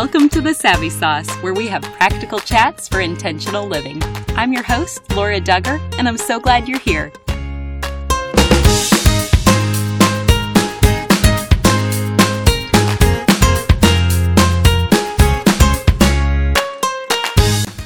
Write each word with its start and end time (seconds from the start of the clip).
Welcome 0.00 0.28
to 0.28 0.40
the 0.40 0.54
Savvy 0.54 0.90
Sauce, 0.90 1.28
where 1.42 1.52
we 1.52 1.66
have 1.66 1.82
practical 1.82 2.38
chats 2.38 2.86
for 2.86 3.00
intentional 3.00 3.66
living. 3.66 4.00
I'm 4.36 4.52
your 4.52 4.62
host, 4.62 5.00
Laura 5.12 5.40
Dugger, 5.40 5.80
and 5.98 6.06
I'm 6.06 6.16
so 6.16 6.38
glad 6.38 6.68
you're 6.68 6.78
here. 6.78 7.10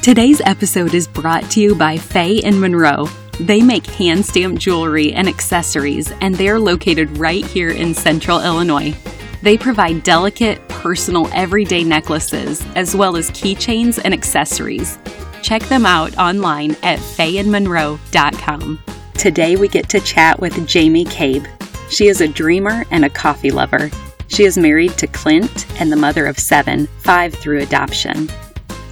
Today's 0.02 0.42
episode 0.42 0.92
is 0.92 1.08
brought 1.08 1.50
to 1.52 1.62
you 1.62 1.74
by 1.74 1.96
Fae 1.96 2.42
and 2.44 2.60
Monroe. 2.60 3.08
They 3.40 3.62
make 3.62 3.86
hand 3.86 4.26
stamped 4.26 4.60
jewelry 4.60 5.14
and 5.14 5.30
accessories, 5.30 6.13
and 6.21 6.35
they're 6.35 6.60
located 6.60 7.16
right 7.16 7.46
here 7.46 7.71
in 7.71 7.94
central 7.94 8.43
Illinois. 8.43 8.94
They 9.42 9.58
provide 9.58 10.04
delicate, 10.04 10.66
personal, 10.68 11.28
everyday 11.34 11.82
necklaces, 11.82 12.64
as 12.76 12.94
well 12.94 13.16
as 13.16 13.30
keychains 13.30 14.00
and 14.02 14.14
accessories. 14.14 14.98
Check 15.42 15.62
them 15.64 15.84
out 15.84 16.16
online 16.16 16.76
at 16.84 17.00
faeandmonroe.com. 17.00 18.82
Today 19.14 19.56
we 19.56 19.68
get 19.68 19.88
to 19.88 20.00
chat 20.00 20.40
with 20.40 20.66
Jami 20.66 21.04
Kaeb. 21.04 21.46
She 21.90 22.06
is 22.06 22.20
a 22.20 22.28
dreamer 22.28 22.84
and 22.92 23.04
a 23.04 23.10
coffee 23.10 23.50
lover. 23.50 23.90
She 24.28 24.44
is 24.44 24.56
married 24.56 24.92
to 24.98 25.08
Clint 25.08 25.66
and 25.80 25.90
the 25.90 25.96
mother 25.96 26.26
of 26.26 26.38
seven, 26.38 26.86
five 27.00 27.34
through 27.34 27.60
adoption. 27.60 28.30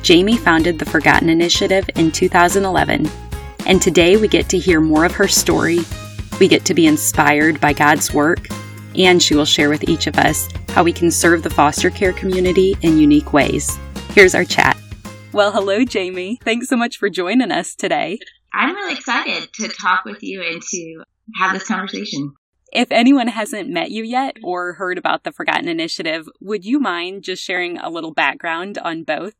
Jami 0.03 0.37
founded 0.37 0.79
the 0.79 0.85
Forgotten 0.85 1.29
Initiative 1.29 1.89
in 1.95 2.11
2011, 2.11 3.09
and 3.67 3.81
today 3.81 4.17
we 4.17 4.27
get 4.27 4.49
to 4.49 4.59
hear 4.59 4.81
more 4.81 5.05
of 5.05 5.13
her 5.13 5.29
story. 5.29 5.81
We 6.41 6.49
get 6.49 6.65
to 6.65 6.75
be 6.75 6.87
inspired 6.87 7.61
by 7.61 7.73
God's 7.73 8.13
work, 8.13 8.49
and 8.97 9.23
she 9.23 9.35
will 9.35 9.45
share 9.45 9.69
with 9.69 9.89
each 9.89 10.07
of 10.07 10.19
us 10.19 10.49
how 10.71 10.83
we 10.83 10.93
can 10.93 11.11
serve 11.11 11.43
the 11.43 11.51
foster 11.51 11.91
care 11.91 12.13
community 12.13 12.77
in 12.83 12.99
unique 12.99 13.33
ways. 13.33 13.79
Here's 14.11 14.35
our 14.35 14.45
chat. 14.45 14.77
Well, 15.33 15.53
hello, 15.53 15.85
Jami. 15.85 16.39
Thanks 16.43 16.69
so 16.69 16.77
much 16.77 16.97
for 16.97 17.09
joining 17.09 17.53
us 17.53 17.75
today. 17.75 18.19
I'm 18.53 18.75
really 18.75 18.95
excited 18.95 19.49
to 19.55 19.69
talk 19.69 20.05
with 20.05 20.23
you 20.23 20.43
and 20.43 20.61
to 20.61 21.05
have 21.37 21.53
this 21.53 21.67
conversation. 21.67 22.35
If 22.73 22.91
anyone 22.91 23.29
hasn't 23.29 23.69
met 23.69 23.91
you 23.91 24.05
yet 24.05 24.37
or 24.45 24.75
heard 24.75 24.99
about 24.99 25.25
the 25.25 25.33
Forgotten 25.33 25.69
Initiative, 25.69 26.29
would 26.41 26.65
you 26.65 26.79
mind 26.79 27.25
just 27.25 27.43
sharing 27.43 27.79
a 27.79 27.91
little 27.91 28.13
background 28.13 28.79
on 28.79 29.03
both? 29.03 29.35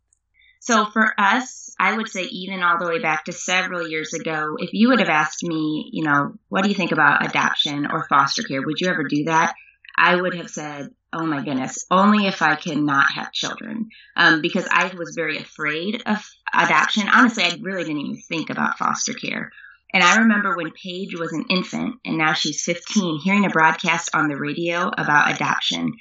So 0.61 0.85
for 0.91 1.15
us, 1.19 1.75
I 1.81 1.97
would 1.97 2.09
say 2.09 2.25
even 2.25 2.63
all 2.63 2.79
the 2.79 2.87
way 2.87 3.01
back 3.01 3.25
to 3.25 3.33
several 3.33 3.89
years 3.89 4.13
ago, 4.13 4.57
if 4.59 4.71
you 4.75 4.91
would 4.91 5.01
have 5.01 5.09
asked 5.09 5.43
me, 5.43 5.89
you 5.93 6.05
know, 6.05 6.35
what 6.49 6.63
do 6.63 6.69
you 6.69 6.75
think 6.75 6.93
about 6.93 7.25
adoption 7.25 7.87
or 7.91 8.07
foster 8.09 8.43
care? 8.43 8.61
Would 8.61 8.79
you 8.79 8.89
ever 8.89 9.05
do 9.05 9.25
that? 9.25 9.55
I 9.97 10.21
would 10.21 10.35
have 10.35 10.51
said, 10.51 10.91
oh 11.15 11.25
my 11.25 11.43
goodness, 11.43 11.87
only 11.91 12.27
if 12.27 12.43
I 12.43 12.57
cannot 12.57 13.07
have 13.15 13.33
children. 13.33 13.89
Um, 14.17 14.43
because 14.43 14.69
I 14.71 14.93
was 14.97 15.15
very 15.17 15.39
afraid 15.39 16.03
of 16.05 16.23
adoption. 16.55 17.09
Honestly, 17.09 17.45
I 17.45 17.57
really 17.63 17.85
didn't 17.85 18.01
even 18.01 18.23
think 18.29 18.51
about 18.51 18.77
foster 18.79 19.15
care. 19.15 19.51
And 19.95 20.03
I 20.05 20.19
remember 20.19 20.57
when 20.57 20.73
Paige 20.73 21.19
was 21.19 21.33
an 21.33 21.47
infant 21.49 21.97
and 22.05 22.19
now 22.19 22.35
she's 22.35 22.63
15, 22.63 23.21
hearing 23.25 23.47
a 23.47 23.51
broadcast 23.51 24.11
on 24.15 24.29
the 24.29 24.37
radio 24.37 24.89
about 24.89 25.35
adoption 25.35 25.95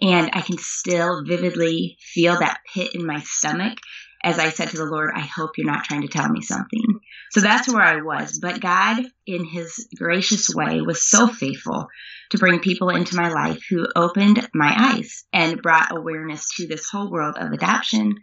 and 0.00 0.30
I 0.32 0.40
can 0.40 0.58
still 0.58 1.24
vividly 1.24 1.98
feel 2.00 2.38
that 2.38 2.60
pit 2.72 2.94
in 2.94 3.06
my 3.06 3.20
stomach 3.20 3.78
as 4.22 4.38
I 4.38 4.50
said 4.50 4.70
to 4.70 4.76
the 4.76 4.84
Lord, 4.84 5.10
I 5.14 5.20
hope 5.20 5.52
you're 5.56 5.70
not 5.70 5.84
trying 5.84 6.02
to 6.02 6.08
tell 6.08 6.28
me 6.28 6.42
something. 6.42 7.00
So 7.30 7.40
that's 7.40 7.68
where 7.68 7.82
I 7.82 8.02
was. 8.02 8.38
But 8.40 8.60
God, 8.60 9.04
in 9.26 9.44
his 9.44 9.88
gracious 9.96 10.48
way, 10.52 10.80
was 10.80 11.08
so 11.08 11.28
faithful 11.28 11.86
to 12.30 12.38
bring 12.38 12.58
people 12.60 12.88
into 12.90 13.16
my 13.16 13.28
life 13.28 13.62
who 13.70 13.86
opened 13.94 14.48
my 14.54 14.94
eyes 14.94 15.24
and 15.32 15.62
brought 15.62 15.96
awareness 15.96 16.56
to 16.56 16.66
this 16.66 16.88
whole 16.90 17.10
world 17.10 17.36
of 17.38 17.52
adoption 17.52 18.16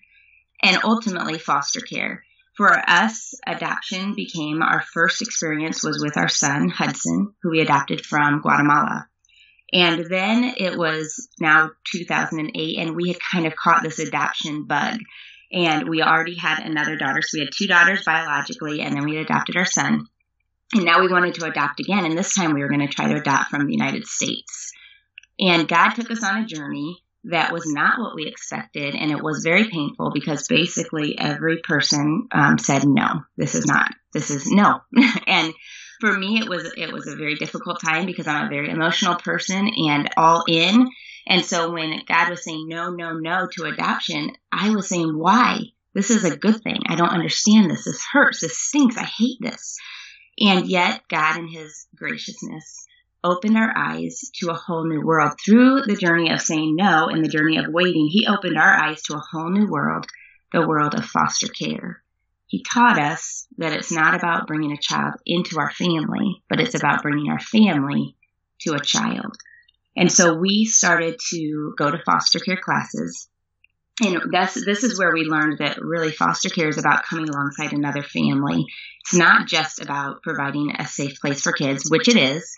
and 0.62 0.78
ultimately 0.84 1.38
foster 1.38 1.82
care. 1.82 2.24
For 2.58 2.72
us, 2.72 3.34
adoption 3.46 4.16
became 4.16 4.62
our 4.62 4.82
first 4.82 5.22
experience 5.22 5.84
was 5.84 6.02
with 6.02 6.18
our 6.18 6.30
son, 6.30 6.70
Hudson, 6.70 7.34
who 7.42 7.52
we 7.52 7.60
adopted 7.62 8.06
from 8.06 8.42
Guatemala. 8.42 9.08
And 9.76 10.06
then 10.06 10.54
it 10.56 10.78
was 10.78 11.28
now 11.42 11.72
2008, 11.92 12.78
and 12.80 12.96
we 12.96 13.10
had 13.10 13.18
kind 13.20 13.46
of 13.46 13.58
caught 13.58 13.84
this 13.84 14.00
adoption 14.00 14.64
bug. 14.64 15.00
And 15.52 15.90
we 15.90 16.02
already 16.02 16.36
had 16.36 16.66
another 16.66 16.96
daughter. 16.96 17.22
So 17.22 17.38
we 17.38 17.42
had 17.42 17.54
two 17.54 17.68
daughters 17.68 18.06
biologically, 18.06 18.80
and 18.80 18.96
then 18.96 19.04
we 19.04 19.18
adopted 19.18 19.58
our 19.58 19.66
son. 19.66 20.08
And 20.74 20.86
now 20.86 21.02
we 21.02 21.10
wanted 21.10 21.36
to 21.36 21.46
adopt 21.46 21.82
again. 21.82 22.06
And 22.06 22.18
this 22.18 22.34
time 22.34 22.54
we 22.54 22.62
were 22.62 22.70
going 22.70 22.88
to 22.88 22.94
try 22.94 23.10
to 23.10 23.20
adopt 23.20 23.50
from 23.50 23.66
the 23.66 23.74
United 23.74 24.08
States. 24.08 24.72
And 25.42 25.68
God 25.68 25.90
took 25.90 26.10
us 26.10 26.24
on 26.24 26.44
a 26.44 26.48
journey 26.48 27.04
that 27.26 27.52
was 27.52 27.66
not 27.66 28.00
what 28.00 28.16
we 28.16 28.28
expected. 28.28 28.96
And 28.96 29.12
it 29.12 29.22
was 29.22 29.44
very 29.44 29.66
painful 29.66 30.12
because 30.14 30.48
basically 30.48 31.20
every 31.20 31.58
person 31.58 32.30
um, 32.32 32.58
said, 32.60 32.88
no, 32.88 33.26
this 33.36 33.56
is 33.56 33.66
not, 33.66 33.92
this 34.14 34.32
is 34.32 34.50
no. 34.50 34.80
and 35.28 35.54
for 36.06 36.18
me 36.18 36.40
it 36.40 36.48
was 36.48 36.72
it 36.78 36.92
was 36.92 37.08
a 37.08 37.16
very 37.16 37.36
difficult 37.36 37.82
time 37.82 38.06
because 38.06 38.28
I'm 38.28 38.46
a 38.46 38.50
very 38.50 38.70
emotional 38.70 39.16
person 39.16 39.70
and 39.90 40.10
all 40.18 40.44
in. 40.48 40.88
And 41.28 41.44
so 41.44 41.72
when 41.72 42.02
God 42.08 42.30
was 42.30 42.44
saying 42.44 42.68
no, 42.68 42.92
no, 42.92 43.14
no 43.14 43.48
to 43.54 43.64
adoption, 43.64 44.32
I 44.52 44.70
was 44.70 44.88
saying, 44.88 45.18
why? 45.18 45.62
This 45.96 46.12
is 46.12 46.24
a 46.24 46.38
good 46.38 46.62
thing. 46.62 46.82
I 46.88 46.96
don't 46.96 47.10
understand 47.10 47.72
this. 47.72 47.86
This 47.86 48.04
hurts. 48.12 48.42
This 48.42 48.58
stinks. 48.58 48.98
I 48.98 49.06
hate 49.06 49.38
this. 49.42 49.78
And 50.40 50.68
yet 50.68 51.02
God 51.10 51.38
in 51.38 51.48
his 51.48 51.88
graciousness 51.96 52.86
opened 53.24 53.58
our 53.58 53.76
eyes 53.76 54.30
to 54.36 54.52
a 54.52 54.54
whole 54.54 54.88
new 54.88 55.02
world 55.02 55.32
through 55.44 55.84
the 55.88 55.96
journey 55.96 56.32
of 56.32 56.42
saying 56.42 56.76
no 56.76 57.08
and 57.08 57.26
the 57.26 57.30
journey 57.30 57.58
of 57.58 57.66
waiting. 57.70 58.08
He 58.12 58.28
opened 58.28 58.60
our 58.60 58.74
eyes 58.74 59.02
to 59.04 59.16
a 59.16 59.24
whole 59.32 59.50
new 59.50 59.68
world, 59.68 60.06
the 60.52 60.68
world 60.68 60.94
of 60.94 61.06
foster 61.06 61.48
care. 61.48 62.04
He 62.48 62.64
taught 62.64 63.00
us 63.00 63.48
that 63.58 63.74
it's 63.74 63.92
not 63.92 64.16
about 64.16 64.48
bringing 64.48 64.72
a 64.72 64.82
child 64.82 65.16
into 65.26 65.60
our 65.60 65.72
family, 65.72 66.44
but 66.50 66.60
it's 66.60 66.76
about 66.76 67.02
bringing 67.02 67.32
our 67.32 67.40
family 67.40 68.16
to 68.62 68.74
a 68.74 68.80
child. 68.80 69.36
And 69.96 70.12
so 70.12 70.36
we 70.36 70.66
started 70.66 71.20
to 71.32 71.74
go 71.78 71.90
to 71.90 72.04
foster 72.06 72.40
care 72.40 72.60
classes. 72.62 73.28
And 74.02 74.22
that's, 74.32 74.54
this 74.66 74.84
is 74.84 75.00
where 75.00 75.14
we 75.14 75.24
learned 75.24 75.60
that 75.60 75.82
really 75.82 76.12
foster 76.12 76.50
care 76.50 76.68
is 76.68 76.78
about 76.78 77.06
coming 77.06 77.30
alongside 77.30 77.72
another 77.72 78.04
family. 78.04 78.66
It's 79.02 79.14
not 79.14 79.48
just 79.48 79.82
about 79.82 80.22
providing 80.22 80.76
a 80.78 80.86
safe 80.86 81.20
place 81.22 81.42
for 81.42 81.54
kids, 81.54 81.90
which 81.90 82.10
it 82.10 82.18
is, 82.18 82.54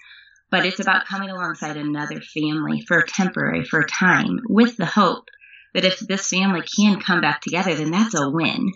but 0.49 0.65
it's 0.65 0.79
about 0.79 1.05
coming 1.05 1.29
alongside 1.29 1.77
another 1.77 2.21
family 2.21 2.81
for 2.87 2.97
a 2.97 3.07
temporary, 3.07 3.63
for 3.63 3.81
a 3.81 3.87
time, 3.87 4.39
with 4.49 4.77
the 4.77 4.85
hope 4.85 5.29
that 5.75 5.85
if 5.85 5.99
this 5.99 6.29
family 6.29 6.61
can 6.61 6.99
come 6.99 7.21
back 7.21 7.41
together, 7.41 7.75
then 7.75 7.91
that's 7.91 8.15
a 8.15 8.29
win. 8.29 8.71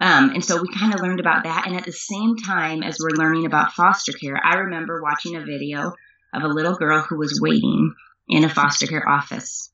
Um, 0.00 0.30
and 0.30 0.44
so 0.44 0.60
we 0.60 0.68
kind 0.68 0.92
of 0.92 1.00
learned 1.00 1.20
about 1.20 1.44
that. 1.44 1.66
And 1.66 1.76
at 1.76 1.84
the 1.84 1.92
same 1.92 2.36
time 2.36 2.82
as 2.82 2.98
we're 3.00 3.16
learning 3.16 3.46
about 3.46 3.72
foster 3.72 4.12
care, 4.12 4.38
I 4.42 4.56
remember 4.56 5.02
watching 5.02 5.36
a 5.36 5.44
video 5.44 5.94
of 6.34 6.42
a 6.42 6.48
little 6.48 6.74
girl 6.74 7.00
who 7.00 7.16
was 7.16 7.40
waiting 7.40 7.94
in 8.28 8.44
a 8.44 8.48
foster 8.48 8.86
care 8.86 9.08
office. 9.08 9.70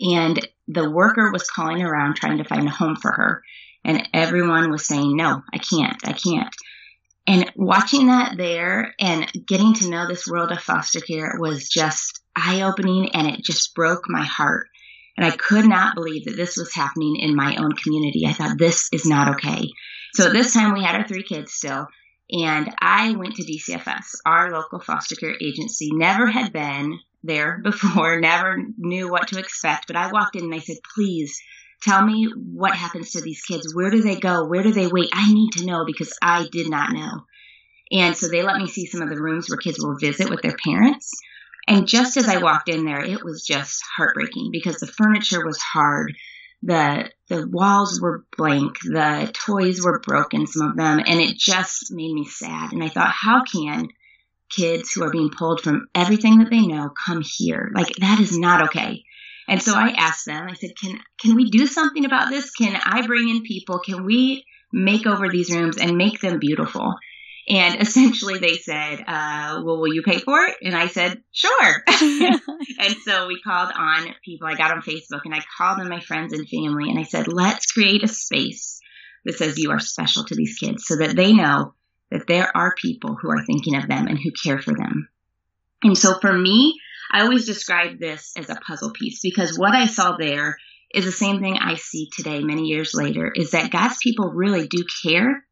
And 0.00 0.46
the 0.66 0.90
worker 0.90 1.30
was 1.32 1.48
calling 1.48 1.82
around 1.82 2.16
trying 2.16 2.38
to 2.38 2.44
find 2.44 2.66
a 2.66 2.70
home 2.70 2.96
for 2.96 3.12
her. 3.12 3.42
And 3.84 4.08
everyone 4.12 4.70
was 4.70 4.86
saying, 4.86 5.16
no, 5.16 5.42
I 5.52 5.58
can't, 5.58 5.96
I 6.04 6.12
can't. 6.12 6.54
And 7.28 7.50
watching 7.56 8.06
that 8.06 8.36
there 8.36 8.94
and 8.98 9.30
getting 9.46 9.74
to 9.74 9.90
know 9.90 10.06
this 10.06 10.26
world 10.26 10.50
of 10.50 10.60
foster 10.60 11.00
care 11.00 11.36
was 11.38 11.68
just 11.68 12.20
eye 12.34 12.62
opening 12.62 13.10
and 13.14 13.28
it 13.28 13.42
just 13.42 13.74
broke 13.74 14.04
my 14.08 14.24
heart 14.24 14.68
and 15.16 15.26
I 15.26 15.30
could 15.30 15.66
not 15.66 15.94
believe 15.94 16.26
that 16.26 16.36
this 16.36 16.56
was 16.56 16.74
happening 16.74 17.16
in 17.16 17.34
my 17.34 17.56
own 17.56 17.72
community. 17.72 18.24
I 18.26 18.32
thought, 18.32 18.58
this 18.58 18.88
is 18.92 19.06
not 19.06 19.36
okay. 19.36 19.70
So 20.14 20.26
at 20.26 20.32
this 20.32 20.52
time, 20.52 20.74
we 20.74 20.82
had 20.82 20.96
our 20.96 21.06
three 21.06 21.22
kids 21.22 21.52
still. 21.52 21.86
And 22.30 22.74
I 22.80 23.12
went 23.12 23.36
to 23.36 23.44
DCFS, 23.44 24.16
our 24.26 24.50
local 24.50 24.80
foster 24.80 25.14
care 25.14 25.34
agency. 25.40 25.90
Never 25.92 26.26
had 26.26 26.52
been 26.52 26.98
there 27.22 27.60
before, 27.62 28.20
never 28.20 28.62
knew 28.76 29.10
what 29.10 29.28
to 29.28 29.38
expect. 29.38 29.86
But 29.86 29.96
I 29.96 30.10
walked 30.10 30.36
in 30.36 30.44
and 30.44 30.54
I 30.54 30.58
said, 30.58 30.78
please 30.94 31.40
tell 31.82 32.04
me 32.04 32.28
what 32.34 32.74
happens 32.74 33.12
to 33.12 33.20
these 33.20 33.42
kids. 33.42 33.74
Where 33.74 33.90
do 33.90 34.02
they 34.02 34.16
go? 34.16 34.44
Where 34.46 34.62
do 34.62 34.72
they 34.72 34.88
wait? 34.88 35.10
I 35.12 35.32
need 35.32 35.52
to 35.52 35.66
know 35.66 35.84
because 35.86 36.16
I 36.20 36.48
did 36.50 36.68
not 36.68 36.92
know. 36.92 37.24
And 37.92 38.16
so 38.16 38.28
they 38.28 38.42
let 38.42 38.56
me 38.56 38.66
see 38.66 38.86
some 38.86 39.02
of 39.02 39.08
the 39.08 39.20
rooms 39.20 39.48
where 39.48 39.58
kids 39.58 39.78
will 39.78 39.96
visit 39.96 40.28
with 40.28 40.42
their 40.42 40.56
parents. 40.64 41.12
And 41.66 41.88
just 41.88 42.16
as 42.16 42.28
I 42.28 42.38
walked 42.38 42.68
in 42.68 42.84
there, 42.84 43.02
it 43.02 43.24
was 43.24 43.44
just 43.44 43.82
heartbreaking 43.96 44.50
because 44.52 44.76
the 44.76 44.86
furniture 44.86 45.44
was 45.44 45.58
hard. 45.58 46.14
The, 46.62 47.10
the 47.28 47.46
walls 47.46 48.00
were 48.00 48.24
blank. 48.36 48.78
The 48.82 49.30
toys 49.32 49.80
were 49.82 50.00
broken, 50.00 50.46
some 50.46 50.70
of 50.70 50.76
them, 50.76 51.00
and 51.04 51.20
it 51.20 51.36
just 51.36 51.92
made 51.92 52.12
me 52.12 52.24
sad. 52.24 52.72
And 52.72 52.82
I 52.82 52.88
thought, 52.88 53.12
how 53.12 53.42
can 53.44 53.88
kids 54.48 54.92
who 54.92 55.02
are 55.02 55.10
being 55.10 55.30
pulled 55.30 55.60
from 55.60 55.88
everything 55.94 56.38
that 56.38 56.50
they 56.50 56.66
know 56.66 56.90
come 57.06 57.22
here? 57.24 57.70
Like, 57.74 57.94
that 57.96 58.20
is 58.20 58.38
not 58.38 58.68
okay. 58.68 59.02
And 59.48 59.62
so 59.62 59.74
I 59.74 59.90
asked 59.90 60.26
them, 60.26 60.48
I 60.48 60.54
said, 60.54 60.70
can, 60.80 60.98
can 61.20 61.36
we 61.36 61.50
do 61.50 61.66
something 61.66 62.04
about 62.04 62.30
this? 62.30 62.50
Can 62.50 62.76
I 62.84 63.06
bring 63.06 63.28
in 63.28 63.42
people? 63.42 63.78
Can 63.78 64.04
we 64.04 64.44
make 64.72 65.06
over 65.06 65.28
these 65.28 65.54
rooms 65.54 65.76
and 65.78 65.96
make 65.96 66.20
them 66.20 66.38
beautiful? 66.38 66.94
And 67.48 67.80
essentially 67.80 68.38
they 68.38 68.56
said, 68.56 69.04
uh, 69.06 69.62
well, 69.64 69.80
will 69.80 69.92
you 69.92 70.02
pay 70.02 70.18
for 70.18 70.40
it? 70.42 70.56
And 70.62 70.76
I 70.76 70.88
said, 70.88 71.22
sure. 71.32 71.84
and 71.88 72.96
so 73.04 73.26
we 73.28 73.40
called 73.40 73.72
on 73.76 74.14
people. 74.24 74.48
I 74.48 74.54
got 74.54 74.72
on 74.72 74.82
Facebook 74.82 75.22
and 75.24 75.34
I 75.34 75.40
called 75.56 75.80
on 75.80 75.88
my 75.88 76.00
friends 76.00 76.32
and 76.32 76.48
family 76.48 76.90
and 76.90 76.98
I 76.98 77.04
said, 77.04 77.28
let's 77.28 77.70
create 77.72 78.02
a 78.02 78.08
space 78.08 78.80
that 79.24 79.34
says 79.34 79.58
you 79.58 79.70
are 79.70 79.80
special 79.80 80.24
to 80.24 80.34
these 80.34 80.56
kids 80.58 80.84
so 80.86 80.96
that 80.96 81.16
they 81.16 81.32
know 81.32 81.74
that 82.10 82.26
there 82.26 82.56
are 82.56 82.74
people 82.80 83.16
who 83.20 83.30
are 83.30 83.44
thinking 83.44 83.74
of 83.74 83.88
them 83.88 84.06
and 84.06 84.18
who 84.18 84.30
care 84.44 84.60
for 84.60 84.72
them. 84.72 85.08
And 85.82 85.98
so 85.98 86.18
for 86.20 86.32
me, 86.32 86.78
I 87.12 87.22
always 87.22 87.46
describe 87.46 87.98
this 87.98 88.32
as 88.36 88.50
a 88.50 88.56
puzzle 88.56 88.92
piece 88.92 89.20
because 89.22 89.58
what 89.58 89.74
I 89.74 89.86
saw 89.86 90.16
there 90.16 90.56
is 90.94 91.04
the 91.04 91.12
same 91.12 91.40
thing 91.40 91.58
I 91.58 91.74
see 91.74 92.08
today, 92.12 92.40
many 92.40 92.64
years 92.64 92.92
later, 92.94 93.30
is 93.34 93.50
that 93.50 93.70
God's 93.70 93.98
people 94.02 94.30
really 94.30 94.66
do 94.66 94.84
care. 95.04 95.44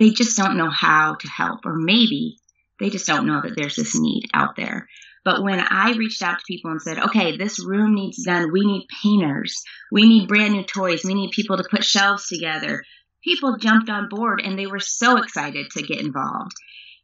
They 0.00 0.10
just 0.10 0.36
don't 0.36 0.56
know 0.56 0.70
how 0.70 1.14
to 1.14 1.28
help, 1.28 1.66
or 1.66 1.76
maybe 1.76 2.38
they 2.80 2.88
just 2.88 3.06
don't 3.06 3.26
know 3.26 3.42
that 3.42 3.54
there's 3.54 3.76
this 3.76 3.94
need 3.94 4.30
out 4.34 4.56
there. 4.56 4.88
But 5.24 5.42
when 5.42 5.60
I 5.60 5.92
reached 5.92 6.22
out 6.22 6.38
to 6.38 6.44
people 6.48 6.70
and 6.70 6.80
said, 6.80 6.98
okay, 6.98 7.36
this 7.36 7.62
room 7.62 7.94
needs 7.94 8.24
done, 8.24 8.50
we 8.50 8.64
need 8.64 8.86
painters, 9.02 9.62
we 9.92 10.08
need 10.08 10.28
brand 10.28 10.54
new 10.54 10.64
toys, 10.64 11.04
we 11.04 11.12
need 11.12 11.32
people 11.32 11.58
to 11.58 11.68
put 11.70 11.84
shelves 11.84 12.26
together, 12.28 12.82
people 13.22 13.58
jumped 13.58 13.90
on 13.90 14.08
board 14.08 14.40
and 14.42 14.58
they 14.58 14.66
were 14.66 14.80
so 14.80 15.18
excited 15.18 15.66
to 15.72 15.82
get 15.82 16.00
involved. 16.00 16.52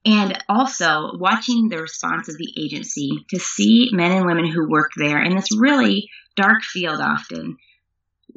And 0.06 0.42
also 0.48 1.10
watching 1.18 1.68
the 1.68 1.82
response 1.82 2.30
of 2.30 2.38
the 2.38 2.54
agency 2.58 3.10
to 3.28 3.38
see 3.38 3.90
men 3.92 4.12
and 4.12 4.24
women 4.24 4.50
who 4.50 4.70
work 4.70 4.92
there 4.96 5.20
in 5.22 5.36
this 5.36 5.48
really 5.58 6.08
dark 6.34 6.62
field 6.62 7.00
often 7.00 7.58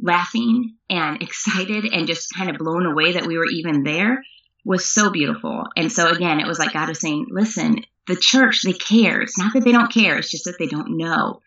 laughing 0.02 0.76
and 0.90 1.22
excited 1.24 1.86
and 1.86 2.08
just 2.08 2.36
kind 2.36 2.50
of 2.50 2.58
blown 2.58 2.86
away 2.86 3.14
that 3.14 3.26
we 3.26 3.38
were 3.38 3.48
even 3.50 3.84
there 3.84 4.22
was 4.66 4.90
so 4.90 5.10
beautiful. 5.10 5.66
And 5.76 5.92
so 5.92 6.10
again, 6.10 6.40
it 6.40 6.48
was 6.48 6.60
like 6.60 6.74
God 6.74 6.90
was 6.90 7.00
saying, 7.00 7.28
listen, 7.30 7.84
the 8.08 8.16
church, 8.16 8.62
they 8.64 8.74
care. 8.74 9.22
It's 9.22 9.38
not 9.38 9.54
that 9.54 9.64
they 9.64 9.72
don't 9.72 9.92
care. 9.92 10.18
It's 10.18 10.32
just 10.32 10.46
that 10.46 10.58
they 10.60 10.68
don't 10.68 10.98
know. 10.98 11.42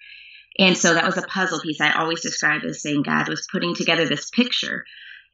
And 0.59 0.77
so 0.77 0.95
that 0.95 1.07
was 1.07 1.17
a 1.17 1.23
puzzle 1.23 1.61
piece 1.61 1.81
I 1.81 1.93
always 1.99 2.21
described 2.21 2.65
as 2.65 2.83
saying 2.83 3.03
God 3.03 3.29
was 3.29 3.49
putting 3.51 3.75
together 3.75 4.07
this 4.07 4.31
picture. 4.31 4.85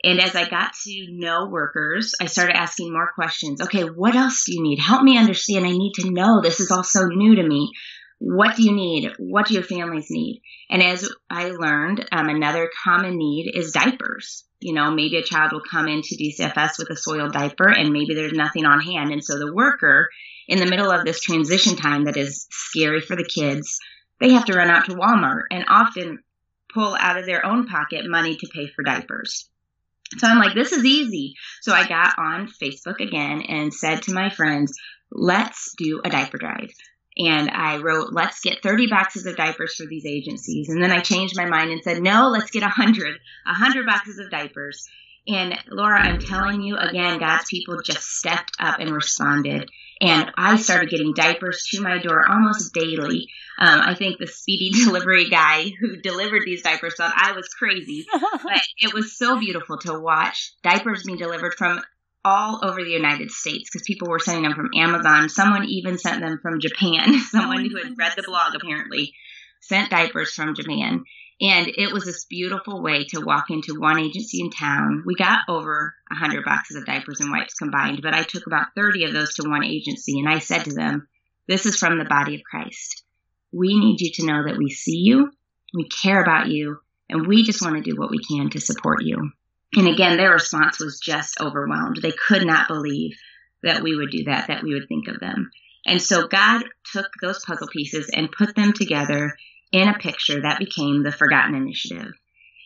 And 0.04 0.20
as 0.20 0.36
I 0.36 0.48
got 0.48 0.74
to 0.84 1.06
know 1.10 1.48
workers, 1.48 2.14
I 2.20 2.26
started 2.26 2.56
asking 2.56 2.92
more 2.92 3.10
questions. 3.14 3.60
Okay, 3.60 3.82
what 3.82 4.14
else 4.14 4.44
do 4.46 4.54
you 4.54 4.62
need? 4.62 4.78
Help 4.78 5.02
me 5.02 5.18
understand. 5.18 5.66
I 5.66 5.72
need 5.72 5.94
to 5.94 6.10
know. 6.10 6.40
This 6.40 6.60
is 6.60 6.70
all 6.70 6.84
so 6.84 7.06
new 7.06 7.34
to 7.34 7.42
me. 7.42 7.72
What 8.18 8.56
do 8.56 8.64
you 8.64 8.74
need? 8.74 9.12
What 9.18 9.46
do 9.46 9.54
your 9.54 9.62
families 9.62 10.10
need? 10.10 10.42
And 10.68 10.82
as 10.82 11.08
I 11.30 11.50
learned, 11.50 12.06
um, 12.10 12.28
another 12.28 12.68
common 12.84 13.16
need 13.16 13.52
is 13.54 13.72
diapers. 13.72 14.44
You 14.58 14.74
know, 14.74 14.90
maybe 14.90 15.18
a 15.18 15.22
child 15.22 15.52
will 15.52 15.62
come 15.62 15.86
into 15.86 16.16
DCFS 16.16 16.78
with 16.78 16.90
a 16.90 16.96
soiled 16.96 17.32
diaper 17.32 17.68
and 17.68 17.92
maybe 17.92 18.14
there's 18.14 18.32
nothing 18.32 18.64
on 18.64 18.80
hand. 18.80 19.12
And 19.12 19.22
so 19.22 19.38
the 19.38 19.54
worker, 19.54 20.08
in 20.48 20.58
the 20.58 20.66
middle 20.66 20.90
of 20.90 21.04
this 21.04 21.20
transition 21.20 21.76
time 21.76 22.06
that 22.06 22.16
is 22.16 22.48
scary 22.50 23.00
for 23.00 23.14
the 23.14 23.24
kids, 23.24 23.78
they 24.18 24.32
have 24.32 24.46
to 24.46 24.54
run 24.54 24.68
out 24.68 24.86
to 24.86 24.96
Walmart 24.96 25.42
and 25.52 25.64
often 25.68 26.18
pull 26.74 26.96
out 26.98 27.18
of 27.18 27.24
their 27.24 27.46
own 27.46 27.66
pocket 27.68 28.04
money 28.08 28.36
to 28.36 28.48
pay 28.52 28.66
for 28.66 28.82
diapers. 28.82 29.48
So 30.16 30.26
I'm 30.26 30.38
like, 30.38 30.54
this 30.54 30.72
is 30.72 30.84
easy. 30.84 31.34
So 31.60 31.72
I 31.72 31.86
got 31.86 32.18
on 32.18 32.48
Facebook 32.48 32.98
again 32.98 33.42
and 33.42 33.72
said 33.72 34.02
to 34.02 34.14
my 34.14 34.30
friends, 34.30 34.72
let's 35.12 35.74
do 35.78 36.00
a 36.04 36.10
diaper 36.10 36.38
drive 36.38 36.70
and 37.18 37.50
I 37.50 37.78
wrote, 37.78 38.12
let's 38.12 38.40
get 38.40 38.62
30 38.62 38.86
boxes 38.88 39.26
of 39.26 39.36
diapers 39.36 39.74
for 39.74 39.86
these 39.86 40.06
agencies. 40.06 40.68
And 40.68 40.82
then 40.82 40.92
I 40.92 41.00
changed 41.00 41.36
my 41.36 41.46
mind 41.46 41.70
and 41.70 41.82
said, 41.82 42.00
no, 42.00 42.28
let's 42.28 42.50
get 42.50 42.62
100, 42.62 43.18
100 43.44 43.86
boxes 43.86 44.18
of 44.18 44.30
diapers. 44.30 44.88
And 45.26 45.58
Laura, 45.68 46.00
I'm 46.00 46.20
telling 46.20 46.62
you 46.62 46.76
again, 46.76 47.18
God's 47.18 47.50
people 47.50 47.76
just 47.82 48.02
stepped 48.02 48.52
up 48.60 48.78
and 48.78 48.90
responded. 48.90 49.68
And 50.00 50.30
I 50.36 50.56
started 50.56 50.90
getting 50.90 51.12
diapers 51.12 51.66
to 51.72 51.82
my 51.82 51.98
door 51.98 52.24
almost 52.26 52.72
daily. 52.72 53.28
Um, 53.58 53.80
I 53.80 53.94
think 53.94 54.18
the 54.18 54.28
speedy 54.28 54.70
delivery 54.84 55.28
guy 55.28 55.70
who 55.80 56.00
delivered 56.00 56.44
these 56.44 56.62
diapers 56.62 56.94
thought 56.94 57.12
I 57.14 57.32
was 57.32 57.48
crazy, 57.48 58.06
but 58.12 58.62
it 58.78 58.94
was 58.94 59.18
so 59.18 59.38
beautiful 59.38 59.76
to 59.78 59.98
watch 59.98 60.52
diapers 60.62 61.02
being 61.02 61.18
delivered 61.18 61.54
from 61.54 61.82
all 62.24 62.60
over 62.62 62.82
the 62.82 62.90
United 62.90 63.30
States 63.30 63.70
because 63.70 63.86
people 63.86 64.08
were 64.08 64.18
sending 64.18 64.44
them 64.44 64.54
from 64.54 64.70
Amazon. 64.74 65.28
Someone 65.28 65.64
even 65.64 65.98
sent 65.98 66.20
them 66.20 66.38
from 66.42 66.60
Japan. 66.60 67.18
Someone 67.30 67.68
who 67.68 67.76
had 67.76 67.98
read 67.98 68.12
the 68.16 68.22
blog 68.22 68.54
apparently 68.54 69.14
sent 69.60 69.90
diapers 69.90 70.32
from 70.32 70.54
Japan. 70.54 71.04
And 71.40 71.68
it 71.68 71.92
was 71.92 72.04
this 72.04 72.24
beautiful 72.24 72.82
way 72.82 73.04
to 73.10 73.20
walk 73.20 73.46
into 73.50 73.78
one 73.78 74.00
agency 74.00 74.40
in 74.40 74.50
town. 74.50 75.04
We 75.06 75.14
got 75.14 75.40
over 75.48 75.94
100 76.10 76.44
boxes 76.44 76.76
of 76.76 76.86
diapers 76.86 77.20
and 77.20 77.30
wipes 77.30 77.54
combined, 77.54 78.00
but 78.02 78.14
I 78.14 78.24
took 78.24 78.46
about 78.46 78.74
30 78.74 79.04
of 79.04 79.12
those 79.12 79.34
to 79.34 79.48
one 79.48 79.64
agency 79.64 80.18
and 80.18 80.28
I 80.28 80.40
said 80.40 80.64
to 80.64 80.72
them, 80.72 81.06
This 81.46 81.64
is 81.64 81.76
from 81.76 81.98
the 81.98 82.04
body 82.04 82.34
of 82.34 82.42
Christ. 82.42 83.04
We 83.52 83.78
need 83.78 84.00
you 84.00 84.10
to 84.14 84.26
know 84.26 84.44
that 84.46 84.58
we 84.58 84.68
see 84.68 84.98
you, 84.98 85.30
we 85.72 85.88
care 85.88 86.20
about 86.20 86.48
you, 86.48 86.80
and 87.08 87.26
we 87.26 87.44
just 87.44 87.62
want 87.62 87.76
to 87.76 87.88
do 87.88 87.96
what 87.96 88.10
we 88.10 88.18
can 88.18 88.50
to 88.50 88.60
support 88.60 89.02
you. 89.02 89.30
And 89.74 89.88
again, 89.88 90.16
their 90.16 90.32
response 90.32 90.80
was 90.80 90.98
just 90.98 91.40
overwhelmed. 91.40 91.98
They 92.00 92.12
could 92.12 92.46
not 92.46 92.68
believe 92.68 93.16
that 93.62 93.82
we 93.82 93.94
would 93.94 94.10
do 94.10 94.24
that, 94.24 94.48
that 94.48 94.62
we 94.62 94.74
would 94.74 94.88
think 94.88 95.08
of 95.08 95.20
them. 95.20 95.50
And 95.86 96.00
so 96.00 96.26
God 96.26 96.64
took 96.92 97.08
those 97.20 97.44
puzzle 97.44 97.68
pieces 97.68 98.10
and 98.12 98.32
put 98.32 98.54
them 98.54 98.72
together 98.72 99.36
in 99.72 99.88
a 99.88 99.98
picture 99.98 100.42
that 100.42 100.58
became 100.58 101.02
the 101.02 101.12
Forgotten 101.12 101.54
Initiative. 101.54 102.12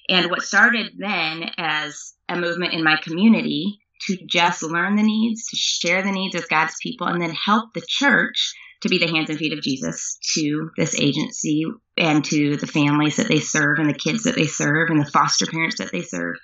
And 0.09 0.31
what 0.31 0.43
started 0.43 0.93
then 0.97 1.51
as 1.59 2.15
a 2.29 2.37
movement 2.37 2.75
in 2.75 2.85
my 2.85 2.97
community 3.03 3.79
to 4.07 4.17
just 4.27 4.63
learn 4.63 4.97
the 4.97 5.03
needs, 5.03 5.47
to 5.49 5.57
share 5.57 6.03
the 6.03 6.11
needs 6.11 6.35
with 6.35 6.49
God's 6.49 6.77
people, 6.83 7.07
and 7.07 7.21
then 7.21 7.31
help 7.33 7.73
the 7.73 7.85
church 7.87 8.55
to 8.83 8.89
be 8.89 8.99
the 8.99 9.07
hands 9.07 9.31
and 9.31 9.39
feet 9.39 9.53
of 9.53 9.63
Jesus 9.63 10.19
to 10.35 10.71
this 10.77 10.99
agency 10.99 11.65
and 11.97 12.25
to 12.25 12.57
the 12.57 12.67
families 12.67 13.17
that 13.17 13.29
they 13.29 13.39
serve 13.39 13.79
and 13.79 13.89
the 13.89 13.95
kids 13.95 14.25
that 14.25 14.35
they 14.35 14.47
serve 14.47 14.91
and 14.91 15.01
the 15.01 15.11
foster 15.11 15.47
parents 15.47 15.79
that 15.79 15.93
they 15.93 16.03
serve 16.03 16.37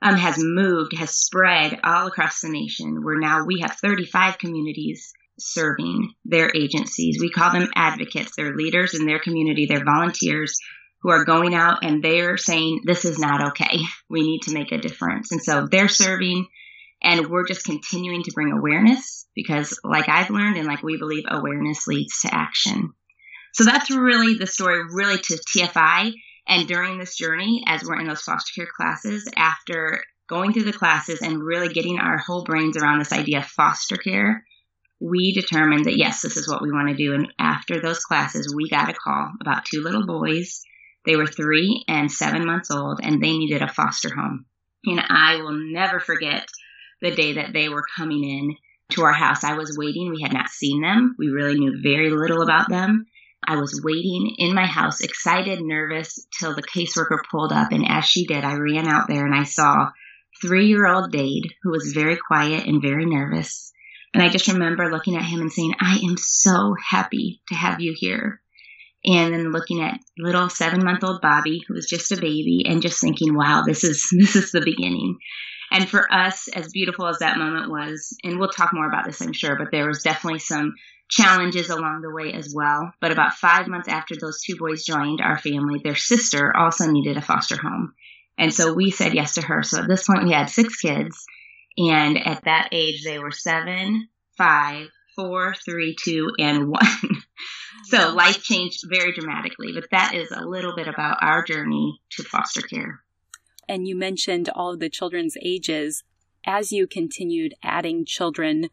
um, 0.00 0.16
has 0.16 0.36
moved, 0.38 0.96
has 0.96 1.10
spread 1.10 1.80
all 1.82 2.06
across 2.06 2.40
the 2.40 2.48
nation, 2.48 3.02
where 3.02 3.18
now 3.18 3.44
we 3.44 3.60
have 3.60 3.76
35 3.76 4.38
communities 4.38 5.12
serving 5.38 6.12
their 6.24 6.50
agencies. 6.54 7.18
We 7.20 7.30
call 7.30 7.52
them 7.52 7.70
advocates. 7.74 8.32
They're 8.36 8.54
leaders 8.54 8.94
in 8.94 9.06
their 9.06 9.20
community, 9.20 9.66
they're 9.66 9.84
volunteers 9.84 10.58
who 11.02 11.10
are 11.10 11.24
going 11.24 11.54
out 11.54 11.84
and 11.84 12.02
they're 12.02 12.36
saying, 12.36 12.82
This 12.84 13.04
is 13.04 13.18
not 13.18 13.48
okay. 13.48 13.78
We 14.10 14.22
need 14.22 14.42
to 14.42 14.54
make 14.54 14.72
a 14.72 14.78
difference. 14.78 15.30
And 15.32 15.42
so 15.42 15.68
they're 15.70 15.88
serving, 15.88 16.46
and 17.02 17.28
we're 17.28 17.46
just 17.46 17.64
continuing 17.64 18.24
to 18.24 18.32
bring 18.32 18.52
awareness 18.52 19.26
because, 19.34 19.78
like 19.84 20.08
I've 20.08 20.30
learned, 20.30 20.56
and 20.56 20.66
like 20.66 20.82
we 20.82 20.96
believe, 20.96 21.24
awareness 21.28 21.86
leads 21.86 22.20
to 22.22 22.34
action. 22.34 22.92
So 23.54 23.64
that's 23.64 23.90
really 23.90 24.34
the 24.34 24.46
story, 24.46 24.80
really, 24.92 25.18
to 25.18 25.40
TFI 25.56 26.12
and 26.48 26.66
during 26.66 26.98
this 26.98 27.16
journey, 27.16 27.62
as 27.66 27.84
we're 27.84 28.00
in 28.00 28.08
those 28.08 28.22
foster 28.22 28.52
care 28.54 28.70
classes, 28.74 29.28
after 29.36 30.02
going 30.28 30.52
through 30.52 30.64
the 30.64 30.72
classes 30.72 31.20
and 31.20 31.42
really 31.42 31.72
getting 31.72 31.98
our 31.98 32.16
whole 32.16 32.42
brains 32.42 32.76
around 32.76 32.98
this 32.98 33.12
idea 33.12 33.38
of 33.38 33.46
foster 33.46 33.96
care, 33.96 34.44
we 35.00 35.32
determined 35.32 35.84
that 35.84 35.98
yes, 35.98 36.22
this 36.22 36.36
is 36.36 36.48
what 36.48 36.62
we 36.62 36.72
want 36.72 36.88
to 36.88 36.96
do. 36.96 37.14
And 37.14 37.32
after 37.38 37.80
those 37.80 38.00
classes, 38.00 38.54
we 38.54 38.68
got 38.68 38.88
a 38.88 38.94
call 38.94 39.30
about 39.40 39.66
two 39.66 39.82
little 39.82 40.06
boys. 40.06 40.62
They 41.04 41.16
were 41.16 41.26
three 41.26 41.84
and 41.86 42.10
seven 42.10 42.46
months 42.46 42.70
old, 42.70 43.00
and 43.02 43.22
they 43.22 43.36
needed 43.36 43.62
a 43.62 43.72
foster 43.72 44.14
home. 44.14 44.46
And 44.84 45.00
I 45.00 45.36
will 45.36 45.52
never 45.52 46.00
forget 46.00 46.48
the 47.00 47.14
day 47.14 47.34
that 47.34 47.52
they 47.52 47.68
were 47.68 47.84
coming 47.96 48.24
in 48.24 48.56
to 48.90 49.02
our 49.02 49.12
house. 49.12 49.44
I 49.44 49.54
was 49.54 49.76
waiting. 49.78 50.10
We 50.10 50.22
had 50.22 50.32
not 50.32 50.48
seen 50.48 50.80
them. 50.80 51.14
We 51.18 51.28
really 51.28 51.58
knew 51.58 51.80
very 51.82 52.10
little 52.10 52.42
about 52.42 52.68
them. 52.68 53.06
I 53.46 53.56
was 53.56 53.80
waiting 53.82 54.34
in 54.38 54.54
my 54.54 54.66
house, 54.66 55.00
excited, 55.00 55.60
nervous, 55.60 56.26
till 56.38 56.54
the 56.54 56.62
caseworker 56.62 57.20
pulled 57.30 57.52
up. 57.52 57.72
And 57.72 57.84
as 57.88 58.04
she 58.04 58.26
did, 58.26 58.44
I 58.44 58.54
ran 58.54 58.86
out 58.86 59.08
there 59.08 59.24
and 59.24 59.34
I 59.34 59.44
saw 59.44 59.90
three 60.40 60.66
year 60.66 60.86
old 60.86 61.12
Dade, 61.12 61.54
who 61.62 61.70
was 61.70 61.92
very 61.94 62.16
quiet 62.16 62.66
and 62.66 62.82
very 62.82 63.06
nervous. 63.06 63.72
And 64.14 64.22
I 64.22 64.28
just 64.28 64.48
remember 64.48 64.90
looking 64.90 65.16
at 65.16 65.24
him 65.24 65.40
and 65.40 65.52
saying, 65.52 65.74
I 65.80 66.00
am 66.08 66.16
so 66.16 66.74
happy 66.90 67.42
to 67.48 67.54
have 67.54 67.80
you 67.80 67.94
here. 67.96 68.40
And 69.04 69.32
then 69.32 69.52
looking 69.52 69.82
at 69.82 70.00
little 70.18 70.48
seven 70.48 70.84
month 70.84 71.04
old 71.04 71.20
Bobby, 71.20 71.62
who 71.66 71.74
was 71.74 71.86
just 71.86 72.10
a 72.10 72.16
baby, 72.16 72.64
and 72.66 72.82
just 72.82 73.00
thinking, 73.00 73.34
wow, 73.34 73.62
this 73.64 73.84
is, 73.84 74.08
this 74.18 74.34
is 74.34 74.50
the 74.50 74.60
beginning. 74.60 75.18
And 75.70 75.88
for 75.88 76.12
us, 76.12 76.48
as 76.48 76.72
beautiful 76.72 77.06
as 77.06 77.18
that 77.18 77.38
moment 77.38 77.70
was, 77.70 78.16
and 78.24 78.38
we'll 78.38 78.48
talk 78.48 78.72
more 78.72 78.88
about 78.88 79.04
this, 79.04 79.20
I'm 79.20 79.34
sure, 79.34 79.56
but 79.56 79.70
there 79.70 79.86
was 79.86 80.02
definitely 80.02 80.40
some 80.40 80.74
challenges 81.08 81.70
along 81.70 82.02
the 82.02 82.10
way 82.10 82.32
as 82.32 82.52
well. 82.54 82.92
But 83.00 83.12
about 83.12 83.34
five 83.34 83.66
months 83.66 83.88
after 83.88 84.14
those 84.16 84.40
two 84.42 84.56
boys 84.56 84.84
joined 84.84 85.20
our 85.20 85.38
family, 85.38 85.80
their 85.82 85.96
sister 85.96 86.54
also 86.56 86.90
needed 86.90 87.16
a 87.16 87.22
foster 87.22 87.56
home. 87.56 87.94
And 88.36 88.52
so 88.54 88.72
we 88.72 88.90
said 88.90 89.14
yes 89.14 89.34
to 89.34 89.42
her. 89.42 89.62
So 89.62 89.82
at 89.82 89.88
this 89.88 90.06
point, 90.06 90.24
we 90.24 90.32
had 90.32 90.50
six 90.50 90.76
kids. 90.76 91.24
And 91.76 92.18
at 92.18 92.44
that 92.44 92.68
age, 92.72 93.04
they 93.04 93.18
were 93.18 93.32
seven, 93.32 94.08
five, 94.36 94.88
four, 95.16 95.54
three, 95.64 95.96
two, 96.00 96.30
and 96.38 96.68
one. 96.68 96.86
so 97.84 98.14
life 98.14 98.42
changed 98.42 98.80
very 98.88 99.12
dramatically. 99.12 99.72
But 99.74 99.90
that 99.90 100.14
is 100.14 100.30
a 100.30 100.44
little 100.44 100.76
bit 100.76 100.88
about 100.88 101.18
our 101.20 101.42
journey 101.42 102.00
to 102.12 102.22
foster 102.22 102.60
care. 102.60 103.00
And 103.68 103.86
you 103.86 103.96
mentioned 103.96 104.48
all 104.54 104.72
of 104.72 104.80
the 104.80 104.88
children's 104.88 105.36
ages. 105.42 106.04
As 106.46 106.72
you 106.72 106.86
continued 106.86 107.54
adding 107.62 108.04
children 108.06 108.70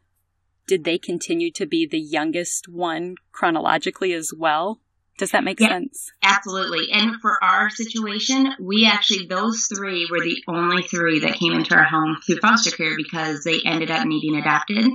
did 0.67 0.83
they 0.83 0.97
continue 0.97 1.51
to 1.51 1.65
be 1.65 1.85
the 1.85 1.99
youngest 1.99 2.67
one 2.67 3.15
chronologically 3.31 4.13
as 4.13 4.31
well? 4.35 4.79
Does 5.17 5.31
that 5.31 5.45
make 5.45 5.59
yeah, 5.59 5.69
sense? 5.69 6.11
Absolutely. 6.21 6.87
And 6.91 7.21
for 7.21 7.41
our 7.41 7.69
situation, 7.69 8.53
we 8.59 8.85
actually, 8.85 9.27
those 9.27 9.67
three 9.73 10.07
were 10.11 10.19
the 10.19 10.43
only 10.47 10.83
three 10.83 11.19
that 11.19 11.35
came 11.35 11.53
into 11.53 11.73
our 11.73 11.85
home 11.85 12.17
through 12.25 12.39
foster 12.39 12.71
care 12.71 12.97
because 12.97 13.43
they 13.43 13.61
ended 13.65 13.91
up 13.91 14.05
needing 14.05 14.35
adopted. 14.35 14.85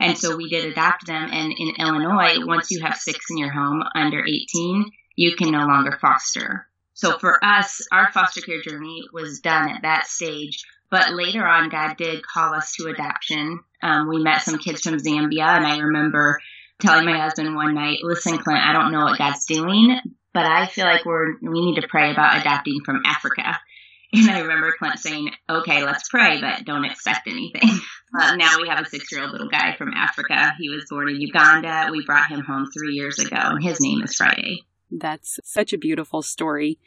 And 0.00 0.16
so 0.16 0.36
we 0.36 0.48
did 0.48 0.64
adopt 0.64 1.06
them. 1.06 1.28
And 1.30 1.52
in 1.58 1.74
Illinois, 1.78 2.46
once 2.46 2.70
you 2.70 2.80
have 2.82 2.96
six 2.96 3.26
in 3.30 3.36
your 3.36 3.52
home 3.52 3.82
under 3.94 4.24
18, 4.24 4.86
you 5.16 5.36
can 5.36 5.50
no 5.50 5.66
longer 5.66 5.98
foster. 6.00 6.68
So 6.94 7.18
for 7.18 7.44
us, 7.44 7.86
our 7.92 8.10
foster 8.12 8.40
care 8.40 8.62
journey 8.62 9.02
was 9.12 9.40
done 9.40 9.68
at 9.70 9.82
that 9.82 10.06
stage. 10.06 10.64
But 10.90 11.12
later 11.12 11.46
on, 11.46 11.68
God 11.68 11.96
did 11.96 12.26
call 12.26 12.54
us 12.54 12.72
to 12.74 12.88
adoption. 12.88 13.60
Um, 13.82 14.08
we 14.08 14.22
met 14.22 14.42
some 14.42 14.58
kids 14.58 14.82
from 14.82 14.96
Zambia, 14.96 15.46
and 15.46 15.66
I 15.66 15.78
remember 15.78 16.40
telling 16.80 17.04
my 17.04 17.18
husband 17.18 17.54
one 17.54 17.74
night, 17.74 17.98
"Listen, 18.02 18.38
Clint, 18.38 18.64
I 18.64 18.72
don't 18.72 18.92
know 18.92 19.04
what 19.04 19.18
God's 19.18 19.44
doing, 19.46 19.98
but 20.32 20.46
I 20.46 20.66
feel 20.66 20.86
like 20.86 21.04
we're 21.04 21.38
we 21.42 21.64
need 21.64 21.80
to 21.80 21.88
pray 21.88 22.10
about 22.10 22.40
adopting 22.40 22.80
from 22.84 23.02
Africa." 23.04 23.58
And 24.10 24.30
I 24.30 24.40
remember 24.40 24.74
Clint 24.78 24.98
saying, 24.98 25.32
"Okay, 25.50 25.84
let's 25.84 26.08
pray, 26.08 26.40
but 26.40 26.64
don't 26.64 26.86
expect 26.86 27.28
anything." 27.28 27.68
Uh, 28.18 28.36
now 28.36 28.56
we 28.58 28.66
have 28.66 28.80
a 28.80 28.88
six-year-old 28.88 29.32
little 29.32 29.50
guy 29.50 29.76
from 29.76 29.92
Africa. 29.92 30.54
He 30.58 30.70
was 30.70 30.86
born 30.88 31.10
in 31.10 31.20
Uganda. 31.20 31.88
We 31.90 32.06
brought 32.06 32.30
him 32.30 32.40
home 32.40 32.66
three 32.72 32.94
years 32.94 33.18
ago, 33.18 33.36
and 33.36 33.62
his 33.62 33.82
name 33.82 34.02
is 34.02 34.14
Friday. 34.14 34.64
That's 34.90 35.38
such 35.44 35.74
a 35.74 35.78
beautiful 35.78 36.22
story. 36.22 36.78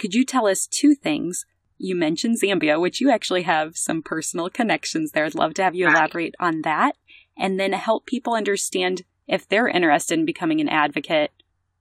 Could 0.00 0.14
you 0.14 0.24
tell 0.24 0.48
us 0.48 0.66
two 0.66 0.96
things? 0.96 1.46
You 1.78 1.96
mentioned 1.96 2.38
Zambia, 2.40 2.80
which 2.80 3.00
you 3.00 3.10
actually 3.10 3.42
have 3.42 3.76
some 3.76 4.02
personal 4.02 4.48
connections 4.48 5.10
there. 5.10 5.24
I'd 5.24 5.34
love 5.34 5.54
to 5.54 5.64
have 5.64 5.74
you 5.74 5.88
elaborate 5.88 6.34
on 6.38 6.62
that 6.62 6.96
and 7.36 7.58
then 7.58 7.72
help 7.72 8.06
people 8.06 8.34
understand 8.34 9.02
if 9.26 9.48
they're 9.48 9.68
interested 9.68 10.18
in 10.18 10.24
becoming 10.24 10.60
an 10.60 10.68
advocate, 10.68 11.32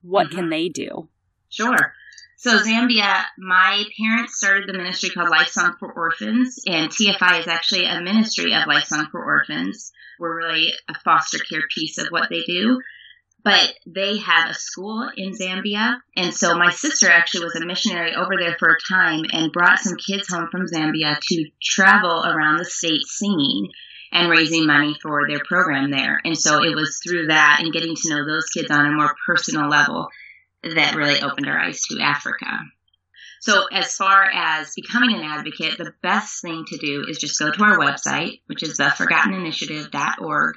what 0.02 0.28
mm-hmm. 0.28 0.36
can 0.36 0.50
they 0.50 0.70
do? 0.70 1.10
Sure. 1.50 1.94
So 2.38 2.58
Zambia, 2.58 3.24
my 3.38 3.84
parents 3.98 4.36
started 4.36 4.68
the 4.68 4.74
ministry 4.74 5.10
called 5.12 5.30
Lifesong 5.30 5.78
for 5.80 5.94
Orphans, 5.94 6.60
and 6.66 6.90
TFI 6.90 7.40
is 7.40 7.48
actually 7.48 7.86
a 7.86 8.02
ministry 8.02 8.54
of 8.54 8.64
Lifesong 8.64 9.10
for 9.12 9.24
Orphans. 9.24 9.94
We're 10.20 10.38
really 10.38 10.74
a 10.90 10.94
foster 11.06 11.38
care 11.38 11.64
piece 11.74 12.00
of 12.00 12.08
what 12.10 12.30
they 12.30 12.42
do. 12.42 12.82
But 13.44 13.74
they 13.86 14.20
have 14.20 14.50
a 14.50 14.54
school 14.54 15.10
in 15.18 15.34
Zambia, 15.34 15.98
and 16.16 16.34
so 16.34 16.56
my 16.58 16.72
sister 16.72 17.10
actually 17.10 17.44
was 17.44 17.56
a 17.56 17.66
missionary 17.66 18.16
over 18.16 18.38
there 18.40 18.56
for 18.58 18.70
a 18.70 18.94
time 18.94 19.26
and 19.34 19.52
brought 19.52 19.80
some 19.80 19.98
kids 19.98 20.30
home 20.30 20.48
from 20.50 20.66
Zambia 20.66 21.18
to 21.20 21.46
travel 21.62 22.24
around 22.26 22.58
the 22.58 22.66
state 22.66 23.06
singing 23.06 23.70
and 24.14 24.30
raising 24.30 24.66
money 24.66 24.96
for 25.02 25.28
their 25.28 25.42
program 25.46 25.92
there. 25.92 26.22
And 26.24 26.38
so 26.38 26.64
it 26.64 26.74
was 26.74 27.02
through 27.04 27.28
that 27.28 27.58
and 27.60 27.74
getting 27.74 27.96
to 27.96 28.10
know 28.10 28.26
those 28.26 28.50
kids 28.50 28.72
on 28.72 28.86
a 28.86 28.92
more 28.92 29.14
personal 29.26 29.68
level 29.68 30.08
that 30.64 30.96
really 30.96 31.20
opened 31.22 31.50
our 31.50 31.60
eyes 31.60 31.82
to 31.90 32.00
Africa. 32.00 32.48
So 33.42 33.66
as 33.74 33.94
far 33.96 34.24
as 34.24 34.74
becoming 34.74 35.16
an 35.16 35.24
advocate, 35.24 35.78
the 35.78 35.94
best 36.02 36.42
thing 36.42 36.64
to 36.68 36.78
do 36.78 37.06
is 37.10 37.18
just 37.18 37.38
go 37.40 37.52
to 37.52 37.64
our 37.64 37.78
website, 37.78 38.40
which 38.46 38.64
is 38.64 38.78
theforgotteninitiative.org, 38.78 40.56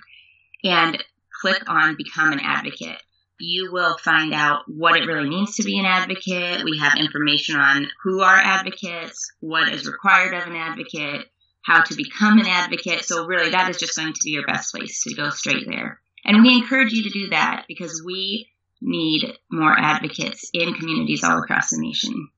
and 0.63 1.05
click 1.41 1.63
on 1.69 1.97
Become 1.97 2.33
an 2.33 2.41
Advocate. 2.41 3.03
You 3.39 3.71
will 3.71 3.99
find 3.99 4.33
out 4.33 4.65
what 4.67 4.97
it 4.97 5.07
really 5.07 5.29
means 5.29 5.57
to 5.57 5.63
be 5.63 5.79
an 5.79 5.85
advocate. 5.85 6.65
We 6.65 6.79
have 6.79 6.99
information 6.99 7.57
on 7.57 7.89
who 8.03 8.23
are 8.23 8.37
advocates, 8.37 9.31
what 9.41 9.69
is 9.69 9.87
required 9.87 10.33
of 10.33 10.47
an 10.47 10.57
advocate, 10.57 11.27
how 11.63 11.83
to 11.83 11.95
become 11.95 12.39
an 12.39 12.47
advocate. 12.47 13.05
So 13.05 13.27
really 13.27 13.51
that 13.51 13.69
is 13.69 13.77
just 13.77 13.97
going 13.97 14.15
to 14.15 14.21
be 14.25 14.31
your 14.31 14.47
best 14.47 14.73
place 14.73 15.03
to 15.03 15.15
go 15.15 15.29
straight 15.31 15.67
there. 15.67 16.01
And 16.25 16.43
we 16.43 16.55
encourage 16.55 16.93
you 16.93 17.03
to 17.03 17.11
do 17.11 17.29
that 17.29 17.67
because 17.69 18.03
we 18.05 18.49
need 18.81 19.37
more 19.51 19.75
advocates 19.79 20.51
in 20.53 20.75
communities 20.75 21.23
all 21.23 21.39
across 21.39 21.71
the 21.71 21.81
nation. 21.81 22.31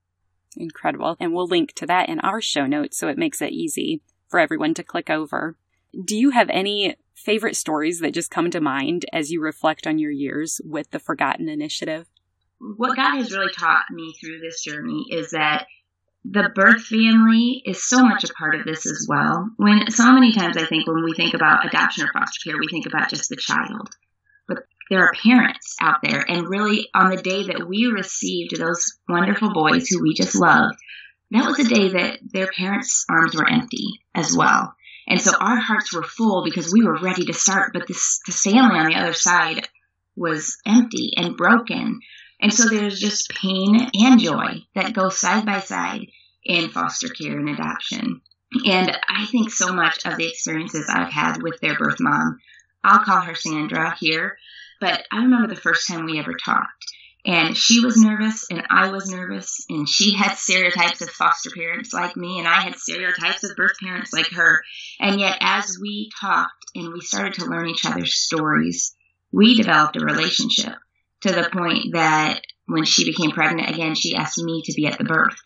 Incredible. 0.57 1.17
And 1.21 1.33
we'll 1.33 1.47
link 1.47 1.75
to 1.75 1.87
that 1.87 2.09
in 2.09 2.21
our 2.21 2.41
show 2.41 2.67
notes 2.67 2.99
so 2.99 3.09
it 3.09 3.19
makes 3.19 3.41
it 3.41 3.53
easy 3.53 4.03
for 4.29 4.41
everyone 4.41 4.75
to 4.75 4.83
click 4.83 5.11
over. 5.11 5.57
Do 6.05 6.17
you 6.17 6.31
have 6.31 6.51
any 6.51 6.97
favorite 7.19 7.57
stories 7.57 8.01
that 8.01 8.15
just 8.15 8.31
come 8.31 8.51
to 8.51 8.61
mind 8.61 9.05
as 9.13 9.31
you 9.31 9.41
reflect 9.41 9.87
on 9.87 9.99
your 9.99 10.11
years 10.11 10.61
with 10.65 10.91
the 10.91 10.99
Forgotten 10.99 11.49
Initiative? 11.49 12.07
What 12.61 12.97
God 12.97 13.17
has 13.17 13.33
really 13.33 13.53
taught 13.53 13.85
me 13.91 14.15
through 14.21 14.41
this 14.41 14.63
journey 14.63 15.07
is 15.11 15.31
that 15.31 15.67
the 16.25 16.51
birth 16.55 16.83
family 16.83 17.63
is 17.65 17.87
so 17.87 18.05
much 18.05 18.25
a 18.25 18.33
part 18.35 18.55
of 18.55 18.65
this 18.65 18.87
as 18.87 19.07
well. 19.09 19.51
When 19.57 19.91
so 19.91 20.13
many 20.13 20.33
times 20.33 20.57
I 20.57 20.67
think 20.67 20.87
when 20.87 21.05
we 21.05 21.15
think 21.15 21.35
about 21.35 21.67
adoption 21.67 22.05
or 22.05 22.13
foster 22.13 22.51
care, 22.51 22.59
we 22.59 22.69
think 22.69 22.87
about 22.87 23.11
just 23.11 23.29
the 23.29 23.37
child. 23.37 23.89
But 24.47 24.59
there 24.91 25.01
are 25.01 25.13
parents 25.23 25.77
out 25.81 25.99
there, 26.03 26.25
and 26.29 26.49
really 26.49 26.89
on 26.95 27.11
the 27.11 27.23
day 27.23 27.45
that 27.45 27.69
we 27.69 27.87
received 27.87 28.59
those 28.59 28.99
wonderful 29.09 29.53
boys 29.53 29.89
who 29.89 30.03
we 30.03 30.15
just 30.15 30.35
loved, 30.35 30.77
that 31.31 31.47
was 31.47 31.59
a 31.59 31.69
day 31.69 31.89
that 31.91 32.19
their 32.33 32.49
parents' 32.57 33.05
arms 33.09 33.35
were 33.35 33.49
empty 33.49 34.01
as 34.15 34.35
well. 34.37 34.75
And 35.09 35.21
so 35.21 35.33
our 35.41 35.57
hearts 35.57 35.93
were 35.93 36.03
full 36.03 36.45
because 36.45 36.73
we 36.73 36.85
were 36.85 36.99
ready 36.99 37.25
to 37.25 37.33
start, 37.33 37.73
but 37.73 37.89
this, 37.89 38.21
this 38.27 38.43
family 38.43 38.79
on 38.79 38.91
the 38.91 38.99
other 38.99 39.15
side 39.15 39.67
was 40.15 40.59
empty 40.67 41.13
and 41.17 41.37
broken. 41.37 42.01
And 42.41 42.53
so 42.53 42.69
there's 42.69 43.01
just 43.01 43.31
pain 43.31 43.89
and 43.95 44.21
joy 44.21 44.65
that 44.75 44.93
go 44.93 45.09
side 45.09 45.47
by 45.47 45.61
side 45.61 46.07
in 46.45 46.69
foster 46.69 47.09
care 47.09 47.39
and 47.39 47.49
adoption. 47.49 48.21
And 48.67 48.97
I 49.09 49.27
think 49.27 49.51
so 49.51 49.73
much 49.73 50.05
of 50.05 50.17
the 50.17 50.29
experiences 50.29 50.91
I've 50.91 51.13
had 51.13 51.43
with 51.43 51.59
their 51.61 51.77
birth 51.77 51.99
mom, 52.01 52.39
I'll 52.85 53.05
call 53.05 53.21
her 53.23 53.35
Sandra 53.35 53.97
here, 53.99 54.39
but 54.81 55.05
I 55.11 55.23
remember 55.23 55.49
the 55.49 55.61
first 55.61 55.89
time 55.89 56.05
we 56.05 56.19
ever 56.19 56.35
talked. 56.35 56.85
And 57.27 57.57
she 57.57 57.85
was 57.85 57.97
nervous, 57.97 58.47
and 58.51 58.63
I 58.71 58.91
was 58.91 59.11
nervous, 59.11 59.65
and 59.69 59.89
she 59.89 60.15
had 60.15 60.37
stereotypes 60.37 61.03
of 61.03 61.11
foster 61.11 61.51
parents 61.51 61.93
like 61.93 62.17
me, 62.17 62.39
and 62.39 62.47
I 62.47 62.61
had 62.61 62.77
stereotypes 62.77 63.45
of 63.45 63.57
birth 63.57 63.77
parents 63.83 64.13
like 64.13 64.29
her. 64.29 64.63
And 65.01 65.21
yet, 65.21 65.37
as 65.41 65.79
we 65.81 66.11
talked 66.21 66.65
and 66.75 66.93
we 66.93 67.01
started 67.01 67.35
to 67.35 67.47
learn 67.47 67.69
each 67.69 67.85
other's 67.85 68.15
stories, 68.15 68.95
we 69.33 69.57
developed 69.57 69.97
a 69.97 70.05
relationship 70.05 70.75
to 71.23 71.33
the 71.33 71.51
point 71.53 71.93
that 71.93 72.41
when 72.67 72.85
she 72.85 73.05
became 73.05 73.33
pregnant 73.33 73.71
again, 73.71 73.95
she 73.95 74.15
asked 74.15 74.39
me 74.39 74.63
to 74.65 74.75
be 74.75 74.87
at 74.87 74.99
the 74.99 75.05
birth. 75.05 75.37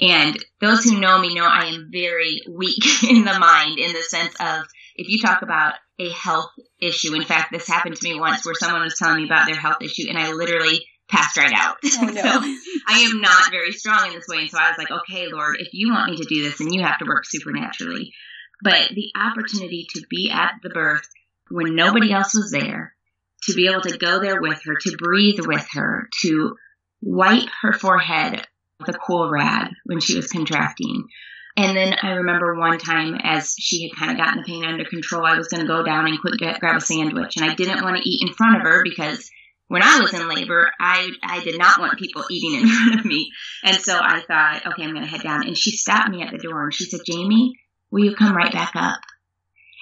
And 0.00 0.36
those 0.60 0.84
who 0.84 1.00
know 1.00 1.18
me 1.18 1.34
know 1.34 1.46
I 1.46 1.66
am 1.66 1.88
very 1.90 2.42
weak 2.50 2.84
in 3.08 3.24
the 3.24 3.38
mind 3.38 3.78
in 3.78 3.92
the 3.92 4.02
sense 4.02 4.34
of 4.40 4.64
if 4.96 5.08
you 5.08 5.20
talk 5.20 5.42
about 5.42 5.74
a 5.98 6.10
health 6.10 6.50
issue, 6.80 7.14
in 7.14 7.22
fact, 7.22 7.52
this 7.52 7.68
happened 7.68 7.96
to 7.96 8.08
me 8.08 8.18
once 8.18 8.44
where 8.44 8.54
someone 8.54 8.82
was 8.82 8.98
telling 8.98 9.18
me 9.18 9.24
about 9.24 9.46
their 9.46 9.56
health 9.56 9.80
issue 9.80 10.08
and 10.08 10.18
I 10.18 10.32
literally 10.32 10.86
passed 11.08 11.36
right 11.36 11.52
out. 11.54 11.76
Oh, 11.98 12.06
no. 12.06 12.22
so 12.22 12.56
I 12.88 13.00
am 13.00 13.20
not 13.20 13.50
very 13.50 13.72
strong 13.72 14.08
in 14.08 14.14
this 14.14 14.26
way. 14.28 14.38
And 14.38 14.50
so 14.50 14.58
I 14.58 14.68
was 14.68 14.78
like, 14.78 14.90
okay, 14.90 15.28
Lord, 15.28 15.56
if 15.58 15.68
you 15.72 15.92
want 15.92 16.10
me 16.10 16.16
to 16.16 16.24
do 16.24 16.42
this, 16.42 16.58
then 16.58 16.72
you 16.72 16.82
have 16.82 16.98
to 16.98 17.06
work 17.06 17.24
supernaturally. 17.24 18.12
But 18.62 18.90
the 18.94 19.12
opportunity 19.16 19.86
to 19.94 20.02
be 20.08 20.30
at 20.32 20.54
the 20.62 20.70
birth 20.70 21.08
when 21.50 21.74
nobody 21.74 22.12
else 22.12 22.34
was 22.34 22.50
there, 22.50 22.94
to 23.44 23.54
be 23.54 23.68
able 23.68 23.82
to 23.82 23.98
go 23.98 24.18
there 24.18 24.40
with 24.40 24.60
her, 24.64 24.74
to 24.74 24.96
breathe 24.96 25.40
with 25.40 25.66
her, 25.72 26.08
to 26.22 26.56
wipe 27.02 27.48
her 27.62 27.72
forehead 27.72 28.46
with 28.80 28.94
a 28.94 28.98
cool 28.98 29.30
rag 29.30 29.72
when 29.84 30.00
she 30.00 30.16
was 30.16 30.30
contracting. 30.30 31.04
And 31.56 31.76
then 31.76 31.94
I 32.02 32.12
remember 32.12 32.54
one 32.54 32.78
time 32.78 33.18
as 33.22 33.54
she 33.58 33.88
had 33.88 33.98
kind 33.98 34.12
of 34.12 34.18
gotten 34.18 34.42
the 34.42 34.46
pain 34.46 34.64
under 34.64 34.84
control, 34.84 35.24
I 35.24 35.38
was 35.38 35.48
going 35.48 35.62
to 35.62 35.66
go 35.66 35.82
down 35.82 36.06
and 36.06 36.20
quick 36.20 36.38
get, 36.38 36.60
grab 36.60 36.76
a 36.76 36.80
sandwich. 36.80 37.36
And 37.36 37.50
I 37.50 37.54
didn't 37.54 37.82
want 37.82 37.96
to 37.96 38.08
eat 38.08 38.26
in 38.26 38.34
front 38.34 38.56
of 38.56 38.62
her 38.62 38.82
because 38.82 39.30
when 39.68 39.82
I 39.82 40.00
was 40.00 40.14
in 40.14 40.28
labor, 40.28 40.70
I, 40.78 41.10
I 41.22 41.42
did 41.42 41.58
not 41.58 41.80
want 41.80 41.98
people 41.98 42.24
eating 42.30 42.60
in 42.60 42.68
front 42.68 43.00
of 43.00 43.06
me. 43.06 43.30
And 43.64 43.76
so 43.76 43.98
I 43.98 44.20
thought, 44.20 44.66
okay, 44.66 44.84
I'm 44.84 44.94
going 44.94 45.04
to 45.04 45.10
head 45.10 45.22
down. 45.22 45.46
And 45.46 45.56
she 45.56 45.72
stopped 45.72 46.10
me 46.10 46.22
at 46.22 46.30
the 46.30 46.38
door 46.38 46.64
and 46.64 46.74
she 46.74 46.84
said, 46.84 47.00
Jami, 47.04 47.58
will 47.90 48.04
you 48.04 48.14
come 48.14 48.36
right 48.36 48.52
back 48.52 48.72
up? 48.74 49.00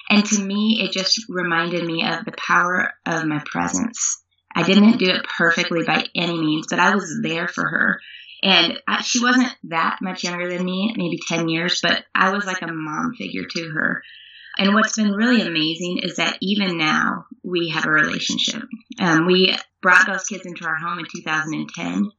And 0.09 0.25
to 0.25 0.41
me, 0.41 0.81
it 0.83 0.91
just 0.91 1.25
reminded 1.29 1.85
me 1.85 2.05
of 2.07 2.25
the 2.25 2.33
power 2.37 2.93
of 3.05 3.25
my 3.25 3.41
presence. 3.45 4.21
I 4.55 4.63
didn't 4.63 4.97
do 4.97 5.09
it 5.09 5.25
perfectly 5.37 5.83
by 5.83 6.05
any 6.15 6.39
means, 6.39 6.67
but 6.69 6.79
I 6.79 6.95
was 6.95 7.19
there 7.21 7.47
for 7.47 7.67
her. 7.67 7.99
And 8.43 8.79
I, 8.87 9.01
she 9.01 9.21
wasn't 9.21 9.53
that 9.65 9.97
much 10.01 10.23
younger 10.23 10.47
than 10.49 10.63
me, 10.63 10.93
maybe 10.95 11.19
10 11.27 11.49
years, 11.49 11.79
but 11.81 12.05
I 12.13 12.31
was 12.31 12.45
like 12.45 12.61
a 12.61 12.71
mom 12.71 13.13
figure 13.17 13.43
to 13.43 13.69
her. 13.69 14.03
And 14.57 14.73
what's 14.73 14.95
been 14.95 15.11
really 15.11 15.41
amazing 15.41 15.99
is 16.03 16.15
that 16.17 16.37
even 16.41 16.77
now 16.77 17.25
we 17.43 17.69
have 17.69 17.85
a 17.85 17.91
relationship. 17.91 18.63
Um, 18.99 19.25
we 19.27 19.55
brought 19.81 20.07
those 20.07 20.25
kids 20.25 20.45
into 20.45 20.65
our 20.65 20.75
home 20.75 20.99
in 20.99 21.05
2010. 21.05 22.11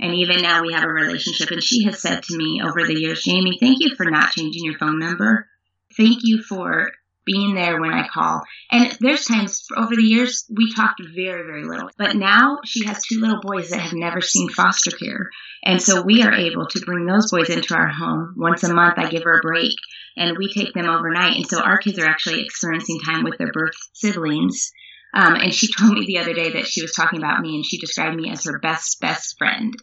And 0.00 0.14
even 0.14 0.42
now 0.42 0.62
we 0.62 0.72
have 0.72 0.84
a 0.84 0.88
relationship. 0.88 1.50
And 1.50 1.62
she 1.62 1.84
has 1.84 2.00
said 2.00 2.22
to 2.22 2.36
me 2.36 2.60
over 2.64 2.86
the 2.86 2.98
years, 2.98 3.22
Jami, 3.22 3.58
thank 3.60 3.78
you 3.80 3.94
for 3.96 4.04
not 4.04 4.32
changing 4.32 4.64
your 4.64 4.78
phone 4.78 4.98
number. 4.98 5.48
Thank 5.96 6.18
you 6.22 6.42
for 6.42 6.90
being 7.24 7.54
there 7.54 7.80
when 7.80 7.92
I 7.92 8.08
call. 8.08 8.42
And 8.70 8.96
there's 9.00 9.24
times 9.24 9.66
over 9.76 9.94
the 9.94 10.02
years 10.02 10.44
we 10.50 10.72
talked 10.74 11.00
very, 11.14 11.42
very 11.42 11.64
little. 11.64 11.90
But 11.96 12.16
now 12.16 12.58
she 12.64 12.84
has 12.86 13.04
two 13.04 13.20
little 13.20 13.40
boys 13.40 13.70
that 13.70 13.80
have 13.80 13.92
never 13.92 14.20
seen 14.20 14.48
foster 14.48 14.90
care. 14.90 15.30
And 15.64 15.80
so 15.80 16.02
we 16.02 16.22
are 16.22 16.32
able 16.32 16.66
to 16.66 16.80
bring 16.80 17.06
those 17.06 17.30
boys 17.30 17.48
into 17.48 17.74
our 17.74 17.88
home. 17.88 18.34
Once 18.36 18.64
a 18.64 18.74
month 18.74 18.98
I 18.98 19.08
give 19.08 19.22
her 19.22 19.38
a 19.38 19.42
break 19.42 19.74
and 20.16 20.36
we 20.38 20.52
take 20.52 20.74
them 20.74 20.88
overnight. 20.88 21.36
And 21.36 21.46
so 21.46 21.60
our 21.60 21.78
kids 21.78 21.98
are 21.98 22.06
actually 22.06 22.44
experiencing 22.44 23.00
time 23.04 23.24
with 23.24 23.38
their 23.38 23.52
birth 23.52 23.74
siblings. 23.92 24.70
Um, 25.14 25.34
and 25.34 25.54
she 25.54 25.68
told 25.78 25.92
me 25.92 26.06
the 26.06 26.18
other 26.18 26.34
day 26.34 26.50
that 26.52 26.66
she 26.66 26.82
was 26.82 26.92
talking 26.92 27.18
about 27.18 27.40
me 27.40 27.56
and 27.56 27.64
she 27.64 27.78
described 27.78 28.16
me 28.16 28.30
as 28.30 28.44
her 28.44 28.58
best, 28.58 29.00
best 29.00 29.36
friend. 29.38 29.74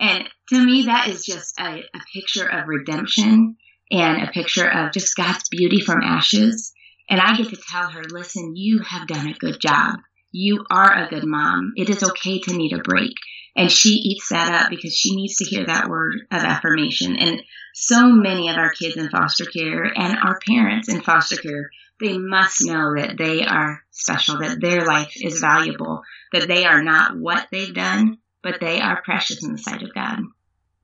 And 0.00 0.28
to 0.50 0.64
me, 0.64 0.84
that 0.86 1.08
is 1.08 1.24
just 1.24 1.58
a, 1.60 1.80
a 1.94 2.00
picture 2.14 2.48
of 2.48 2.68
redemption 2.68 3.56
and 3.90 4.22
a 4.22 4.32
picture 4.32 4.68
of 4.68 4.92
just 4.92 5.16
God's 5.16 5.48
beauty 5.50 5.80
from 5.80 6.02
ashes. 6.02 6.72
And 7.08 7.20
I 7.20 7.36
get 7.36 7.50
to 7.50 7.56
tell 7.70 7.90
her, 7.90 8.02
listen, 8.08 8.56
you 8.56 8.80
have 8.80 9.06
done 9.06 9.28
a 9.28 9.34
good 9.34 9.60
job. 9.60 10.00
You 10.30 10.64
are 10.70 10.90
a 10.90 11.08
good 11.08 11.26
mom. 11.26 11.72
It 11.76 11.90
is 11.90 12.02
okay 12.02 12.40
to 12.40 12.56
need 12.56 12.72
a 12.72 12.78
break. 12.78 13.12
And 13.54 13.70
she 13.70 13.90
eats 13.90 14.30
that 14.30 14.64
up 14.64 14.70
because 14.70 14.94
she 14.94 15.14
needs 15.14 15.36
to 15.36 15.44
hear 15.44 15.66
that 15.66 15.88
word 15.88 16.14
of 16.30 16.42
affirmation. 16.42 17.16
And 17.16 17.42
so 17.74 18.08
many 18.08 18.48
of 18.48 18.56
our 18.56 18.70
kids 18.70 18.96
in 18.96 19.10
foster 19.10 19.44
care 19.44 19.84
and 19.84 20.16
our 20.18 20.38
parents 20.46 20.88
in 20.88 21.02
foster 21.02 21.36
care, 21.36 21.70
they 22.00 22.16
must 22.16 22.64
know 22.64 22.94
that 22.96 23.16
they 23.18 23.44
are 23.44 23.82
special, 23.90 24.38
that 24.38 24.60
their 24.60 24.86
life 24.86 25.12
is 25.16 25.40
valuable, 25.40 26.02
that 26.32 26.48
they 26.48 26.64
are 26.64 26.82
not 26.82 27.18
what 27.18 27.48
they've 27.50 27.74
done, 27.74 28.18
but 28.42 28.58
they 28.60 28.80
are 28.80 29.02
precious 29.02 29.44
in 29.44 29.52
the 29.52 29.58
sight 29.58 29.82
of 29.82 29.94
God. 29.94 30.20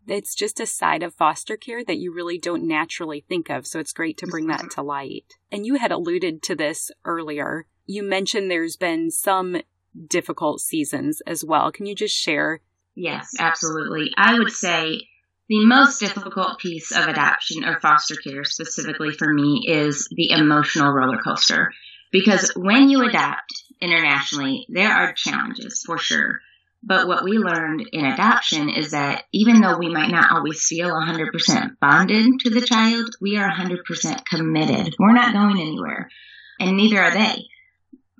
It's 0.06 0.34
just 0.34 0.60
a 0.60 0.66
side 0.66 1.02
of 1.02 1.14
foster 1.14 1.56
care 1.56 1.84
that 1.84 1.98
you 1.98 2.14
really 2.14 2.38
don't 2.38 2.66
naturally 2.66 3.24
think 3.28 3.50
of. 3.50 3.66
So 3.66 3.78
it's 3.78 3.92
great 3.92 4.16
to 4.18 4.26
bring 4.26 4.46
that 4.46 4.60
mm-hmm. 4.60 4.68
to 4.68 4.82
light. 4.82 5.34
And 5.52 5.66
you 5.66 5.74
had 5.74 5.92
alluded 5.92 6.42
to 6.44 6.54
this 6.54 6.90
earlier. 7.04 7.66
You 7.84 8.02
mentioned 8.02 8.50
there's 8.50 8.76
been 8.76 9.10
some 9.10 9.60
difficult 10.06 10.60
seasons 10.60 11.20
as 11.26 11.44
well. 11.44 11.72
Can 11.72 11.86
you 11.86 11.94
just 11.94 12.14
share? 12.14 12.60
Yes, 12.94 13.34
absolutely. 13.38 14.10
I 14.16 14.38
would 14.38 14.50
say 14.50 15.08
the 15.48 15.64
most 15.64 16.00
difficult 16.00 16.58
piece 16.58 16.90
of 16.92 17.06
adoption 17.06 17.64
or 17.64 17.80
foster 17.80 18.16
care, 18.16 18.44
specifically 18.44 19.12
for 19.12 19.32
me, 19.32 19.64
is 19.66 20.08
the 20.10 20.30
emotional 20.30 20.92
roller 20.92 21.18
coaster. 21.22 21.72
Because 22.10 22.52
when 22.56 22.88
you 22.88 23.02
adopt 23.06 23.62
internationally, 23.80 24.66
there 24.68 24.90
are 24.90 25.12
challenges 25.12 25.82
for 25.86 25.98
sure. 25.98 26.40
But 26.82 27.08
what 27.08 27.24
we 27.24 27.38
learned 27.38 27.88
in 27.92 28.04
adoption 28.04 28.68
is 28.68 28.92
that 28.92 29.24
even 29.32 29.60
though 29.60 29.78
we 29.78 29.92
might 29.92 30.10
not 30.10 30.30
always 30.30 30.64
feel 30.64 30.90
100% 30.90 31.78
bonded 31.80 32.40
to 32.40 32.50
the 32.50 32.60
child, 32.60 33.16
we 33.20 33.36
are 33.36 33.50
100% 33.50 34.24
committed. 34.24 34.94
We're 34.98 35.12
not 35.12 35.32
going 35.32 35.60
anywhere, 35.60 36.08
and 36.60 36.76
neither 36.76 37.02
are 37.02 37.12
they. 37.12 37.46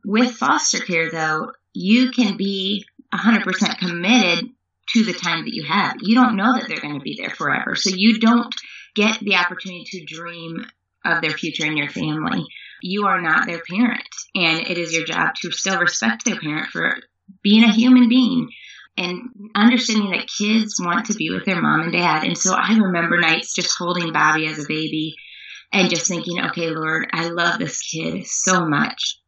With 0.08 0.36
foster 0.36 0.80
care, 0.80 1.10
though, 1.10 1.52
you 1.74 2.12
can 2.12 2.38
be 2.38 2.86
100% 3.12 3.78
committed 3.78 4.46
to 4.94 5.04
the 5.04 5.12
time 5.12 5.44
that 5.44 5.52
you 5.52 5.64
have. 5.64 5.96
You 6.00 6.14
don't 6.14 6.38
know 6.38 6.54
that 6.54 6.66
they're 6.66 6.80
going 6.80 6.98
to 6.98 7.04
be 7.04 7.18
there 7.20 7.28
forever. 7.28 7.76
So 7.76 7.90
you 7.94 8.18
don't 8.18 8.54
get 8.94 9.20
the 9.20 9.36
opportunity 9.36 9.84
to 9.84 10.06
dream 10.06 10.64
of 11.04 11.20
their 11.20 11.32
future 11.32 11.66
in 11.66 11.76
your 11.76 11.90
family. 11.90 12.42
You 12.80 13.04
are 13.04 13.20
not 13.20 13.46
their 13.46 13.60
parent. 13.60 14.08
And 14.34 14.66
it 14.66 14.78
is 14.78 14.94
your 14.94 15.04
job 15.04 15.34
to 15.42 15.50
still 15.50 15.78
respect 15.78 16.24
their 16.24 16.40
parent 16.40 16.68
for 16.70 16.96
being 17.42 17.64
a 17.64 17.72
human 17.74 18.08
being 18.08 18.48
and 18.96 19.28
understanding 19.54 20.12
that 20.12 20.30
kids 20.38 20.76
want 20.80 21.08
to 21.08 21.14
be 21.16 21.28
with 21.28 21.44
their 21.44 21.60
mom 21.60 21.82
and 21.82 21.92
dad. 21.92 22.24
And 22.24 22.38
so 22.38 22.54
I 22.54 22.78
remember 22.78 23.20
nights 23.20 23.54
just 23.54 23.76
holding 23.78 24.10
Bobby 24.14 24.46
as 24.46 24.58
a 24.58 24.66
baby 24.66 25.16
and 25.70 25.90
just 25.90 26.08
thinking, 26.08 26.40
okay, 26.46 26.70
Lord, 26.70 27.08
I 27.12 27.28
love 27.28 27.58
this 27.58 27.82
kid 27.82 28.26
so 28.26 28.64
much, 28.66 29.20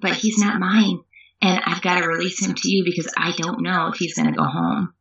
but 0.00 0.14
he's 0.14 0.38
not 0.38 0.60
mine. 0.60 1.00
And 1.42 1.60
I've 1.64 1.82
got 1.82 2.00
to 2.00 2.08
release 2.08 2.44
him 2.44 2.54
to 2.54 2.68
you 2.68 2.84
because 2.84 3.12
I 3.16 3.32
don't 3.36 3.62
know 3.62 3.88
if 3.88 3.98
he's 3.98 4.14
going 4.14 4.32
to 4.32 4.36
go 4.36 4.44
home. 4.44 4.94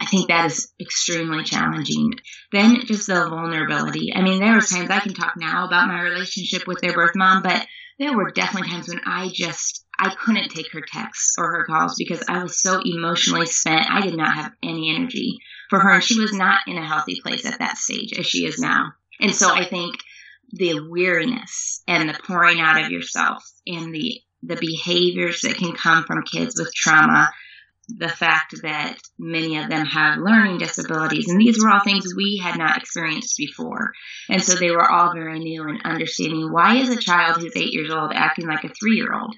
I 0.00 0.06
think 0.06 0.28
that 0.28 0.46
is 0.46 0.72
extremely 0.80 1.44
challenging. 1.44 2.14
Then 2.50 2.84
just 2.86 3.06
the 3.06 3.28
vulnerability. 3.28 4.12
I 4.14 4.22
mean, 4.22 4.40
there 4.40 4.54
were 4.54 4.60
times 4.60 4.90
I 4.90 5.00
can 5.00 5.14
talk 5.14 5.34
now 5.36 5.66
about 5.66 5.88
my 5.88 6.02
relationship 6.02 6.66
with 6.66 6.80
their 6.80 6.92
birth 6.92 7.14
mom, 7.14 7.42
but 7.42 7.66
there 7.98 8.16
were 8.16 8.30
definitely 8.32 8.70
times 8.70 8.88
when 8.88 9.00
I 9.06 9.30
just 9.32 9.84
I 9.98 10.14
couldn't 10.14 10.50
take 10.50 10.72
her 10.72 10.80
texts 10.80 11.36
or 11.38 11.52
her 11.52 11.64
calls 11.64 11.94
because 11.96 12.22
I 12.28 12.42
was 12.42 12.60
so 12.60 12.80
emotionally 12.84 13.46
spent. 13.46 13.88
I 13.88 14.00
did 14.00 14.16
not 14.16 14.34
have 14.34 14.52
any 14.62 14.92
energy 14.94 15.38
for 15.70 15.78
her, 15.78 15.90
and 15.90 16.02
she 16.02 16.18
was 16.18 16.32
not 16.32 16.60
in 16.66 16.76
a 16.76 16.86
healthy 16.86 17.20
place 17.22 17.46
at 17.46 17.60
that 17.60 17.76
stage 17.76 18.12
as 18.18 18.26
she 18.26 18.44
is 18.44 18.58
now. 18.58 18.94
And 19.20 19.32
so 19.32 19.48
I 19.54 19.64
think 19.64 19.96
the 20.50 20.80
weariness 20.88 21.82
and 21.86 22.08
the 22.08 22.18
pouring 22.26 22.60
out 22.60 22.82
of 22.82 22.90
yourself 22.90 23.44
and 23.66 23.94
the 23.94 24.20
the 24.42 24.56
behaviors 24.56 25.42
that 25.42 25.56
can 25.56 25.72
come 25.72 26.02
from 26.04 26.24
kids 26.24 26.58
with 26.58 26.74
trauma, 26.74 27.30
the 27.88 28.08
fact 28.08 28.60
that 28.62 28.96
many 29.18 29.56
of 29.56 29.68
them 29.68 29.86
have 29.86 30.18
learning 30.18 30.58
disabilities, 30.58 31.28
and 31.28 31.40
these 31.40 31.62
were 31.62 31.70
all 31.70 31.84
things 31.84 32.14
we 32.16 32.40
had 32.42 32.58
not 32.58 32.76
experienced 32.76 33.36
before. 33.36 33.92
And 34.28 34.42
so 34.42 34.54
they 34.54 34.70
were 34.70 34.90
all 34.90 35.14
very 35.14 35.38
new 35.38 35.62
and 35.62 35.80
understanding 35.84 36.52
why 36.52 36.76
is 36.76 36.88
a 36.88 36.96
child 36.96 37.40
who's 37.40 37.56
eight 37.56 37.72
years 37.72 37.92
old 37.92 38.12
acting 38.14 38.46
like 38.46 38.64
a 38.64 38.68
three 38.68 38.96
year 38.96 39.14
old? 39.14 39.36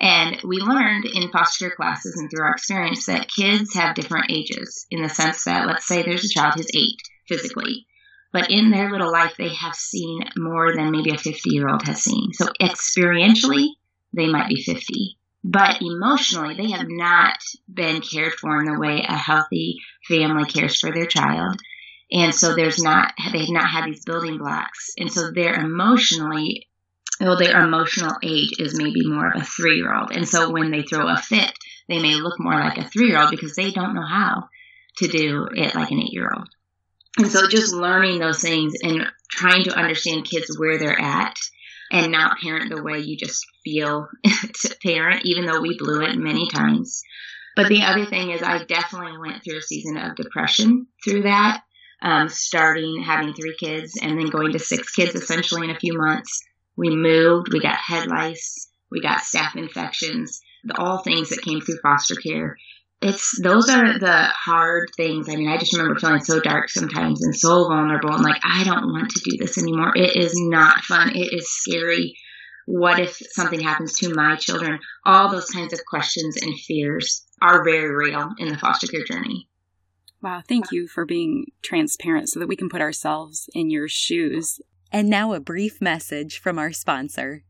And 0.00 0.40
we 0.44 0.56
learned 0.56 1.04
in 1.04 1.30
foster 1.30 1.68
care 1.68 1.76
classes 1.76 2.16
and 2.16 2.30
through 2.30 2.44
our 2.44 2.52
experience 2.52 3.06
that 3.06 3.28
kids 3.28 3.74
have 3.74 3.94
different 3.94 4.30
ages 4.30 4.86
in 4.90 5.02
the 5.02 5.10
sense 5.10 5.44
that, 5.44 5.66
let's 5.66 5.86
say 5.86 6.02
there's 6.02 6.24
a 6.24 6.28
child 6.28 6.54
who's 6.54 6.70
eight 6.74 7.02
physically, 7.28 7.86
but 8.32 8.50
in 8.50 8.70
their 8.70 8.90
little 8.90 9.10
life, 9.10 9.34
they 9.36 9.54
have 9.54 9.74
seen 9.74 10.20
more 10.36 10.74
than 10.74 10.90
maybe 10.90 11.10
a 11.10 11.18
50 11.18 11.50
year 11.50 11.68
old 11.68 11.82
has 11.86 12.02
seen. 12.02 12.32
So 12.32 12.46
experientially, 12.60 13.70
they 14.12 14.28
might 14.28 14.48
be 14.48 14.62
50. 14.62 15.16
But 15.42 15.80
emotionally, 15.80 16.54
they 16.54 16.70
have 16.72 16.86
not 16.88 17.38
been 17.72 18.02
cared 18.02 18.34
for 18.34 18.60
in 18.60 18.66
the 18.66 18.78
way 18.78 19.04
a 19.08 19.16
healthy 19.16 19.78
family 20.06 20.44
cares 20.44 20.78
for 20.78 20.92
their 20.92 21.06
child. 21.06 21.58
And 22.12 22.34
so 22.34 22.54
there's 22.54 22.82
not, 22.82 23.14
they 23.32 23.40
have 23.40 23.50
not 23.50 23.68
had 23.68 23.86
these 23.86 24.04
building 24.04 24.38
blocks. 24.38 24.92
And 24.98 25.10
so 25.10 25.30
they're 25.30 25.54
emotionally 25.54 26.66
well, 27.20 27.36
their 27.36 27.60
emotional 27.60 28.16
age 28.22 28.58
is 28.58 28.78
maybe 28.78 29.06
more 29.06 29.30
of 29.30 29.42
a 29.42 29.44
three 29.44 29.76
year 29.76 29.94
old. 29.94 30.10
And 30.10 30.26
so 30.26 30.50
when 30.50 30.70
they 30.70 30.82
throw 30.82 31.06
a 31.06 31.18
fit, 31.18 31.52
they 31.86 32.00
may 32.00 32.14
look 32.14 32.40
more 32.40 32.54
like 32.54 32.78
a 32.78 32.88
three 32.88 33.08
year 33.08 33.20
old 33.20 33.30
because 33.30 33.54
they 33.54 33.70
don't 33.70 33.94
know 33.94 34.06
how 34.06 34.48
to 34.98 35.06
do 35.06 35.48
it 35.54 35.74
like 35.74 35.90
an 35.90 36.00
eight 36.00 36.12
year 36.12 36.30
old. 36.34 36.48
And 37.18 37.30
so 37.30 37.48
just 37.48 37.74
learning 37.74 38.18
those 38.18 38.40
things 38.40 38.74
and 38.82 39.06
trying 39.30 39.64
to 39.64 39.76
understand 39.76 40.28
kids 40.28 40.58
where 40.58 40.78
they're 40.78 41.00
at 41.00 41.36
and 41.90 42.12
not 42.12 42.38
parent 42.40 42.72
the 42.74 42.82
way 42.82 43.00
you 43.00 43.16
just 43.16 43.44
feel 43.64 44.08
to 44.24 44.76
parent, 44.82 45.22
even 45.24 45.44
though 45.44 45.60
we 45.60 45.76
blew 45.76 46.02
it 46.02 46.16
many 46.16 46.48
times. 46.48 47.02
But 47.56 47.68
the 47.68 47.82
other 47.82 48.06
thing 48.06 48.30
is, 48.30 48.42
I 48.42 48.64
definitely 48.64 49.18
went 49.18 49.42
through 49.42 49.58
a 49.58 49.62
season 49.62 49.96
of 49.96 50.14
depression 50.16 50.86
through 51.04 51.22
that, 51.22 51.62
um, 52.00 52.28
starting 52.28 53.02
having 53.02 53.34
three 53.34 53.56
kids 53.58 53.98
and 54.00 54.18
then 54.18 54.28
going 54.28 54.52
to 54.52 54.58
six 54.58 54.92
kids 54.94 55.14
essentially 55.14 55.64
in 55.64 55.74
a 55.74 55.78
few 55.78 55.98
months. 55.98 56.42
We 56.76 56.90
moved, 56.90 57.52
we 57.52 57.60
got 57.60 57.76
head 57.76 58.06
lice, 58.06 58.68
we 58.90 59.02
got 59.02 59.22
staph 59.22 59.56
infections, 59.56 60.40
all 60.76 61.02
things 61.02 61.30
that 61.30 61.42
came 61.42 61.60
through 61.60 61.80
foster 61.82 62.14
care. 62.14 62.56
It's 63.02 63.40
those 63.42 63.68
are 63.70 63.98
the 63.98 64.28
hard 64.44 64.90
things. 64.96 65.28
I 65.28 65.36
mean, 65.36 65.48
I 65.48 65.56
just 65.56 65.72
remember 65.72 65.98
feeling 65.98 66.20
so 66.20 66.38
dark 66.40 66.68
sometimes 66.68 67.22
and 67.22 67.34
so 67.34 67.66
vulnerable 67.68 68.12
and 68.12 68.22
like 68.22 68.42
I 68.44 68.64
don't 68.64 68.92
want 68.92 69.10
to 69.10 69.20
do 69.20 69.38
this 69.38 69.56
anymore. 69.56 69.92
It 69.94 70.16
is 70.16 70.34
not 70.36 70.80
fun. 70.80 71.16
It 71.16 71.32
is 71.32 71.50
scary. 71.50 72.14
What 72.66 73.00
if 73.00 73.16
something 73.32 73.60
happens 73.60 73.94
to 73.98 74.14
my 74.14 74.36
children? 74.36 74.78
All 75.06 75.30
those 75.30 75.50
kinds 75.50 75.72
of 75.72 75.80
questions 75.86 76.36
and 76.42 76.58
fears 76.60 77.26
are 77.40 77.64
very 77.64 77.94
real 77.94 78.32
in 78.38 78.48
the 78.48 78.58
foster 78.58 78.86
care 78.86 79.04
journey. 79.04 79.48
Wow, 80.22 80.42
thank 80.46 80.70
you 80.70 80.86
for 80.86 81.06
being 81.06 81.46
transparent 81.62 82.28
so 82.28 82.38
that 82.40 82.48
we 82.48 82.56
can 82.56 82.68
put 82.68 82.82
ourselves 82.82 83.48
in 83.54 83.70
your 83.70 83.88
shoes. 83.88 84.60
And 84.92 85.08
now 85.08 85.32
a 85.32 85.40
brief 85.40 85.80
message 85.80 86.38
from 86.38 86.58
our 86.58 86.72
sponsor. 86.72 87.44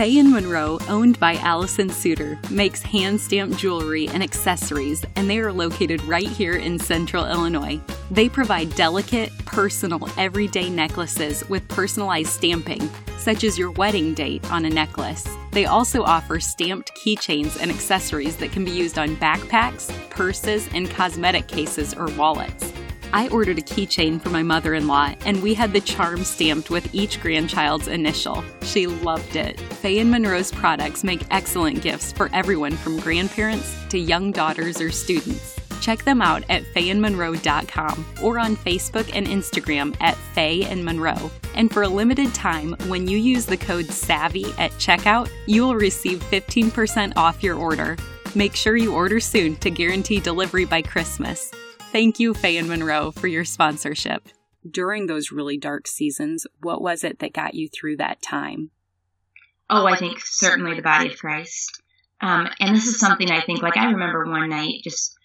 And 0.00 0.30
Monroe, 0.30 0.78
owned 0.88 1.20
by 1.20 1.34
Allison 1.34 1.90
Suter, 1.90 2.38
makes 2.50 2.80
hand 2.80 3.20
stamped 3.20 3.58
jewelry 3.58 4.08
and 4.08 4.22
accessories, 4.22 5.04
and 5.14 5.28
they 5.28 5.40
are 5.40 5.52
located 5.52 6.02
right 6.04 6.26
here 6.26 6.56
in 6.56 6.78
central 6.78 7.26
Illinois. 7.26 7.78
They 8.10 8.26
provide 8.26 8.74
delicate, 8.76 9.30
personal, 9.44 10.08
everyday 10.16 10.70
necklaces 10.70 11.46
with 11.50 11.68
personalized 11.68 12.30
stamping, 12.30 12.88
such 13.18 13.44
as 13.44 13.58
your 13.58 13.72
wedding 13.72 14.14
date 14.14 14.50
on 14.50 14.64
a 14.64 14.70
necklace. 14.70 15.28
They 15.52 15.66
also 15.66 16.02
offer 16.02 16.40
stamped 16.40 16.94
keychains 16.94 17.60
and 17.60 17.70
accessories 17.70 18.36
that 18.38 18.52
can 18.52 18.64
be 18.64 18.70
used 18.70 18.98
on 18.98 19.16
backpacks, 19.16 19.92
purses, 20.08 20.66
and 20.72 20.88
cosmetic 20.88 21.46
cases 21.46 21.92
or 21.92 22.06
wallets. 22.12 22.72
I 23.12 23.28
ordered 23.28 23.58
a 23.58 23.62
keychain 23.62 24.20
for 24.20 24.30
my 24.30 24.42
mother 24.42 24.74
in 24.74 24.86
law, 24.86 25.14
and 25.24 25.42
we 25.42 25.54
had 25.54 25.72
the 25.72 25.80
charm 25.80 26.22
stamped 26.22 26.70
with 26.70 26.94
each 26.94 27.20
grandchild's 27.20 27.88
initial. 27.88 28.44
She 28.62 28.86
loved 28.86 29.34
it. 29.34 29.58
Fae 29.60 29.98
and 29.98 30.10
Monroe's 30.10 30.52
products 30.52 31.02
make 31.02 31.26
excellent 31.30 31.82
gifts 31.82 32.12
for 32.12 32.30
everyone 32.32 32.76
from 32.76 33.00
grandparents 33.00 33.76
to 33.88 33.98
young 33.98 34.30
daughters 34.30 34.80
or 34.80 34.90
students. 34.90 35.58
Check 35.80 36.04
them 36.04 36.22
out 36.22 36.44
at 36.48 36.62
faeandmonroe.com 36.74 38.06
or 38.22 38.38
on 38.38 38.56
Facebook 38.56 39.10
and 39.14 39.26
Instagram 39.26 39.96
at 40.00 40.16
Fae 40.34 40.66
and 40.68 40.84
Monroe. 40.84 41.30
And 41.54 41.72
for 41.72 41.82
a 41.82 41.88
limited 41.88 42.32
time, 42.34 42.76
when 42.86 43.08
you 43.08 43.16
use 43.16 43.46
the 43.46 43.56
code 43.56 43.86
SAVVY 43.86 44.58
at 44.58 44.70
checkout, 44.72 45.30
you 45.46 45.62
will 45.62 45.74
receive 45.74 46.20
15% 46.30 47.14
off 47.16 47.42
your 47.42 47.56
order. 47.56 47.96
Make 48.34 48.54
sure 48.54 48.76
you 48.76 48.94
order 48.94 49.18
soon 49.18 49.56
to 49.56 49.70
guarantee 49.70 50.20
delivery 50.20 50.64
by 50.64 50.82
Christmas. 50.82 51.50
Thank 51.92 52.20
you, 52.20 52.34
Fae 52.34 52.48
and 52.50 52.68
Monroe, 52.68 53.10
for 53.10 53.26
your 53.26 53.44
sponsorship. 53.44 54.28
during 54.68 55.06
those 55.06 55.32
really 55.32 55.56
dark 55.56 55.86
seasons, 55.86 56.46
what 56.60 56.82
was 56.82 57.04
it 57.04 57.18
that 57.20 57.32
got 57.32 57.54
you 57.54 57.68
through 57.68 57.96
that 57.96 58.22
time? 58.22 58.70
Oh, 59.68 59.86
I 59.86 59.96
think 59.96 60.18
certainly 60.20 60.74
the 60.74 60.82
body 60.82 61.08
of 61.08 61.18
Christ. 61.18 61.82
Um, 62.20 62.48
and 62.58 62.76
this 62.76 62.86
is 62.86 62.98
something 62.98 63.30
I 63.30 63.40
think, 63.40 63.62
like, 63.62 63.76
I 63.76 63.86
remember 63.92 64.26
one 64.26 64.50
night 64.50 64.82
just 64.82 65.16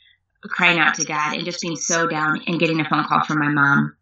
crying 0.43 0.79
out 0.79 0.95
to 0.95 1.05
God 1.05 1.35
and 1.35 1.45
just 1.45 1.61
being 1.61 1.75
so 1.75 2.07
down 2.07 2.41
and 2.47 2.59
getting 2.59 2.79
a 2.79 2.87
phone 2.87 3.03
call 3.03 3.23
from 3.25 3.39
my 3.39 3.49
mom 3.49 3.95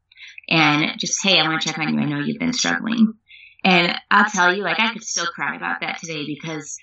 and 0.49 0.99
just, 0.99 1.23
hey, 1.23 1.39
I 1.39 1.47
want 1.47 1.62
to 1.62 1.69
check 1.69 1.80
on 1.80 1.93
you. 1.93 1.99
I 1.99 2.06
know 2.06 2.19
you've 2.19 2.39
been 2.39 2.54
struggling. 2.54 3.13
And 3.63 3.95
I'll 4.12 4.30
tell 4.30 4.54
you, 4.54 4.63
like, 4.63 4.80
I 4.80 4.91
could 4.91 5.04
still 5.04 5.26
cry 5.26 5.56
about 5.56 5.80
that 5.80 5.99
today 5.99 6.26
because 6.26 6.78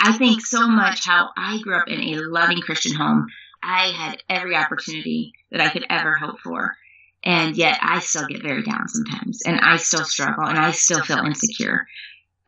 I 0.00 0.16
think 0.16 0.46
so 0.46 0.68
much 0.68 1.04
how 1.04 1.30
I 1.36 1.58
grew 1.60 1.76
up 1.76 1.88
in 1.88 2.00
a 2.00 2.20
loving 2.20 2.60
Christian 2.60 2.94
home. 2.94 3.26
I 3.62 3.92
had 3.92 4.22
every 4.28 4.56
opportunity 4.56 5.32
that 5.50 5.60
I 5.60 5.68
could 5.68 5.86
ever 5.88 6.14
hope 6.14 6.40
for. 6.40 6.76
And 7.24 7.56
yet 7.56 7.78
I 7.80 8.00
still 8.00 8.26
get 8.26 8.42
very 8.42 8.64
down 8.64 8.88
sometimes 8.88 9.42
and 9.46 9.60
I 9.60 9.76
still 9.76 10.04
struggle 10.04 10.44
and 10.44 10.58
I 10.58 10.72
still 10.72 11.02
feel 11.02 11.18
insecure. 11.24 11.86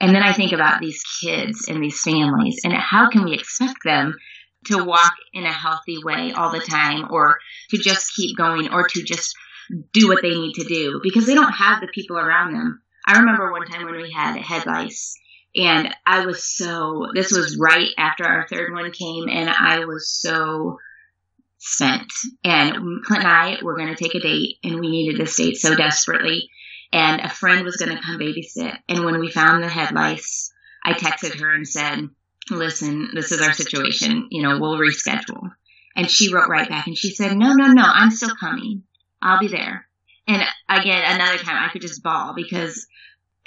And 0.01 0.15
then 0.15 0.25
I 0.25 0.33
think 0.33 0.53
about 0.53 0.81
these 0.81 1.03
kids 1.23 1.69
and 1.69 1.83
these 1.83 2.01
families 2.01 2.61
and 2.65 2.73
how 2.73 3.09
can 3.09 3.25
we 3.25 3.35
expect 3.35 3.79
them 3.85 4.17
to 4.67 4.83
walk 4.83 5.15
in 5.33 5.45
a 5.45 5.53
healthy 5.53 5.99
way 6.03 6.33
all 6.33 6.51
the 6.51 6.59
time 6.59 7.07
or 7.11 7.39
to 7.71 7.79
just 7.79 8.15
keep 8.15 8.37
going 8.37 8.73
or 8.73 8.89
to 8.89 9.03
just 9.03 9.35
do 9.93 10.09
what 10.09 10.23
they 10.23 10.31
need 10.31 10.55
to 10.55 10.65
do 10.65 11.01
because 11.03 11.27
they 11.27 11.35
don't 11.35 11.53
have 11.53 11.81
the 11.81 11.87
people 11.89 12.19
around 12.19 12.53
them. 12.53 12.83
I 13.07 13.19
remember 13.19 13.53
one 13.53 13.67
time 13.67 13.85
when 13.85 13.97
we 13.97 14.11
had 14.11 14.37
head 14.39 14.67
lice 14.67 15.17
and 15.55 15.95
I 16.05 16.27
was 16.27 16.45
so, 16.45 17.07
this 17.15 17.31
was 17.31 17.59
right 17.59 17.91
after 17.97 18.25
our 18.25 18.49
third 18.49 18.73
one 18.73 18.91
came 18.91 19.29
and 19.29 19.49
I 19.49 19.85
was 19.85 20.11
so 20.11 20.79
spent. 21.65 22.13
And 22.45 23.03
Clint 23.05 23.25
and 23.25 23.33
I 23.33 23.59
were 23.63 23.77
going 23.77 23.95
to 23.95 24.03
take 24.03 24.15
a 24.15 24.21
date 24.21 24.59
and 24.63 24.79
we 24.79 24.91
needed 24.91 25.19
this 25.19 25.37
date 25.37 25.57
so 25.57 25.75
desperately. 25.75 26.51
And 26.93 27.23
a 27.23 27.29
friend 27.29 27.65
was 27.65 27.77
going 27.77 27.97
to 27.97 28.03
come 28.03 28.19
babysit. 28.19 28.77
And 28.89 29.05
when 29.05 29.19
we 29.19 29.31
found 29.31 29.63
the 29.63 29.69
head 29.69 29.93
lice, 29.93 30.53
I 30.85 30.93
texted 30.93 31.41
her 31.41 31.53
and 31.53 31.67
said, 31.67 32.09
listen, 32.51 33.11
this 33.15 33.33
is 33.33 33.41
our 33.41 33.53
situation. 33.53 34.29
You 34.31 34.43
know, 34.43 34.59
we'll 34.61 34.79
reschedule. 34.79 35.51
And 35.97 36.11
she 36.11 36.33
wrote 36.33 36.49
right 36.49 36.69
back 36.69 36.87
and 36.87 36.99
she 36.99 37.11
said, 37.11 37.37
no, 37.37 37.55
no, 37.55 37.69
no, 37.69 37.85
I'm 37.85 38.11
still 38.11 38.37
coming. 38.37 38.83
I'll 39.23 39.41
be 39.41 39.49
there. 39.49 39.87
And 40.29 40.43
again, 40.69 41.03
another 41.07 41.39
time 41.39 41.57
I 41.57 41.71
could 41.73 41.83
just 41.83 42.03
bawl 42.03 42.35
because 42.35 42.87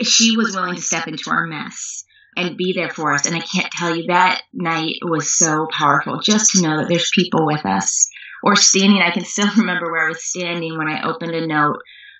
she 0.02 0.36
was 0.36 0.56
willing 0.56 0.76
to 0.76 0.82
step 0.82 1.08
into 1.08 1.30
our 1.30 1.46
mess 1.46 2.04
and 2.38 2.56
be 2.56 2.74
there 2.74 2.90
for 2.90 3.14
us. 3.14 3.26
And 3.26 3.36
I 3.36 3.40
can't 3.40 3.72
tell 3.72 3.96
you 3.96 4.08
that 4.08 4.42
night 4.54 4.96
was 5.02 5.38
so 5.38 5.68
powerful 5.72 6.20
just 6.22 6.52
to 6.52 6.62
know 6.62 6.78
that 6.78 6.88
there's 6.88 7.12
people 7.14 7.46
with 7.46 7.66
us 7.66 8.10
or 8.44 8.56
standing. 8.56 9.02
I 9.02 9.12
can 9.12 9.26
still 9.26 9.50
remember 9.58 9.92
where 9.92 10.06
I 10.06 10.10
was 10.10 10.24
standing 10.24 10.78
when 10.78 10.88
I 10.88 11.08
opened 11.08 11.34
a 11.34 11.46
note 11.46 11.80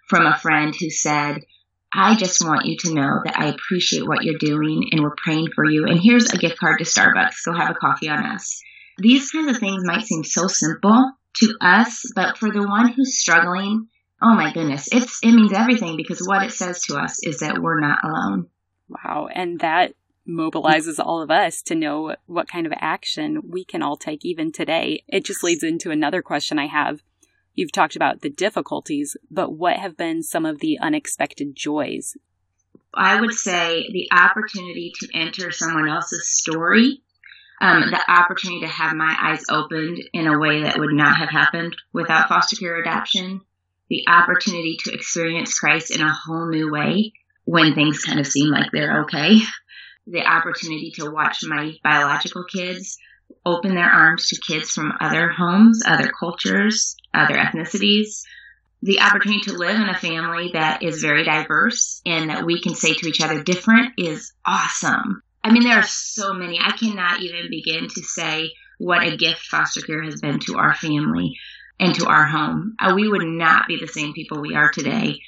from 0.10 0.26
a 0.26 0.38
friend 0.38 0.76
who 0.78 0.90
said, 0.90 1.42
I 1.94 2.16
just 2.16 2.44
want 2.44 2.66
you 2.66 2.76
to 2.80 2.94
know 2.94 3.22
that 3.24 3.40
I 3.40 3.48
appreciate 3.48 4.08
what 4.08 4.24
you're 4.24 4.40
doing 4.40 4.90
and 4.92 5.02
we're 5.02 5.16
praying 5.16 5.50
for 5.56 5.64
you. 5.64 5.86
And 5.86 6.00
here's 6.02 6.32
a 6.32 6.38
gift 6.38 6.58
card 6.58 6.80
to 6.80 6.86
Starbucks. 6.86 7.46
Go 7.46 7.54
have 7.54 7.72
a 7.72 7.76
coffee 7.76 8.10
on 8.10 8.26
us. 8.26 8.62
These 8.98 9.32
kinds 9.32 9.52
of 9.52 9.60
things 9.60 9.86
might 9.86 10.06
seem 10.06 10.24
so 10.24 10.48
simple 10.48 11.12
to 11.38 11.56
us, 11.62 12.12
but 12.16 12.38
for 12.38 12.52
the 12.52 12.68
one 12.68 12.92
who's 12.92 13.20
struggling, 13.20 13.88
oh 14.22 14.36
my 14.36 14.52
goodness, 14.52 14.90
it's, 14.92 15.20
it 15.22 15.32
means 15.32 15.54
everything 15.54 15.96
because 15.96 16.20
what 16.20 16.44
it 16.44 16.52
says 16.52 16.82
to 16.84 16.98
us 16.98 17.20
is 17.24 17.40
that 17.40 17.60
we're 17.62 17.80
not 17.80 18.04
alone. 18.04 18.48
Wow. 18.90 19.28
And 19.34 19.60
that 19.60 19.94
mobilizes 20.28 21.00
all 21.00 21.22
of 21.22 21.32
us 21.32 21.62
to 21.64 21.76
know 21.76 22.16
what 22.26 22.50
kind 22.50 22.66
of 22.66 22.74
action 22.76 23.42
we 23.48 23.64
can 23.64 23.82
all 23.82 23.98
take 23.98 24.26
even 24.26 24.52
today. 24.52 25.04
It 25.08 25.24
just 25.24 25.44
leads 25.44 25.64
into 25.64 25.92
another 25.92 26.22
question 26.22 26.60
I 26.60 26.68
have. 26.68 27.02
You've 27.54 27.72
talked 27.72 27.96
about 27.96 28.22
the 28.22 28.30
difficulties, 28.30 29.18
but 29.32 29.54
what 29.54 29.78
have 29.78 29.98
been 29.98 30.22
some 30.22 30.46
of 30.46 30.60
the 30.60 30.78
unexpected 30.80 31.56
joys? 31.56 32.16
I 32.94 33.20
would 33.20 33.34
say 33.34 33.90
the 33.92 34.10
opportunity 34.12 34.92
to 35.00 35.08
enter 35.14 35.52
someone 35.52 35.90
else's 35.90 36.30
story, 36.30 37.02
um, 37.60 37.82
the 37.90 38.04
opportunity 38.08 38.62
to 38.62 38.68
have 38.68 38.96
my 38.96 39.16
eyes 39.20 39.44
opened 39.50 40.00
in 40.14 40.28
a 40.28 40.38
way 40.38 40.64
that 40.64 40.78
would 40.78 40.94
not 40.94 41.18
have 41.18 41.30
happened 41.30 41.76
without 41.94 42.30
foster 42.30 42.56
care 42.56 42.80
adoption, 42.80 43.42
the 43.90 44.06
opportunity 44.08 44.78
to 44.84 44.94
experience 44.94 45.58
Christ 45.58 45.92
in 45.92 46.02
a 46.02 46.14
whole 46.14 46.50
new 46.50 46.72
way 46.72 47.14
when 47.46 47.74
things 47.74 48.04
kind 48.04 48.20
of 48.20 48.28
seem 48.28 48.50
like 48.50 48.72
they're 48.72 49.04
okay, 49.04 49.40
the 50.08 50.26
opportunity 50.26 50.92
to 50.96 51.12
watch 51.12 51.40
my 51.44 51.74
biological 51.84 52.44
kids 52.46 52.98
open 53.46 53.76
their 53.76 53.90
arms 53.90 54.30
to 54.30 54.42
kids 54.42 54.72
from 54.72 54.94
other 55.02 55.30
homes, 55.30 55.84
other 55.86 56.12
cultures, 56.18 56.96
other 57.14 57.36
ethnicities, 57.36 58.24
the 58.82 59.02
opportunity 59.02 59.42
to 59.42 59.54
live 59.54 59.76
in 59.76 59.90
a 59.90 59.98
family 59.98 60.52
that 60.54 60.84
is 60.84 61.02
very 61.02 61.24
diverse 61.24 62.02
and 62.06 62.30
that 62.30 62.46
we 62.46 62.62
can 62.62 62.76
say 62.76 62.94
to 62.94 63.08
each 63.08 63.22
other 63.22 63.44
different 63.44 63.94
is 63.98 64.34
awesome. 64.46 65.22
I 65.44 65.52
mean, 65.52 65.64
there 65.64 65.80
are 65.80 65.84
so 65.84 66.34
many. 66.34 66.60
I 66.60 66.72
cannot 66.72 67.22
even 67.22 67.50
begin 67.50 67.88
to 67.88 68.02
say 68.04 68.52
what 68.78 69.06
a 69.06 69.18
gift 69.18 69.42
foster 69.42 69.82
care 69.82 70.04
has 70.04 70.22
been 70.22 70.40
to 70.42 70.58
our 70.58 70.76
family 70.76 71.38
and 71.80 71.96
to 71.96 72.06
our 72.06 72.26
home. 72.26 72.76
Uh, 72.80 72.94
we 72.96 73.08
would 73.08 73.26
not 73.26 73.68
be 73.68 73.78
the 73.80 73.88
same 73.88 74.14
people 74.14 74.42
we 74.42 74.56
are 74.56 74.72
today. 74.72 75.20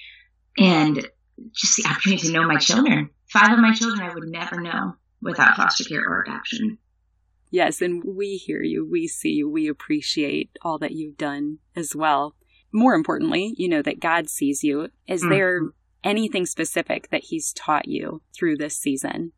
And 0.58 1.08
just 1.54 1.78
the 1.78 1.90
opportunity 1.90 2.28
to 2.28 2.34
know 2.34 2.46
my 2.46 2.58
children. 2.58 3.10
Five 3.30 3.54
of 3.54 3.60
my 3.60 3.74
children 3.74 4.02
I 4.02 4.14
would 4.14 4.28
never 4.28 4.60
know 4.60 4.96
without 5.22 5.56
foster 5.56 5.84
care 5.84 6.02
or 6.02 6.24
adoption. 6.24 6.80
Yes, 7.52 7.82
and 7.82 8.04
we 8.04 8.38
hear 8.38 8.62
you, 8.62 8.88
we 8.90 9.08
see 9.08 9.30
you, 9.30 9.50
we 9.50 9.68
appreciate 9.68 10.52
all 10.62 10.78
that 10.80 10.92
you've 10.92 11.18
done 11.18 11.60
as 11.76 11.96
well. 11.96 12.36
More 12.72 12.94
importantly, 12.94 13.54
you 13.58 13.68
know 13.68 13.82
that 13.82 14.00
God 14.00 14.30
sees 14.30 14.64
you. 14.64 14.90
Is 15.08 15.22
mm-hmm. 15.22 15.30
there 15.32 15.62
anything 16.04 16.46
specific 16.46 17.10
that 17.10 17.24
He's 17.24 17.54
taught 17.54 17.88
you 17.88 18.22
through 18.36 18.58
this 18.58 18.78
season? 18.78 19.32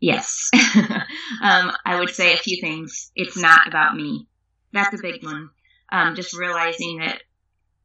Yes. 0.00 0.50
um, 0.54 1.72
I 1.84 1.98
would 1.98 2.10
say 2.10 2.32
a 2.32 2.38
few 2.38 2.60
things. 2.60 3.12
It's 3.14 3.36
not 3.36 3.68
about 3.68 3.94
me. 3.94 4.26
That's 4.72 4.94
a 4.94 5.02
big 5.02 5.22
one. 5.22 5.50
Um, 5.92 6.14
just 6.16 6.36
realizing 6.36 6.98
that 6.98 7.22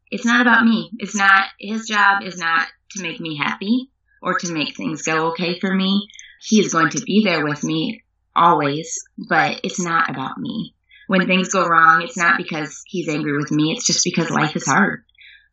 it's 0.10 0.26
not 0.26 0.42
about 0.42 0.66
me. 0.66 0.92
It's 0.98 1.16
not, 1.16 1.46
his 1.60 1.88
job 1.88 2.24
is 2.24 2.38
not 2.38 2.68
to 2.92 3.02
make 3.02 3.20
me 3.20 3.36
happy 3.36 3.92
or 4.26 4.38
to 4.40 4.52
make 4.52 4.76
things 4.76 5.04
go 5.04 5.28
okay 5.28 5.60
for 5.60 5.74
me. 5.74 6.10
He 6.42 6.60
is 6.60 6.74
going 6.74 6.90
to 6.90 7.02
be 7.02 7.22
there 7.24 7.46
with 7.46 7.64
me 7.64 8.04
always, 8.36 9.00
but 9.18 9.62
it's 9.64 9.80
not 9.80 10.10
about 10.10 10.38
me. 10.40 10.74
When 11.08 11.28
things 11.28 11.50
go 11.50 11.68
wrong, 11.68 12.02
it's 12.02 12.18
not 12.18 12.38
because 12.38 12.82
he's 12.88 13.08
angry 13.08 13.38
with 13.38 13.52
me. 13.52 13.72
It's 13.72 13.86
just 13.86 14.04
because 14.04 14.32
life 14.32 14.56
is 14.56 14.66
hard 14.66 15.04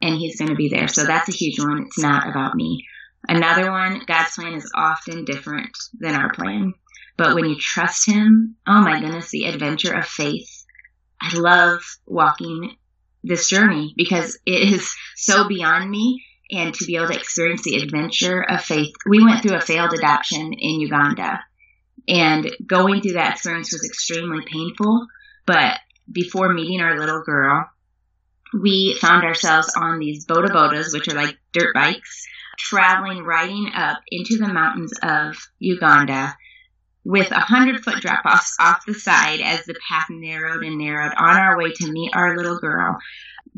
and 0.01 0.17
he's 0.17 0.39
going 0.39 0.49
to 0.49 0.57
be 0.57 0.71
there. 0.71 0.89
So 0.89 1.05
that's 1.05 1.29
a 1.29 1.33
huge 1.33 1.61
one. 1.61 1.85
It's 1.87 1.99
not 1.99 2.29
about 2.29 2.55
me. 2.55 2.87
Another 3.29 3.71
one, 3.71 4.01
God's 4.07 4.35
plan 4.35 4.55
is 4.55 4.73
often 4.75 5.27
different 5.27 5.77
than 6.01 6.15
our 6.15 6.33
plan. 6.33 6.73
But 7.19 7.35
when 7.35 7.45
you 7.45 7.57
trust 7.59 8.09
him, 8.09 8.57
oh 8.67 8.81
my 8.81 9.01
goodness, 9.01 9.31
the 9.31 9.45
adventure 9.45 9.95
of 9.95 10.07
faith. 10.07 10.65
I 11.21 11.37
love 11.39 11.83
walking 12.07 12.75
this 13.23 13.49
journey 13.49 13.93
because 13.97 14.39
it 14.47 14.73
is 14.73 14.93
so 15.15 15.47
beyond 15.47 15.89
me 15.89 16.25
and 16.53 16.75
to 16.75 16.85
be 16.85 16.97
able 16.97 17.09
to 17.09 17.19
experience 17.19 17.63
the 17.63 17.77
adventure 17.77 18.43
of 18.43 18.63
faith. 18.63 18.95
We 19.09 19.25
went 19.25 19.43
through 19.43 19.57
a 19.57 19.61
failed 19.61 19.95
adoption 19.95 20.53
in 20.53 20.81
Uganda 20.81 21.41
and 22.09 22.51
going 22.67 23.01
through 23.01 23.13
that 23.13 23.33
experience 23.33 23.73
was 23.73 23.85
extremely 23.85 24.45
painful. 24.45 25.07
But 25.47 25.79
before 26.11 26.53
meeting 26.53 26.81
our 26.81 26.99
little 26.99 27.23
girl, 27.23 27.69
we 28.53 28.97
found 29.01 29.25
ourselves 29.25 29.73
on 29.77 29.99
these 29.99 30.27
boda 30.27 30.49
bodas, 30.49 30.93
which 30.93 31.09
are 31.09 31.17
like 31.17 31.39
dirt 31.53 31.75
bikes, 31.75 32.27
traveling, 32.59 33.25
riding 33.25 33.71
up 33.75 34.01
into 34.11 34.37
the 34.37 34.53
mountains 34.53 34.93
of 35.03 35.37
Uganda 35.59 36.37
with 37.05 37.33
a 37.33 37.41
hundred 37.41 37.83
foot 37.83 38.01
drop 38.01 38.25
offs 38.25 38.57
off 38.61 38.87
the 38.87 38.95
side 38.95 39.41
as 39.41 39.65
the 39.65 39.75
path 39.89 40.07
narrowed 40.09 40.63
and 40.63 40.79
narrowed 40.79 41.13
on 41.17 41.37
our 41.37 41.59
way 41.59 41.73
to 41.73 41.91
meet 41.91 42.15
our 42.15 42.37
little 42.37 42.59
girl, 42.59 42.97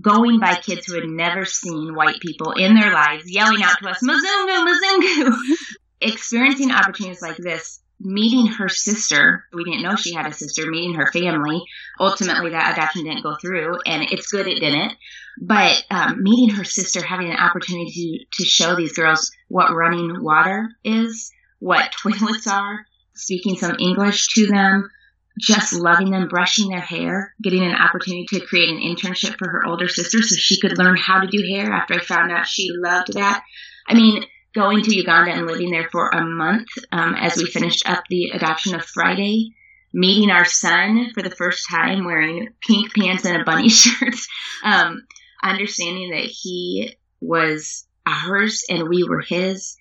going 0.00 0.40
by 0.40 0.56
kids 0.56 0.86
who 0.86 0.94
had 0.94 1.08
never 1.08 1.44
seen 1.44 1.94
white 1.94 2.20
people 2.20 2.52
in 2.52 2.74
their 2.74 2.92
lives, 2.92 3.30
yelling 3.30 3.62
out 3.62 3.78
to 3.80 3.88
us, 3.88 4.02
Mzungu, 4.02 4.66
Mzungu. 4.66 5.36
Experiencing 6.00 6.70
opportunities 6.70 7.22
like 7.22 7.36
this 7.36 7.80
meeting 8.00 8.46
her 8.46 8.68
sister, 8.68 9.44
we 9.52 9.64
didn't 9.64 9.82
know 9.82 9.96
she 9.96 10.14
had 10.14 10.26
a 10.26 10.32
sister, 10.32 10.68
meeting 10.68 10.94
her 10.94 11.10
family. 11.12 11.62
Ultimately, 11.98 12.50
that 12.50 12.76
adoption 12.76 13.04
didn't 13.04 13.22
go 13.22 13.36
through, 13.40 13.78
and 13.86 14.02
it's 14.10 14.30
good 14.30 14.46
it 14.46 14.60
didn't. 14.60 14.94
But 15.40 15.82
um, 15.90 16.22
meeting 16.22 16.56
her 16.56 16.64
sister, 16.64 17.02
having 17.02 17.30
an 17.30 17.38
opportunity 17.38 18.26
to, 18.30 18.42
to 18.42 18.48
show 18.48 18.76
these 18.76 18.92
girls 18.92 19.32
what 19.48 19.74
running 19.74 20.22
water 20.22 20.68
is, 20.84 21.32
what 21.58 21.92
toilets 22.02 22.46
are, 22.46 22.86
speaking 23.14 23.56
some 23.56 23.76
English 23.78 24.28
to 24.34 24.46
them, 24.46 24.90
just 25.38 25.72
loving 25.72 26.10
them, 26.10 26.28
brushing 26.28 26.68
their 26.68 26.80
hair, 26.80 27.34
getting 27.42 27.64
an 27.64 27.74
opportunity 27.74 28.26
to 28.30 28.46
create 28.46 28.70
an 28.70 28.80
internship 28.80 29.36
for 29.36 29.48
her 29.48 29.66
older 29.66 29.88
sister 29.88 30.22
so 30.22 30.36
she 30.36 30.60
could 30.60 30.78
learn 30.78 30.96
how 30.96 31.20
to 31.20 31.26
do 31.26 31.42
hair 31.48 31.72
after 31.72 31.94
I 31.94 31.98
found 31.98 32.30
out 32.30 32.46
she 32.46 32.68
loved 32.72 33.14
that. 33.14 33.42
I 33.88 33.94
mean, 33.94 34.24
going 34.54 34.82
to 34.82 34.94
Uganda 34.94 35.32
and 35.32 35.46
living 35.46 35.70
there 35.70 35.88
for 35.90 36.08
a 36.08 36.24
month 36.24 36.68
um, 36.92 37.14
as 37.14 37.36
we 37.36 37.46
finished 37.46 37.88
up 37.88 38.04
the 38.08 38.30
adoption 38.32 38.74
of 38.74 38.84
Friday, 38.84 39.54
meeting 39.92 40.30
our 40.30 40.44
son 40.44 41.10
for 41.14 41.22
the 41.22 41.34
first 41.34 41.68
time 41.68 42.04
wearing 42.04 42.48
pink 42.66 42.94
pants 42.94 43.24
and 43.24 43.40
a 43.40 43.44
bunny 43.44 43.68
shirt, 43.70 44.14
um, 44.62 45.02
understanding 45.42 46.10
that 46.10 46.26
he 46.26 46.96
was 47.20 47.86
ours 48.06 48.64
and 48.68 48.88
we 48.88 49.04
were 49.08 49.20
his. 49.20 49.76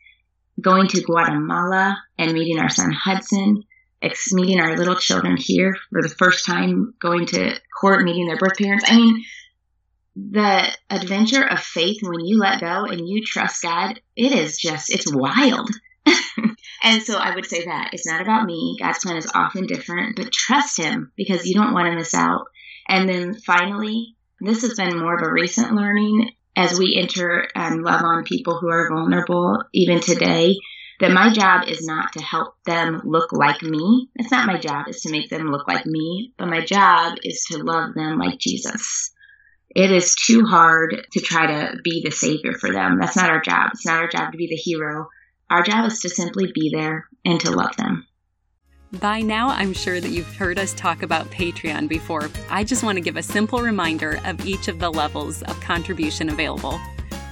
Going 0.62 0.88
to 0.90 1.02
Guatemala 1.02 1.98
and 2.18 2.32
meeting 2.32 2.60
our 2.60 2.70
son 2.70 2.92
Hudson, 2.92 3.64
meeting 4.32 4.60
our 4.60 4.76
little 4.78 4.96
children 4.96 5.38
here 5.38 5.76
for 5.92 6.02
the 6.02 6.10
first 6.10 6.46
time, 6.46 6.94
going 7.02 7.26
to 7.28 7.60
court, 7.80 8.04
meeting 8.04 8.28
their 8.28 8.38
birth 8.38 8.58
parents. 8.58 8.86
I 8.88 8.96
mean, 8.96 9.24
the 10.16 10.72
adventure 10.90 11.46
of 11.46 11.60
faith 11.60 12.00
when 12.02 12.26
you 12.26 12.40
let 12.40 12.62
go 12.62 12.86
and 12.86 13.08
you 13.08 13.24
trust 13.26 13.64
God, 13.64 14.00
it 14.16 14.32
is 14.32 14.58
just, 14.58 14.90
it's 14.90 15.12
wild. 15.12 15.70
and 16.84 17.02
so 17.02 17.18
I 17.18 17.34
would 17.34 17.46
say 17.46 17.66
that 17.66 17.90
it's 17.94 18.08
not 18.08 18.22
about 18.22 18.46
me. 18.46 18.78
God's 18.80 19.00
plan 19.00 19.18
is 19.18 19.32
often 19.34 19.66
different, 19.66 20.16
but 20.16 20.32
trust 20.32 20.80
Him 20.80 21.12
because 21.16 21.46
you 21.46 21.56
don't 21.56 21.74
want 21.74 21.88
to 21.88 21.96
miss 21.96 22.14
out. 22.14 22.46
And 22.88 23.10
then 23.10 23.34
finally, 23.34 24.16
this 24.40 24.62
has 24.62 24.76
been 24.76 25.00
more 25.00 25.16
of 25.16 25.26
a 25.26 25.32
recent 25.32 25.74
learning 25.74 26.32
as 26.56 26.78
we 26.78 27.00
enter 27.02 27.48
and 27.56 27.84
love 27.84 28.04
on 28.04 28.26
people 28.26 28.60
who 28.60 28.70
are 28.70 28.90
vulnerable, 28.90 29.64
even 29.74 30.00
today, 30.00 30.56
that 31.00 31.12
my 31.12 31.32
job 31.32 31.68
is 31.68 31.86
not 31.86 32.14
to 32.14 32.22
help 32.22 32.56
them 32.66 33.02
look 33.04 33.32
like 33.32 33.62
me. 33.62 34.10
It's 34.16 34.32
not 34.32 34.48
my 34.48 34.58
job 34.58 34.88
is 34.88 35.02
to 35.02 35.12
make 35.12 35.30
them 35.30 35.52
look 35.52 35.68
like 35.68 35.86
me, 35.86 36.34
but 36.38 36.48
my 36.48 36.64
job 36.64 37.18
is 37.24 37.46
to 37.52 37.58
love 37.58 37.94
them 37.94 38.18
like 38.18 38.40
Jesus. 38.40 39.12
It 39.76 39.92
is 39.92 40.16
too 40.16 40.46
hard 40.46 41.08
to 41.14 41.20
try 41.20 41.48
to 41.48 41.78
be 41.84 42.04
the 42.04 42.12
savior 42.12 42.54
for 42.54 42.72
them. 42.72 43.00
That's 43.00 43.16
not 43.16 43.32
our 43.32 43.42
job. 43.42 43.72
It's 43.74 43.86
not 43.86 44.02
our 44.02 44.08
job 44.08 44.32
to 44.32 44.38
be 44.38 44.48
the 44.48 44.56
hero. 44.56 45.08
Our 45.50 45.64
job 45.64 45.86
is 45.86 46.00
to 46.02 46.10
simply 46.10 46.52
be 46.54 46.72
there 46.74 47.08
and 47.26 47.40
to 47.42 47.52
love 47.52 47.76
them. 47.76 48.06
By 49.00 49.22
now, 49.22 49.50
I'm 49.50 49.74
sure 49.74 50.00
that 50.00 50.12
you've 50.12 50.36
heard 50.36 50.60
us 50.60 50.74
talk 50.74 51.02
about 51.02 51.32
Patreon 51.32 51.88
before. 51.88 52.30
I 52.52 52.64
just 52.64 52.84
want 52.84 52.98
to 52.98 53.02
give 53.02 53.18
a 53.18 53.24
simple 53.24 53.60
reminder 53.60 54.20
of 54.24 54.46
each 54.46 54.68
of 54.68 54.78
the 54.78 54.92
levels 54.92 55.42
of 55.42 55.60
contribution 55.62 56.30
available. 56.30 56.80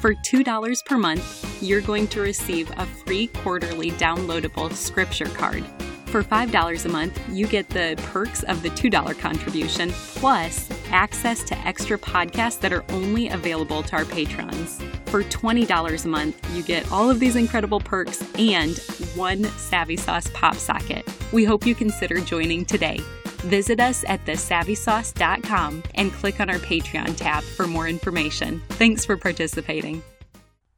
For 0.01 0.15
$2 0.15 0.83
per 0.83 0.97
month, 0.97 1.61
you're 1.61 1.79
going 1.79 2.07
to 2.07 2.21
receive 2.21 2.71
a 2.71 2.87
free 2.87 3.27
quarterly 3.27 3.91
downloadable 3.91 4.73
scripture 4.73 5.27
card. 5.27 5.63
For 6.07 6.23
$5 6.23 6.85
a 6.85 6.89
month, 6.89 7.21
you 7.29 7.45
get 7.45 7.69
the 7.69 7.93
perks 8.07 8.41
of 8.41 8.63
the 8.63 8.71
$2 8.71 9.19
contribution, 9.19 9.91
plus 9.91 10.67
access 10.89 11.43
to 11.43 11.57
extra 11.67 11.99
podcasts 11.99 12.59
that 12.61 12.73
are 12.73 12.83
only 12.89 13.27
available 13.27 13.83
to 13.83 13.95
our 13.95 14.05
patrons. 14.05 14.81
For 15.05 15.21
$20 15.21 16.03
a 16.03 16.07
month, 16.07 16.55
you 16.57 16.63
get 16.63 16.91
all 16.91 17.11
of 17.11 17.19
these 17.19 17.35
incredible 17.35 17.79
perks 17.79 18.23
and 18.39 18.79
one 19.13 19.43
Savvy 19.43 19.97
Sauce 19.97 20.31
pop 20.33 20.55
socket. 20.55 21.07
We 21.31 21.43
hope 21.43 21.63
you 21.63 21.75
consider 21.75 22.19
joining 22.21 22.65
today. 22.65 23.01
Visit 23.43 23.79
us 23.79 24.03
at 24.07 24.23
thesavvysauce.com 24.25 25.83
and 25.95 26.13
click 26.13 26.39
on 26.39 26.49
our 26.49 26.57
Patreon 26.57 27.17
tab 27.17 27.43
for 27.43 27.67
more 27.67 27.87
information. 27.87 28.61
Thanks 28.69 29.05
for 29.05 29.17
participating. 29.17 30.03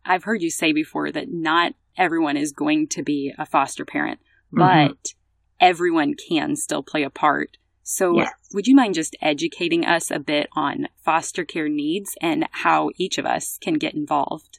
I've 0.05 0.23
heard 0.23 0.41
you 0.41 0.49
say 0.49 0.73
before 0.73 1.11
that 1.11 1.31
not 1.31 1.73
everyone 1.97 2.37
is 2.37 2.51
going 2.51 2.87
to 2.89 3.03
be 3.03 3.33
a 3.37 3.45
foster 3.45 3.85
parent, 3.85 4.19
mm-hmm. 4.53 4.91
but 4.91 5.13
everyone 5.59 6.15
can 6.15 6.55
still 6.55 6.83
play 6.83 7.03
a 7.03 7.09
part. 7.09 7.57
So, 7.83 8.17
yes. 8.17 8.31
would 8.53 8.65
you 8.65 8.75
mind 8.75 8.93
just 8.93 9.15
educating 9.21 9.85
us 9.85 10.09
a 10.09 10.19
bit 10.19 10.47
on 10.53 10.87
foster 11.03 11.43
care 11.43 11.67
needs 11.67 12.15
and 12.21 12.47
how 12.51 12.91
each 12.97 13.17
of 13.17 13.25
us 13.25 13.57
can 13.61 13.73
get 13.73 13.93
involved? 13.93 14.52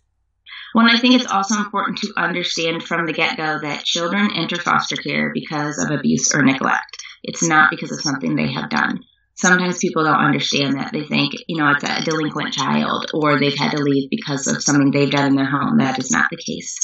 Well, 0.75 0.87
I 0.91 0.99
think 0.99 1.15
it's 1.15 1.31
also 1.31 1.55
important 1.57 1.99
to 1.99 2.13
understand 2.17 2.83
from 2.83 3.07
the 3.07 3.13
get 3.13 3.37
go 3.37 3.61
that 3.61 3.85
children 3.85 4.31
enter 4.35 4.57
foster 4.57 4.97
care 4.97 5.31
because 5.33 5.79
of 5.79 5.91
abuse 5.91 6.35
or 6.35 6.43
neglect. 6.43 7.03
It's 7.23 7.45
not 7.45 7.71
because 7.71 7.93
of 7.93 8.01
something 8.01 8.35
they 8.35 8.53
have 8.53 8.71
done. 8.71 9.05
Sometimes 9.37 9.79
people 9.79 10.05
don't 10.05 10.15
understand 10.15 10.75
that. 10.75 10.93
They 10.93 11.05
think, 11.05 11.35
you 11.49 11.57
know, 11.57 11.71
it's 11.71 11.85
a 11.85 12.05
delinquent 12.05 12.53
child 12.53 13.11
or 13.15 13.39
they've 13.39 13.57
had 13.57 13.71
to 13.73 13.83
leave 13.83 14.11
because 14.11 14.47
of 14.49 14.63
something 14.63 14.91
they've 14.91 15.11
done 15.11 15.29
in 15.29 15.37
their 15.37 15.51
home. 15.51 15.79
That 15.79 15.99
is 15.99 16.11
not 16.11 16.29
the 16.31 16.37
case. 16.37 16.79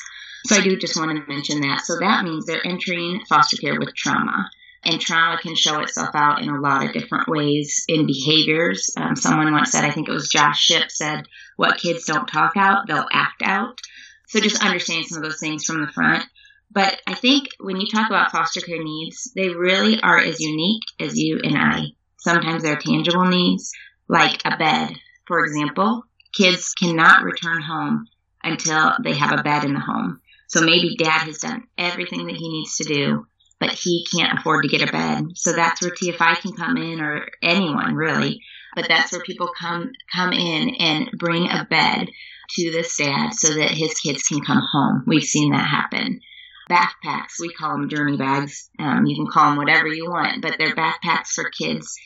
So 0.47 0.57
I 0.57 0.61
do 0.61 0.77
just 0.77 0.97
want 0.97 1.11
to 1.11 1.33
mention 1.33 1.61
that. 1.61 1.83
So 1.85 1.99
that 1.99 2.25
means 2.25 2.47
they're 2.47 2.67
entering 2.67 3.23
foster 3.29 3.57
care 3.57 3.79
with 3.79 3.95
trauma. 3.95 4.51
And 4.83 5.01
trauma 5.01 5.39
can 5.39 5.55
show 5.55 5.81
itself 5.81 6.11
out 6.15 6.41
in 6.41 6.49
a 6.49 6.61
lot 6.61 6.87
of 6.87 6.93
different 6.93 7.29
ways 7.29 7.85
in 7.87 8.07
behaviors. 8.07 8.91
Um, 8.97 9.15
someone 9.15 9.53
once 9.53 9.73
said, 9.73 9.85
I 9.85 9.91
think 9.91 10.09
it 10.09 10.13
was 10.13 10.31
Josh 10.31 10.59
Shipp 10.59 10.91
said, 10.91 11.27
what 11.57 11.79
kids 11.79 12.05
don't 12.05 12.27
talk 12.27 12.53
out, 12.57 12.87
they'll 12.87 13.07
act 13.13 13.43
out. 13.43 13.79
So 14.29 14.41
just 14.41 14.65
understanding 14.65 15.07
some 15.07 15.19
of 15.19 15.25
those 15.29 15.41
things 15.41 15.65
from 15.65 15.83
the 15.83 15.93
front. 15.93 16.25
But 16.71 17.01
I 17.07 17.15
think 17.15 17.49
when 17.59 17.81
you 17.81 17.87
talk 17.87 18.09
about 18.09 18.31
foster 18.31 18.61
care 18.61 18.83
needs, 18.83 19.33
they 19.35 19.49
really 19.49 20.01
are 20.01 20.19
as 20.19 20.41
unique 20.41 20.85
as 20.99 21.19
you 21.19 21.41
and 21.43 21.59
I. 21.59 21.87
Sometimes 22.19 22.63
they're 22.63 22.77
tangible 22.77 23.25
needs, 23.25 23.73
like 24.09 24.41
a 24.45 24.57
bed. 24.57 24.93
For 25.27 25.45
example, 25.45 26.05
kids 26.33 26.75
cannot 26.75 27.25
return 27.25 27.61
home 27.61 28.07
until 28.43 28.93
they 29.03 29.15
have 29.15 29.33
a 29.33 29.43
bed 29.43 29.65
in 29.65 29.75
the 29.75 29.81
home. 29.81 30.21
So 30.47 30.61
maybe 30.61 30.97
dad 30.97 31.23
has 31.27 31.39
done 31.39 31.65
everything 31.77 32.27
that 32.27 32.37
he 32.37 32.49
needs 32.49 32.77
to 32.77 32.85
do, 32.85 33.27
but 33.61 33.71
he 33.71 34.05
can't 34.13 34.39
afford 34.39 34.65
to 34.65 34.71
get 34.71 34.89
a 34.89 34.91
bed. 34.91 35.37
So 35.37 35.53
that's 35.53 35.83
where 35.83 35.91
TFI 35.91 36.41
can 36.41 36.53
come 36.53 36.77
in 36.79 37.01
or 37.01 37.29
anyone 37.43 37.95
really. 37.95 38.41
But 38.75 38.87
that's 38.89 39.13
where 39.13 39.23
people 39.23 39.51
come, 39.59 39.93
come 40.13 40.33
in 40.33 40.75
and 40.77 41.11
bring 41.19 41.45
a 41.45 41.67
bed 41.69 42.09
to 42.57 42.71
this 42.71 42.97
dad 42.97 43.35
so 43.35 43.55
that 43.55 43.71
his 43.71 43.95
kids 43.95 44.23
can 44.23 44.41
come 44.41 44.63
home. 44.73 45.05
We've 45.07 45.23
seen 45.23 45.53
that 45.53 45.67
happen. 45.67 46.21
Backpacks, 46.71 47.39
we 47.41 47.53
call 47.53 47.73
them 47.73 47.89
journey 47.89 48.17
bags. 48.17 48.71
Um, 48.79 49.05
you 49.07 49.17
can 49.17 49.27
call 49.27 49.51
them 49.51 49.59
whatever 49.59 49.89
you 49.89 50.09
want, 50.09 50.41
but 50.41 50.55
they're 50.57 50.75
backpacks 50.75 51.33
for 51.35 51.51
kids 51.51 51.97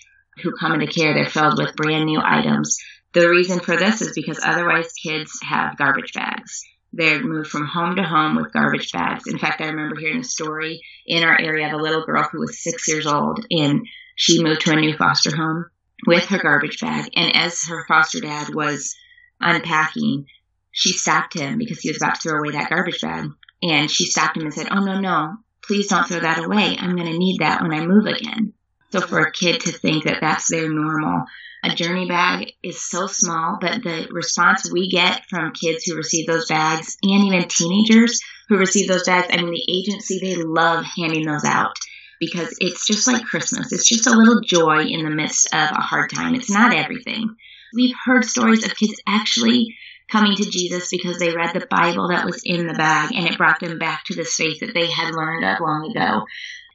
who 0.43 0.53
come 0.59 0.73
into 0.73 0.87
care. 0.87 1.15
They're 1.15 1.27
filled 1.29 1.59
with 1.59 1.77
brand 1.77 2.07
new 2.07 2.21
items. 2.23 2.79
The 3.13 3.29
reason 3.29 3.61
for 3.61 3.77
this 3.77 4.01
is 4.01 4.13
because 4.15 4.41
otherwise 4.43 4.93
kids 4.93 5.39
have 5.43 5.77
garbage 5.77 6.13
bags. 6.15 6.63
They 6.97 7.19
moved 7.19 7.51
from 7.51 7.67
home 7.67 7.97
to 7.97 8.03
home 8.03 8.37
with 8.37 8.53
garbage 8.53 8.93
bags. 8.93 9.27
In 9.27 9.39
fact, 9.39 9.61
I 9.61 9.67
remember 9.67 9.97
hearing 9.99 10.21
a 10.21 10.25
story 10.25 10.81
in 11.07 11.25
our 11.25 11.39
area 11.39 11.67
of 11.67 11.73
a 11.73 11.83
little 11.83 12.05
girl 12.05 12.29
who 12.31 12.41
was 12.41 12.63
six 12.63 12.87
years 12.87 13.07
old 13.07 13.45
and 13.51 13.87
she 14.17 14.43
moved 14.43 14.61
to 14.63 14.73
a 14.73 14.77
new 14.77 14.97
foster 14.97 15.35
home 15.35 15.67
with 16.07 16.27
her 16.27 16.39
garbage 16.39 16.81
bag. 16.81 17.11
And 17.17 17.37
as 17.37 17.65
her 17.69 17.85
foster 17.89 18.21
dad 18.21 18.55
was 18.55 18.95
unpacking, 19.41 20.27
she 20.71 20.93
stopped 20.93 21.35
him 21.35 21.59
because 21.59 21.81
he 21.81 21.91
was 21.91 21.97
about 21.97 22.17
to 22.17 22.21
throw 22.21 22.39
away 22.39 22.53
that 22.53 22.71
garbage 22.71 23.01
bag. 23.01 23.31
And 23.63 23.91
she 23.91 24.07
stopped 24.07 24.37
him 24.37 24.45
and 24.45 24.55
said, 24.55 24.69
Oh, 24.71 24.81
no, 24.81 25.01
no, 25.01 25.37
please 25.63 25.89
don't 25.89 26.07
throw 26.07 26.21
that 26.21 26.45
away. 26.45 26.77
I'm 26.79 26.97
going 26.97 27.11
to 27.11 27.19
need 27.19 27.39
that 27.41 27.63
when 27.63 27.73
I 27.73 27.87
move 27.87 28.07
again. 28.07 28.53
So 28.91 29.01
for 29.01 29.21
a 29.21 29.33
kid 29.33 29.63
to 29.63 29.73
think 29.73 30.05
that 30.05 30.19
that's 30.21 30.49
their 30.49 30.69
normal 30.69 31.25
a 31.65 31.75
journey 31.75 32.07
bag 32.07 32.53
is 32.63 32.83
so 32.83 33.07
small, 33.07 33.59
but 33.61 33.83
the 33.83 34.09
response 34.11 34.71
we 34.71 34.91
get 34.91 35.23
from 35.29 35.53
kids 35.53 35.85
who 35.85 35.97
receive 35.97 36.27
those 36.27 36.47
bags 36.47 36.97
and 37.03 37.25
even 37.25 37.49
teenagers 37.49 38.21
who 38.49 38.59
receive 38.59 38.89
those 38.89 39.05
bags, 39.05 39.29
I 39.31 39.37
mean, 39.37 39.51
the 39.51 39.73
agency, 39.73 40.19
they 40.21 40.37
love 40.37 40.85
handing 40.97 41.27
those 41.27 41.45
out 41.45 41.75
because 42.21 42.57
it's 42.61 42.87
just 42.87 43.07
like 43.07 43.25
Christmas. 43.25 43.73
It's 43.73 43.89
just 43.89 44.07
a 44.07 44.17
little 44.17 44.41
joy 44.45 44.85
in 44.85 45.05
the 45.05 45.11
midst 45.11 45.55
of 45.55 45.71
a 45.71 45.81
hard 45.81 46.11
time. 46.11 46.35
It's 46.35 46.51
not 46.51 46.75
everything. 46.75 47.35
We've 47.75 47.95
heard 48.05 48.25
stories 48.25 48.65
of 48.65 48.77
kids 48.77 49.01
actually 49.07 49.75
coming 50.11 50.37
to 50.37 50.51
Jesus 50.51 50.89
because 50.91 51.19
they 51.19 51.35
read 51.35 51.55
the 51.55 51.67
Bible 51.69 52.09
that 52.09 52.27
was 52.27 52.43
in 52.45 52.67
the 52.67 52.75
bag 52.75 53.13
and 53.15 53.27
it 53.27 53.39
brought 53.39 53.61
them 53.61 53.79
back 53.79 54.05
to 54.05 54.15
this 54.15 54.35
faith 54.35 54.61
that 54.61 54.75
they 54.75 54.91
had 54.91 55.15
learned 55.15 55.45
of 55.45 55.61
long 55.61 55.91
ago. 55.91 56.25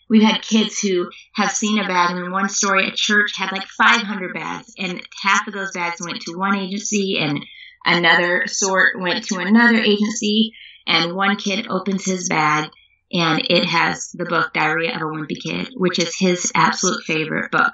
We've 0.09 0.23
had 0.23 0.41
kids 0.41 0.79
who 0.79 1.09
have 1.33 1.51
seen 1.51 1.79
a 1.79 1.87
bag. 1.87 2.11
And 2.11 2.25
in 2.25 2.31
one 2.31 2.49
story, 2.49 2.87
a 2.87 2.95
church 2.95 3.33
had 3.35 3.51
like 3.51 3.67
500 3.67 4.33
bags, 4.33 4.73
and 4.77 5.01
half 5.21 5.47
of 5.47 5.53
those 5.53 5.71
bags 5.71 6.01
went 6.01 6.21
to 6.21 6.37
one 6.37 6.57
agency, 6.57 7.17
and 7.19 7.45
another 7.85 8.47
sort 8.47 8.99
went 8.99 9.25
to 9.25 9.37
another 9.37 9.79
agency. 9.79 10.53
And 10.87 11.15
one 11.15 11.35
kid 11.35 11.67
opens 11.69 12.03
his 12.03 12.27
bag, 12.27 12.71
and 13.11 13.45
it 13.49 13.65
has 13.65 14.09
the 14.11 14.25
book 14.25 14.53
Diary 14.53 14.91
of 14.91 15.01
a 15.01 15.05
Wimpy 15.05 15.39
Kid, 15.43 15.69
which 15.75 15.99
is 15.99 16.15
his 16.17 16.51
absolute 16.55 17.03
favorite 17.03 17.51
book. 17.51 17.73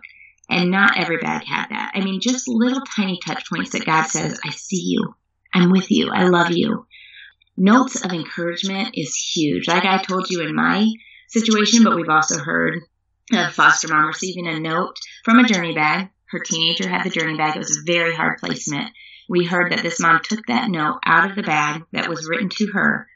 And 0.49 0.69
not 0.69 0.97
every 0.97 1.17
bag 1.17 1.43
had 1.45 1.67
that. 1.69 1.91
I 1.95 2.01
mean, 2.01 2.19
just 2.21 2.47
little 2.47 2.81
tiny 2.81 3.19
touch 3.25 3.49
points 3.49 3.71
that 3.71 3.85
God 3.85 4.03
says, 4.07 4.39
I 4.45 4.49
see 4.51 4.81
you. 4.83 5.15
I'm 5.53 5.71
with 5.71 5.89
you. 5.89 6.11
I 6.11 6.27
love 6.27 6.51
you. 6.51 6.85
Notes 7.57 8.03
of 8.03 8.11
encouragement 8.11 8.89
is 8.93 9.15
huge. 9.15 9.67
Like 9.67 9.85
I 9.85 10.01
told 10.03 10.29
you 10.29 10.41
in 10.41 10.53
my 10.53 10.91
situation, 11.27 11.83
but 11.83 11.95
we've 11.95 12.09
also 12.09 12.39
heard 12.39 12.79
of 13.31 13.53
foster 13.53 13.87
mom 13.87 14.07
receiving 14.07 14.47
a 14.47 14.59
note 14.59 14.97
from 15.23 15.39
a 15.39 15.47
journey 15.47 15.73
bag. 15.73 16.09
Her 16.25 16.39
teenager 16.39 16.87
had 16.87 17.03
the 17.03 17.09
journey 17.09 17.37
bag. 17.37 17.55
It 17.55 17.59
was 17.59 17.77
a 17.77 17.91
very 17.91 18.15
hard 18.15 18.39
placement. 18.39 18.91
We 19.29 19.45
heard 19.45 19.71
that 19.71 19.81
this 19.81 19.99
mom 19.99 20.21
took 20.23 20.45
that 20.47 20.69
note 20.69 20.99
out 21.05 21.29
of 21.29 21.35
the 21.35 21.43
bag 21.43 21.83
that 21.93 22.09
was 22.09 22.27
written 22.27 22.49
to 22.49 22.67
her 22.73 23.07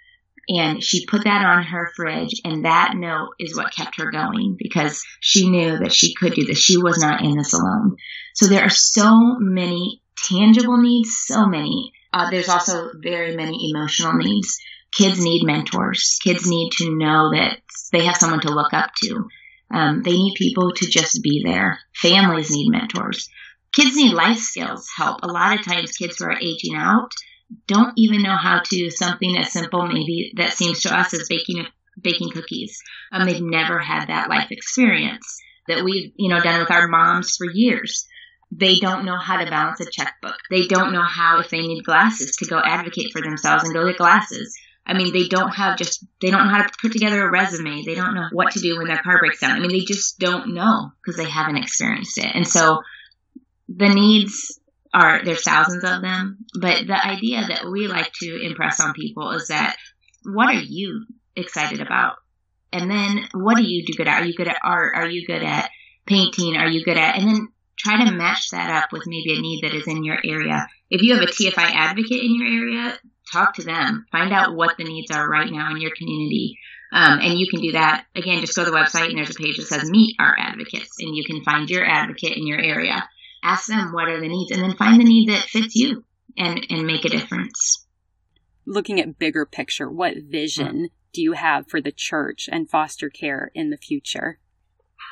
and 0.49 0.83
she 0.83 1.05
put 1.05 1.25
that 1.25 1.45
on 1.45 1.63
her 1.63 1.91
fridge 1.95 2.41
and 2.43 2.65
that 2.65 2.93
note 2.95 3.29
is 3.39 3.55
what 3.55 3.73
kept 3.73 4.01
her 4.01 4.09
going 4.09 4.55
because 4.57 5.03
she 5.19 5.47
knew 5.47 5.77
that 5.77 5.93
she 5.93 6.15
could 6.15 6.33
do 6.33 6.43
this. 6.43 6.57
She 6.57 6.77
was 6.77 6.97
not 6.97 7.21
in 7.21 7.37
this 7.37 7.53
alone. 7.53 7.97
So 8.33 8.47
there 8.47 8.63
are 8.63 8.69
so 8.69 9.37
many 9.37 10.01
tangible 10.27 10.77
needs, 10.77 11.15
so 11.15 11.45
many. 11.45 11.93
Uh, 12.11 12.31
there's 12.31 12.49
also 12.49 12.89
very 12.95 13.35
many 13.35 13.71
emotional 13.71 14.13
needs. 14.13 14.59
Kids 14.95 15.21
need 15.23 15.45
mentors. 15.45 16.17
Kids 16.23 16.47
need 16.47 16.71
to 16.77 16.97
know 16.97 17.31
that 17.33 17.59
they 17.91 18.05
have 18.05 18.17
someone 18.17 18.41
to 18.41 18.53
look 18.53 18.73
up 18.73 18.91
to. 19.03 19.27
Um, 19.71 20.01
they 20.03 20.13
need 20.13 20.33
people 20.35 20.71
to 20.73 20.89
just 20.89 21.21
be 21.21 21.43
there. 21.45 21.79
Families 21.95 22.49
need 22.49 22.69
mentors. 22.71 23.29
Kids 23.71 23.95
need 23.95 24.13
life 24.13 24.39
skills 24.39 24.89
help. 24.97 25.19
A 25.21 25.27
lot 25.27 25.57
of 25.57 25.65
times 25.65 25.91
kids 25.91 26.17
who 26.17 26.25
are 26.25 26.39
aging 26.39 26.75
out 26.75 27.11
don't 27.67 27.93
even 27.97 28.21
know 28.21 28.35
how 28.35 28.61
to 28.63 28.89
something 28.89 29.37
as 29.37 29.51
simple 29.51 29.87
maybe 29.87 30.33
that 30.37 30.53
seems 30.53 30.81
to 30.81 30.97
us 30.97 31.13
as 31.13 31.27
baking 31.29 31.65
baking 32.01 32.29
cookies. 32.31 32.81
Um, 33.11 33.25
they've 33.25 33.41
never 33.41 33.79
had 33.79 34.07
that 34.07 34.29
life 34.29 34.51
experience 34.51 35.39
that 35.67 35.83
we've 35.83 36.11
you 36.15 36.29
know 36.29 36.41
done 36.41 36.59
with 36.59 36.71
our 36.71 36.87
moms 36.87 37.35
for 37.37 37.47
years. 37.51 38.07
They 38.51 38.77
don't 38.79 39.05
know 39.05 39.17
how 39.17 39.37
to 39.37 39.49
balance 39.49 39.79
a 39.79 39.85
checkbook. 39.91 40.37
They 40.49 40.65
don't 40.65 40.91
know 40.91 41.03
how 41.03 41.39
if 41.39 41.49
they 41.49 41.61
need 41.61 41.83
glasses 41.83 42.35
to 42.37 42.47
go 42.47 42.59
advocate 42.63 43.11
for 43.11 43.21
themselves 43.21 43.63
and 43.63 43.73
go 43.73 43.85
get 43.85 43.97
glasses. 43.97 44.57
I 44.85 44.93
mean, 44.93 45.13
they 45.13 45.27
don't 45.27 45.51
have 45.51 45.77
just, 45.77 46.03
they 46.19 46.31
don't 46.31 46.45
know 46.45 46.53
how 46.53 46.63
to 46.63 46.73
put 46.81 46.91
together 46.91 47.23
a 47.23 47.31
resume. 47.31 47.83
They 47.85 47.95
don't 47.95 48.15
know 48.15 48.27
what 48.31 48.53
to 48.53 48.59
do 48.59 48.77
when 48.77 48.87
their 48.87 48.97
car 48.97 49.19
breaks 49.19 49.39
down. 49.39 49.51
I 49.51 49.59
mean, 49.59 49.71
they 49.71 49.85
just 49.85 50.17
don't 50.17 50.53
know 50.55 50.91
because 50.97 51.17
they 51.17 51.29
haven't 51.29 51.57
experienced 51.57 52.17
it. 52.17 52.31
And 52.33 52.47
so 52.47 52.81
the 53.67 53.89
needs 53.89 54.59
are, 54.93 55.23
there's 55.23 55.43
thousands 55.43 55.83
of 55.83 56.01
them, 56.01 56.45
but 56.59 56.87
the 56.87 57.07
idea 57.07 57.45
that 57.47 57.69
we 57.69 57.87
like 57.87 58.11
to 58.13 58.41
impress 58.41 58.79
on 58.79 58.93
people 58.93 59.31
is 59.31 59.49
that 59.49 59.77
what 60.23 60.49
are 60.49 60.59
you 60.59 61.05
excited 61.35 61.81
about? 61.81 62.15
And 62.73 62.89
then 62.89 63.27
what 63.33 63.57
do 63.57 63.63
you 63.63 63.85
do 63.85 63.93
good 63.95 64.07
at? 64.07 64.21
Are 64.21 64.25
you 64.25 64.35
good 64.35 64.47
at 64.47 64.59
art? 64.63 64.95
Are 64.95 65.07
you 65.07 65.25
good 65.25 65.43
at 65.43 65.69
painting? 66.05 66.55
Are 66.55 66.67
you 66.67 66.83
good 66.83 66.97
at, 66.97 67.17
and 67.17 67.27
then 67.27 67.47
try 67.77 68.03
to 68.03 68.11
match 68.11 68.49
that 68.49 68.69
up 68.83 68.91
with 68.91 69.03
maybe 69.05 69.37
a 69.37 69.41
need 69.41 69.63
that 69.63 69.73
is 69.73 69.87
in 69.87 70.03
your 70.03 70.17
area. 70.23 70.67
If 70.89 71.01
you 71.01 71.13
have 71.13 71.23
a 71.23 71.27
TFI 71.31 71.57
advocate 71.57 72.23
in 72.23 72.35
your 72.35 72.47
area, 72.47 72.99
talk 73.31 73.55
to 73.55 73.63
them, 73.63 74.05
find 74.11 74.33
out 74.33 74.55
what 74.55 74.77
the 74.77 74.83
needs 74.83 75.11
are 75.11 75.29
right 75.29 75.51
now 75.51 75.71
in 75.71 75.81
your 75.81 75.91
community. 75.97 76.57
Um, 76.91 77.19
and 77.19 77.39
you 77.39 77.47
can 77.49 77.61
do 77.61 77.73
that 77.73 78.05
again. 78.15 78.41
Just 78.41 78.55
go 78.55 78.65
to 78.65 78.71
the 78.71 78.75
website 78.75 79.09
and 79.09 79.17
there's 79.17 79.29
a 79.29 79.33
page 79.35 79.57
that 79.57 79.67
says 79.67 79.89
"Meet 79.89 80.15
Our 80.19 80.35
Advocates," 80.37 80.95
and 80.99 81.15
you 81.15 81.23
can 81.23 81.43
find 81.43 81.69
your 81.69 81.85
advocate 81.85 82.35
in 82.35 82.47
your 82.47 82.59
area. 82.59 83.07
Ask 83.43 83.67
them 83.67 83.93
what 83.93 84.09
are 84.09 84.19
the 84.19 84.27
needs, 84.27 84.51
and 84.51 84.61
then 84.61 84.75
find 84.75 84.99
the 84.99 85.05
need 85.05 85.29
that 85.29 85.43
fits 85.43 85.75
you, 85.75 86.03
and 86.37 86.65
and 86.69 86.87
make 86.87 87.05
a 87.05 87.09
difference. 87.09 87.85
Looking 88.65 88.99
at 88.99 89.19
bigger 89.19 89.45
picture, 89.45 89.89
what 89.89 90.17
vision 90.17 90.89
do 91.13 91.21
you 91.21 91.33
have 91.33 91.67
for 91.67 91.81
the 91.81 91.91
church 91.91 92.49
and 92.51 92.69
foster 92.69 93.09
care 93.09 93.51
in 93.53 93.69
the 93.69 93.77
future? 93.77 94.39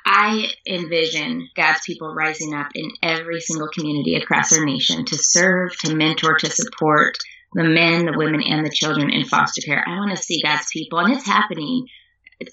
I 0.05 0.47
envision 0.65 1.49
God's 1.55 1.81
people 1.85 2.13
rising 2.13 2.53
up 2.53 2.67
in 2.75 2.91
every 3.03 3.41
single 3.41 3.67
community 3.67 4.15
across 4.15 4.57
our 4.57 4.63
nation 4.63 5.05
to 5.05 5.17
serve, 5.19 5.77
to 5.79 5.95
mentor, 5.95 6.37
to 6.37 6.49
support, 6.49 7.17
the 7.53 7.63
men, 7.63 8.05
the 8.05 8.17
women, 8.17 8.41
and 8.43 8.65
the 8.65 8.71
children 8.73 9.09
in 9.11 9.25
foster 9.25 9.61
care. 9.61 9.83
I 9.87 9.97
want 9.97 10.15
to 10.15 10.21
see 10.21 10.41
God's 10.41 10.67
people, 10.71 10.99
and 10.99 11.13
it's 11.13 11.25
happening 11.25 11.87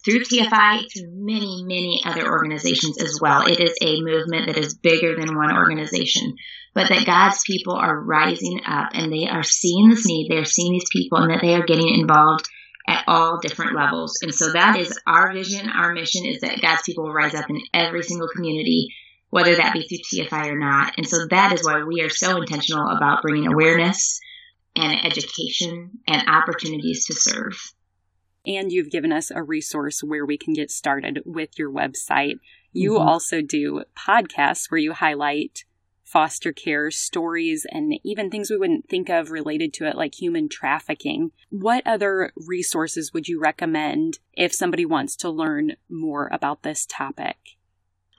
through 0.04 0.20
TFI, 0.20 0.87
through 0.92 1.11
many, 1.11 1.62
many 1.64 2.00
other 2.04 2.26
organizations 2.26 3.00
as 3.02 3.18
well. 3.20 3.46
It 3.46 3.61
is 3.61 3.74
a 3.83 4.00
movement 4.00 4.46
that 4.46 4.57
is 4.57 4.74
bigger 4.74 5.14
than 5.14 5.37
one 5.37 5.54
organization, 5.54 6.37
but 6.74 6.88
that 6.88 7.07
God's 7.07 7.42
people 7.46 7.74
are 7.74 8.00
rising 8.00 8.61
up 8.66 8.90
and 8.94 9.12
they 9.12 9.28
are 9.28 9.42
seeing 9.42 9.90
this 9.90 10.07
need, 10.07 10.28
they 10.30 10.38
are 10.38 10.46
seeing 10.46 10.72
these 10.72 10.88
people, 10.90 11.18
and 11.18 11.30
that 11.30 11.42
they 11.42 11.54
are 11.54 11.66
getting 11.66 11.88
involved 11.88 12.48
at 12.88 13.04
all 13.07 13.40
different 13.40 13.74
levels. 13.74 14.18
And 14.22 14.35
so 14.35 14.52
that 14.52 14.78
is 14.78 14.98
our 15.07 15.33
vision, 15.33 15.68
our 15.68 15.92
mission 15.92 16.24
is 16.24 16.40
that 16.40 16.61
God's 16.61 16.83
people 16.83 17.04
will 17.04 17.12
rise 17.12 17.35
up 17.35 17.48
in 17.50 17.61
every 17.72 18.02
single 18.02 18.28
community, 18.35 18.88
whether 19.30 19.57
that 19.57 19.74
be 19.74 19.87
through 19.87 20.24
TFI 20.24 20.48
or 20.48 20.59
not. 20.59 20.94
And 20.96 21.07
so 21.07 21.26
that 21.30 21.52
is 21.52 21.64
why 21.64 21.83
we 21.83 22.02
are 22.02 22.11
so 22.11 22.38
intentional 22.38 22.88
about 22.88 23.22
bringing 23.22 23.52
awareness 23.52 24.20
and 24.76 25.04
education 25.04 25.98
and 26.06 26.28
opportunities 26.28 27.06
to 27.06 27.14
serve. 27.14 27.72
And 28.46 28.70
you've 28.70 28.90
given 28.90 29.12
us 29.12 29.30
a 29.30 29.42
resource 29.42 30.02
where 30.02 30.26
we 30.26 30.37
can 30.37 30.52
get 30.52 30.70
started 30.70 31.20
with 31.24 31.58
your 31.58 31.72
website. 31.72 32.38
You 32.72 32.92
mm-hmm. 32.92 33.08
also 33.08 33.40
do 33.40 33.84
podcasts 33.96 34.70
where 34.70 34.80
you 34.80 34.92
highlight 34.92 35.64
foster 36.04 36.52
care 36.52 36.90
stories 36.90 37.66
and 37.70 37.94
even 38.04 38.30
things 38.30 38.50
we 38.50 38.56
wouldn't 38.56 38.88
think 38.88 39.08
of 39.08 39.30
related 39.30 39.72
to 39.74 39.87
it, 39.87 39.96
like 39.96 40.14
human 40.14 40.48
trafficking. 40.48 41.32
What 41.50 41.87
other 41.87 42.30
resources 42.37 43.12
would 43.12 43.26
you 43.26 43.40
recommend 43.40 44.18
if 44.34 44.54
somebody 44.54 44.84
wants 44.84 45.16
to 45.16 45.30
learn 45.30 45.72
more 45.88 46.28
about 46.30 46.62
this 46.62 46.87
topic? 46.87 47.37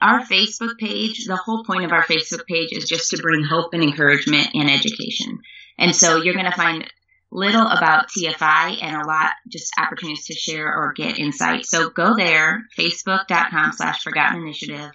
Our 0.02 0.20
Facebook 0.20 0.76
page, 0.78 1.24
the 1.26 1.36
whole 1.36 1.64
point 1.64 1.84
of 1.84 1.92
our 1.92 2.04
Facebook 2.04 2.46
page 2.46 2.72
is 2.72 2.84
just 2.84 3.10
to 3.10 3.22
bring 3.22 3.44
hope 3.44 3.72
and 3.72 3.82
encouragement 3.82 4.48
and 4.52 4.68
education. 4.68 5.40
And 5.78 5.94
so 5.94 6.16
you're 6.16 6.34
going 6.34 6.50
to 6.50 6.56
find 6.56 6.90
little 7.30 7.66
about 7.66 8.06
TFI 8.08 8.82
and 8.82 8.96
a 8.96 9.06
lot 9.06 9.32
just 9.48 9.72
opportunities 9.78 10.26
to 10.26 10.34
share 10.34 10.66
or 10.66 10.92
get 10.92 11.18
insight. 11.18 11.66
So 11.66 11.90
go 11.90 12.14
there, 12.16 12.64
facebook.com 12.78 13.72
slash 13.72 14.02
forgotten 14.02 14.42
initiative. 14.42 14.90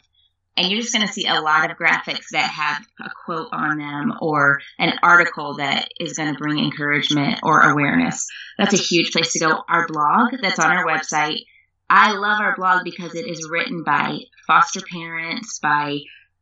And 0.58 0.70
you're 0.70 0.82
just 0.82 0.94
going 0.94 1.08
to 1.08 1.13
see 1.13 1.28
a 1.28 1.39
lot 1.39 1.72
of 1.72 1.78
graphics 1.78 2.30
that 2.32 2.50
have 2.50 2.86
a 3.00 3.10
quote 3.26 3.50
on 3.54 3.78
them 3.78 4.13
or 4.22 4.60
an 4.78 4.94
article 5.02 5.56
that 5.58 5.88
is 6.00 6.13
going 6.13 6.34
to 6.34 6.39
bring 6.39 6.60
encouragement 6.60 7.39
or 7.44 7.62
awareness. 7.62 8.28
That's 8.58 8.74
a 8.74 8.78
huge 8.78 9.12
place 9.12 9.32
to 9.34 9.39
go. 9.39 9.63
Our 9.70 9.88
blog 9.88 10.41
that's 10.41 10.60
on 10.60 10.72
our 10.72 10.86
website. 10.86 11.46
I 11.89 12.13
love 12.13 12.39
our 12.41 12.56
blog 12.56 12.84
because 12.84 13.15
it 13.15 13.28
is 13.28 13.50
written 13.50 13.84
by 13.84 14.20
foster 14.46 14.82
parents, 14.82 15.60
by 15.60 16.00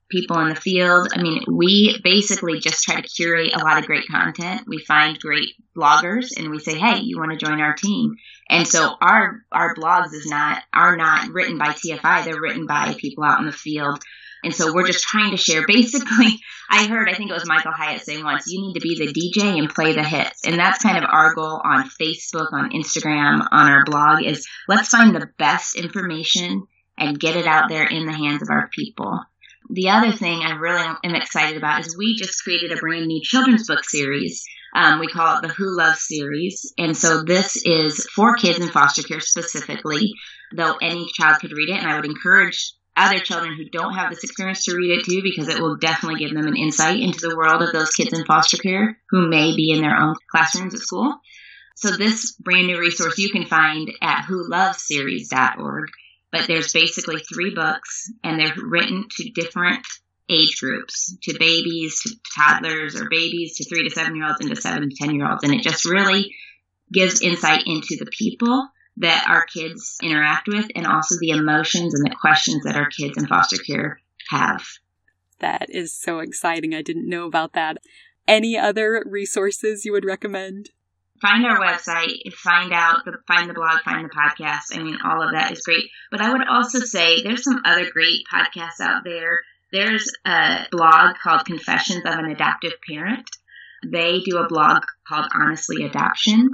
people 0.10 0.39
in 0.39 0.50
the 0.50 0.56
field. 0.56 1.10
I 1.13 1.22
mean, 1.22 1.43
we 1.48 2.00
basically 2.04 2.60
just 2.60 2.84
try 2.84 3.00
to 3.00 3.08
curate 3.08 3.54
a 3.54 3.63
lot 3.63 3.78
of 3.78 3.86
great 3.86 4.08
content. 4.08 4.63
We 4.67 4.80
find 4.80 5.19
great 5.19 5.50
bloggers 5.76 6.38
and 6.38 6.50
we 6.50 6.60
say, 6.60 6.78
"Hey, 6.78 7.00
you 7.00 7.17
want 7.17 7.32
to 7.32 7.45
join 7.45 7.62
our 7.62 7.74
team?" 7.74 8.15
And 8.50 8.67
so 8.67 8.95
our 9.02 9.43
our 9.52 9.76
blogs 9.76 10.13
is 10.13 10.28
not 10.28 10.63
are 10.74 10.98
not 10.98 11.30
written 11.30 11.58
by 11.58 11.69
TFI. 11.69 12.26
They're 12.26 12.41
written 12.41 12.65
by 12.65 12.95
people 12.98 13.24
out 13.24 13.39
in 13.39 13.45
the 13.45 13.52
field. 13.52 14.04
And 14.41 14.56
so 14.56 14.74
we're 14.74 14.88
just 14.88 15.04
trying 15.04 15.32
to 15.32 15.38
share. 15.38 15.65
Basically, 15.67 16.39
I 16.72 16.88
heard, 16.88 17.10
I 17.10 17.13
think 17.13 17.30
it 17.30 17.34
was 17.34 17.45
Michael 17.45 17.74
Hyatt 17.74 18.02
saying 18.04 18.24
once, 18.24 18.45
you 18.48 18.62
need 18.62 18.76
to 18.76 18.80
be 18.80 18.95
the 18.98 19.12
DJ 19.12 19.60
and 19.60 19.69
play 19.69 19.93
the 19.93 20.04
hits. 20.04 20.48
And 20.48 20.58
that's 20.58 20.82
kind 20.82 20.98
of 20.98 21.04
our 21.12 21.34
goal 21.34 21.62
on 21.62 21.89
Facebook, 21.89 22.54
on 22.54 22.72
Instagram, 22.72 23.45
on 23.52 23.69
our 23.69 23.84
blog 23.84 24.24
is 24.24 24.48
let's 24.69 24.88
find 24.88 25.13
the 25.13 25.30
best 25.38 25.76
information 25.76 26.63
and 26.98 27.19
get 27.19 27.36
it 27.36 27.48
out 27.48 27.67
there 27.67 27.86
in 27.86 28.06
the 28.06 28.13
hands 28.13 28.41
of 28.41 28.50
our 28.50 28.69
people 28.74 29.19
the 29.69 29.89
other 29.89 30.12
thing 30.12 30.41
I 30.41 30.53
really 30.53 30.84
am 31.03 31.15
excited 31.15 31.58
about 31.58 31.86
is 31.86 31.97
we 31.97 32.15
just 32.15 32.43
created 32.43 32.71
a 32.71 32.77
brand 32.77 33.05
new 33.05 33.21
children's 33.23 33.67
book 33.67 33.84
series. 33.84 34.43
Um, 34.73 34.99
we 34.99 35.08
call 35.08 35.38
it 35.38 35.41
the 35.41 35.53
Who 35.53 35.75
Loves 35.77 36.01
series. 36.08 36.73
And 36.77 36.97
so 36.97 37.23
this 37.23 37.55
is 37.65 38.08
for 38.13 38.36
kids 38.36 38.60
in 38.60 38.69
foster 38.69 39.03
care 39.03 39.19
specifically, 39.19 40.13
though 40.55 40.75
any 40.82 41.08
child 41.13 41.39
could 41.39 41.51
read 41.51 41.69
it. 41.69 41.77
And 41.77 41.88
I 41.88 41.95
would 41.95 42.05
encourage 42.05 42.73
other 42.97 43.19
children 43.19 43.55
who 43.55 43.69
don't 43.69 43.93
have 43.93 44.10
this 44.10 44.23
experience 44.23 44.65
to 44.65 44.75
read 44.75 44.99
it 44.99 45.05
too, 45.05 45.21
because 45.21 45.47
it 45.47 45.62
will 45.62 45.77
definitely 45.77 46.19
give 46.19 46.36
them 46.36 46.47
an 46.47 46.58
insight 46.58 46.99
into 46.99 47.19
the 47.19 47.38
world 47.38 47.62
of 47.62 47.71
those 47.71 47.91
kids 47.91 48.12
in 48.12 48.25
foster 48.25 48.58
care 48.58 48.97
who 49.10 49.29
may 49.29 49.55
be 49.55 49.71
in 49.71 49.82
their 49.82 49.95
own 49.95 50.15
classrooms 50.32 50.73
at 50.73 50.82
school. 50.82 51.19
So 51.75 51.91
this 51.91 52.34
brand 52.34 52.67
new 52.67 52.79
resource 52.79 53.17
you 53.17 53.29
can 53.29 53.45
find 53.45 53.89
at 54.01 54.25
wholovesseries.org 54.25 55.89
but 56.32 56.48
there's 56.48 56.74
basically 56.74 57.20
three 57.20 57.54
books 57.54 58.12
and 58.24 58.39
they're 58.39 58.54
written 58.63 59.06
to 59.18 59.30
different 59.32 59.86
age 60.30 60.60
groups 60.60 61.15
to 61.24 61.38
babies 61.39 62.02
to 62.02 62.15
toddlers 62.36 62.96
or 62.96 63.10
babies 63.10 63.58
to 63.58 63.65
three 63.65 63.88
to 63.88 63.89
seven 63.89 64.15
year 64.15 64.28
olds 64.28 64.39
and 64.39 64.50
to 64.50 64.62
seven 64.62 64.89
to 64.89 64.96
ten 64.96 65.15
year 65.15 65.30
olds 65.30 65.44
and 65.44 65.54
it 65.54 65.63
just 65.63 65.86
really 65.86 66.36
gives 66.92 67.22
insight 67.22 67.63
into 67.65 67.96
the 68.00 68.10
people 68.12 68.70
that 68.98 69.26
our 69.28 69.46
kids 69.46 69.98
interact 70.04 70.48
with 70.48 70.68
and 70.76 70.86
also 70.86 71.15
the 71.20 71.30
emotions 71.30 71.94
and 71.94 72.06
the 72.06 72.15
questions 72.15 72.63
that 72.63 72.76
our 72.76 72.89
kids 72.89 73.18
in 73.18 73.28
foster 73.28 73.58
care 73.58 74.00
have. 74.30 74.65
That 75.39 75.70
is 75.70 75.94
so 75.94 76.20
exciting. 76.20 76.76
I 76.76 76.82
didn't 76.82 77.10
know 77.10 77.26
about 77.26 77.54
that. 77.54 77.78
Any 78.28 78.58
other 78.58 79.04
resources 79.06 79.86
you 79.86 79.94
would 79.94 80.06
recommend 80.06 80.72
find 81.21 81.45
our 81.45 81.60
website, 81.60 82.34
find 82.34 82.73
out, 82.73 83.05
the, 83.05 83.13
find 83.27 83.49
the 83.49 83.53
blog, 83.53 83.82
find 83.82 84.05
the 84.05 84.10
podcast. 84.10 84.73
I 84.73 84.84
mean, 84.84 84.97
all 85.03 85.21
of 85.21 85.34
that 85.34 85.51
is 85.51 85.62
great. 85.62 85.89
But 86.12 86.21
I 86.21 86.32
would 86.32 86.47
also 86.47 86.79
say 86.79 87.21
there's 87.21 87.43
some 87.43 87.62
other 87.65 87.89
great 87.91 88.21
podcasts 88.32 88.79
out 88.82 89.03
there. 89.03 89.41
There's 89.71 90.12
a 90.25 90.65
blog 90.71 91.17
called 91.21 91.45
Confessions 91.45 92.03
of 92.05 92.13
an 92.13 92.32
Adoptive 92.32 92.73
Parent. 92.88 93.29
They 93.86 94.21
do 94.21 94.38
a 94.38 94.47
blog 94.47 94.84
called 95.08 95.27
Honestly 95.34 95.86
Adoption. 95.86 96.50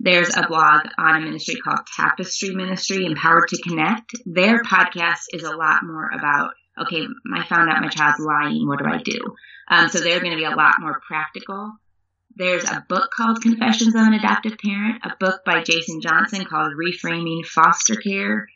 There's 0.00 0.36
a 0.36 0.46
blog 0.46 0.86
on 0.98 1.16
a 1.16 1.20
ministry 1.20 1.56
called 1.56 1.80
Tapestry 1.96 2.54
Ministry, 2.54 3.06
Empowered 3.06 3.48
to 3.48 3.62
Connect. 3.62 4.12
Their 4.26 4.62
podcast 4.62 5.26
is 5.32 5.44
a 5.44 5.56
lot 5.56 5.80
more 5.84 6.10
about, 6.10 6.52
okay, 6.80 7.06
I 7.34 7.44
found 7.46 7.70
out 7.70 7.80
my 7.80 7.88
child's 7.88 8.18
lying. 8.18 8.66
What 8.66 8.80
do 8.80 8.86
I 8.86 8.98
do? 9.02 9.20
Um, 9.68 9.88
so 9.88 10.00
they're 10.00 10.20
going 10.20 10.32
to 10.32 10.36
be 10.36 10.44
a 10.44 10.50
lot 10.50 10.74
more 10.80 11.00
practical. 11.06 11.72
There's 12.36 12.64
a 12.64 12.84
book 12.88 13.10
called 13.16 13.42
Confessions 13.42 13.94
of 13.94 14.00
an 14.00 14.14
Adoptive 14.14 14.58
Parent, 14.58 15.04
a 15.04 15.14
book 15.20 15.44
by 15.44 15.62
Jason 15.62 16.00
Johnson 16.00 16.44
called 16.44 16.72
Reframing 16.72 17.46
Foster 17.46 17.94
Care. 17.94 18.48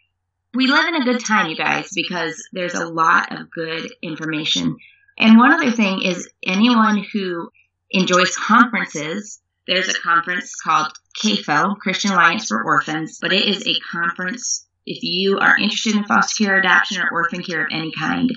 We 0.53 0.67
live 0.67 0.89
in 0.89 0.97
a 0.97 1.05
good 1.05 1.25
time, 1.25 1.49
you 1.49 1.57
guys, 1.57 1.91
because 1.95 2.49
there's 2.53 2.75
a 2.75 2.89
lot 2.89 3.33
of 3.39 3.53
good 3.53 3.93
information. 4.03 4.79
And 5.17 5.39
one 5.39 5.53
other 5.53 5.71
thing 5.71 6.03
is 6.03 6.29
anyone 6.45 7.05
who 7.13 7.51
enjoys 7.89 8.35
conferences, 8.35 9.39
there's 9.69 9.89
a 9.89 10.01
conference 10.01 10.57
called 10.57 10.93
CAFO, 11.23 11.77
Christian 11.79 12.11
Alliance 12.11 12.49
for 12.49 12.65
Orphans, 12.65 13.19
but 13.21 13.33
it 13.33 13.45
is 13.47 13.65
a 13.65 13.79
conference. 13.93 14.67
If 14.87 15.05
you 15.05 15.39
are 15.39 15.57
interested 15.57 15.95
in 15.95 16.05
foster 16.05 16.45
care 16.45 16.59
adoption 16.59 17.01
or 17.01 17.13
orphan 17.13 17.45
care 17.45 17.63
of 17.63 17.71
any 17.71 17.93
kind, 17.97 18.31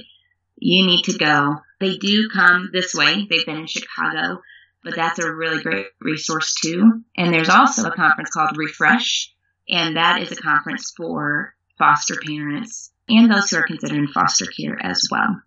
you 0.57 0.85
need 0.85 1.03
to 1.05 1.17
go. 1.17 1.61
They 1.79 1.97
do 1.97 2.29
come 2.31 2.69
this 2.71 2.93
way. 2.93 3.25
They've 3.27 3.45
been 3.45 3.57
in 3.57 3.67
Chicago 3.67 4.41
but 4.83 4.95
that's 4.95 5.19
a 5.19 5.31
really 5.31 5.61
great 5.61 5.87
resource 5.99 6.55
too. 6.61 7.03
And 7.15 7.33
there's 7.33 7.49
also 7.49 7.87
a 7.87 7.95
conference 7.95 8.29
called 8.29 8.57
Refresh, 8.57 9.33
and 9.69 9.97
that 9.97 10.21
is 10.21 10.31
a 10.31 10.35
conference 10.35 10.93
for 10.95 11.55
foster 11.77 12.15
parents 12.25 12.91
and 13.09 13.31
those 13.31 13.49
who 13.49 13.57
are 13.57 13.63
considering 13.63 14.07
foster 14.07 14.45
care 14.45 14.77
as 14.81 15.07
well. 15.11 15.41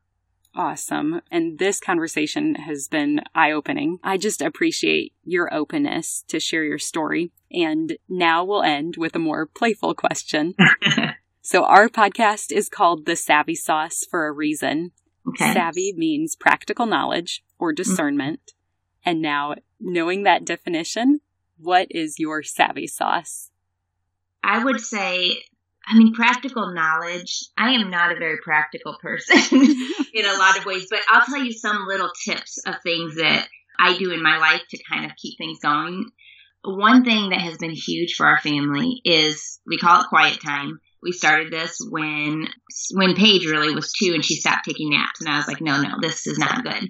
Awesome. 0.56 1.20
And 1.32 1.58
this 1.58 1.80
conversation 1.80 2.54
has 2.54 2.86
been 2.86 3.22
eye 3.34 3.50
opening. 3.50 3.98
I 4.04 4.16
just 4.16 4.40
appreciate 4.40 5.12
your 5.24 5.52
openness 5.52 6.24
to 6.28 6.38
share 6.38 6.62
your 6.62 6.78
story. 6.78 7.32
And 7.50 7.96
now 8.08 8.44
we'll 8.44 8.62
end 8.62 8.96
with 8.96 9.16
a 9.16 9.20
more 9.20 9.46
playful 9.46 9.94
question. 9.94 10.54
so, 11.42 11.64
our 11.64 11.88
podcast 11.88 12.52
is 12.52 12.68
called 12.68 13.04
The 13.04 13.16
Savvy 13.16 13.56
Sauce 13.56 14.06
for 14.08 14.26
a 14.26 14.32
reason. 14.32 14.92
Okay. 15.28 15.52
Savvy 15.52 15.92
means 15.96 16.36
practical 16.36 16.86
knowledge 16.86 17.42
or 17.58 17.72
discernment. 17.72 18.53
And 19.04 19.20
now, 19.20 19.54
knowing 19.78 20.22
that 20.22 20.44
definition, 20.44 21.20
what 21.58 21.88
is 21.90 22.18
your 22.18 22.42
savvy 22.42 22.86
sauce? 22.86 23.50
I 24.42 24.62
would 24.62 24.80
say 24.80 25.42
I 25.86 25.96
mean, 25.96 26.14
practical 26.14 26.72
knowledge. 26.72 27.46
I 27.58 27.72
am 27.72 27.90
not 27.90 28.12
a 28.12 28.18
very 28.18 28.38
practical 28.42 28.96
person 29.00 29.60
in 30.14 30.24
a 30.24 30.38
lot 30.38 30.58
of 30.58 30.64
ways, 30.64 30.86
but 30.90 31.00
I'll 31.08 31.26
tell 31.26 31.42
you 31.42 31.52
some 31.52 31.86
little 31.86 32.10
tips 32.24 32.58
of 32.66 32.76
things 32.82 33.16
that 33.16 33.46
I 33.78 33.96
do 33.98 34.12
in 34.12 34.22
my 34.22 34.38
life 34.38 34.62
to 34.70 34.82
kind 34.90 35.04
of 35.04 35.16
keep 35.16 35.36
things 35.36 35.58
going. 35.60 36.10
One 36.64 37.04
thing 37.04 37.30
that 37.30 37.40
has 37.40 37.58
been 37.58 37.72
huge 37.72 38.14
for 38.14 38.26
our 38.26 38.38
family 38.38 39.02
is 39.04 39.60
we 39.66 39.76
call 39.76 40.00
it 40.00 40.08
quiet 40.08 40.40
time. 40.42 40.80
We 41.02 41.12
started 41.12 41.52
this 41.52 41.78
when 41.90 42.48
when 42.94 43.14
Paige 43.14 43.44
really 43.44 43.74
was 43.74 43.92
two 43.92 44.14
and 44.14 44.24
she 44.24 44.36
stopped 44.36 44.64
taking 44.64 44.88
naps, 44.88 45.20
and 45.20 45.28
I 45.28 45.36
was 45.36 45.46
like, 45.46 45.60
no, 45.60 45.82
no, 45.82 45.96
this 46.00 46.26
is 46.26 46.38
not 46.38 46.64
good. 46.64 46.88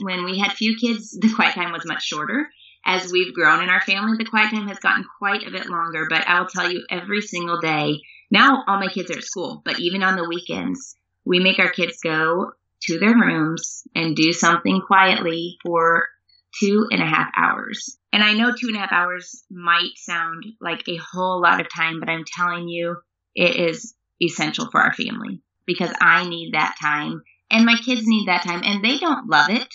When 0.00 0.24
we 0.24 0.38
had 0.38 0.52
few 0.52 0.76
kids, 0.76 1.10
the 1.18 1.32
quiet 1.32 1.54
time 1.54 1.72
was 1.72 1.86
much 1.86 2.02
shorter 2.02 2.48
as 2.86 3.10
we've 3.10 3.34
grown 3.34 3.62
in 3.62 3.70
our 3.70 3.80
family, 3.80 4.16
the 4.18 4.28
quiet 4.28 4.50
time 4.50 4.68
has 4.68 4.78
gotten 4.78 5.04
quite 5.18 5.46
a 5.46 5.50
bit 5.50 5.68
longer. 5.68 6.06
But 6.08 6.28
I 6.28 6.40
will 6.40 6.48
tell 6.48 6.70
you, 6.70 6.84
every 6.90 7.22
single 7.22 7.60
day, 7.60 8.02
now 8.30 8.62
all 8.66 8.78
my 8.78 8.88
kids 8.88 9.10
are 9.10 9.18
at 9.18 9.24
school, 9.24 9.62
but 9.64 9.80
even 9.80 10.02
on 10.02 10.16
the 10.16 10.28
weekends, 10.28 10.96
we 11.24 11.40
make 11.40 11.58
our 11.58 11.70
kids 11.70 11.98
go 12.02 12.52
to 12.82 12.98
their 12.98 13.14
rooms 13.14 13.84
and 13.94 14.14
do 14.14 14.32
something 14.32 14.82
quietly 14.86 15.56
for 15.62 16.08
two 16.60 16.86
and 16.90 17.02
a 17.02 17.06
half 17.06 17.30
hours. 17.36 17.98
And 18.12 18.22
I 18.22 18.34
know 18.34 18.52
two 18.52 18.68
and 18.68 18.76
a 18.76 18.80
half 18.80 18.92
hours 18.92 19.44
might 19.50 19.96
sound 19.96 20.44
like 20.60 20.86
a 20.86 20.96
whole 20.96 21.40
lot 21.40 21.60
of 21.60 21.72
time, 21.74 22.00
but 22.00 22.10
I'm 22.10 22.24
telling 22.24 22.68
you, 22.68 22.96
it 23.34 23.56
is 23.56 23.94
essential 24.22 24.70
for 24.70 24.80
our 24.80 24.92
family 24.92 25.40
because 25.66 25.92
I 26.00 26.28
need 26.28 26.52
that 26.52 26.76
time 26.80 27.22
and 27.50 27.64
my 27.64 27.76
kids 27.76 28.02
need 28.04 28.28
that 28.28 28.44
time 28.44 28.62
and 28.64 28.84
they 28.84 28.98
don't 28.98 29.28
love 29.28 29.50
it 29.50 29.68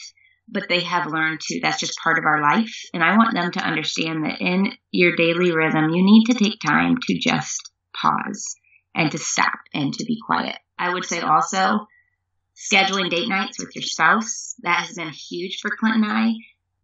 but 0.51 0.67
they 0.67 0.79
have 0.79 1.05
learned 1.05 1.39
to. 1.39 1.59
That's 1.61 1.79
just 1.79 1.99
part 2.03 2.17
of 2.17 2.25
our 2.25 2.41
life 2.41 2.73
and 2.93 3.03
i 3.03 3.15
want 3.17 3.33
them 3.33 3.51
to 3.51 3.59
understand 3.59 4.25
that 4.25 4.41
in 4.41 4.73
your 4.91 5.15
daily 5.15 5.51
rhythm 5.51 5.89
you 5.89 6.03
need 6.03 6.25
to 6.25 6.33
take 6.33 6.59
time 6.59 6.97
to 7.07 7.19
just 7.19 7.71
pause 7.95 8.55
and 8.95 9.11
to 9.11 9.17
stop 9.17 9.59
and 9.73 9.93
to 9.93 10.05
be 10.05 10.17
quiet. 10.25 10.57
I 10.77 10.93
would 10.93 11.05
say 11.05 11.21
also 11.21 11.87
scheduling 12.55 13.09
date 13.09 13.29
nights 13.29 13.59
with 13.59 13.75
your 13.75 13.83
spouse 13.83 14.55
that 14.63 14.85
has 14.85 14.95
been 14.95 15.09
huge 15.09 15.59
for 15.61 15.71
clint 15.79 15.95
and 15.95 16.05
i 16.05 16.33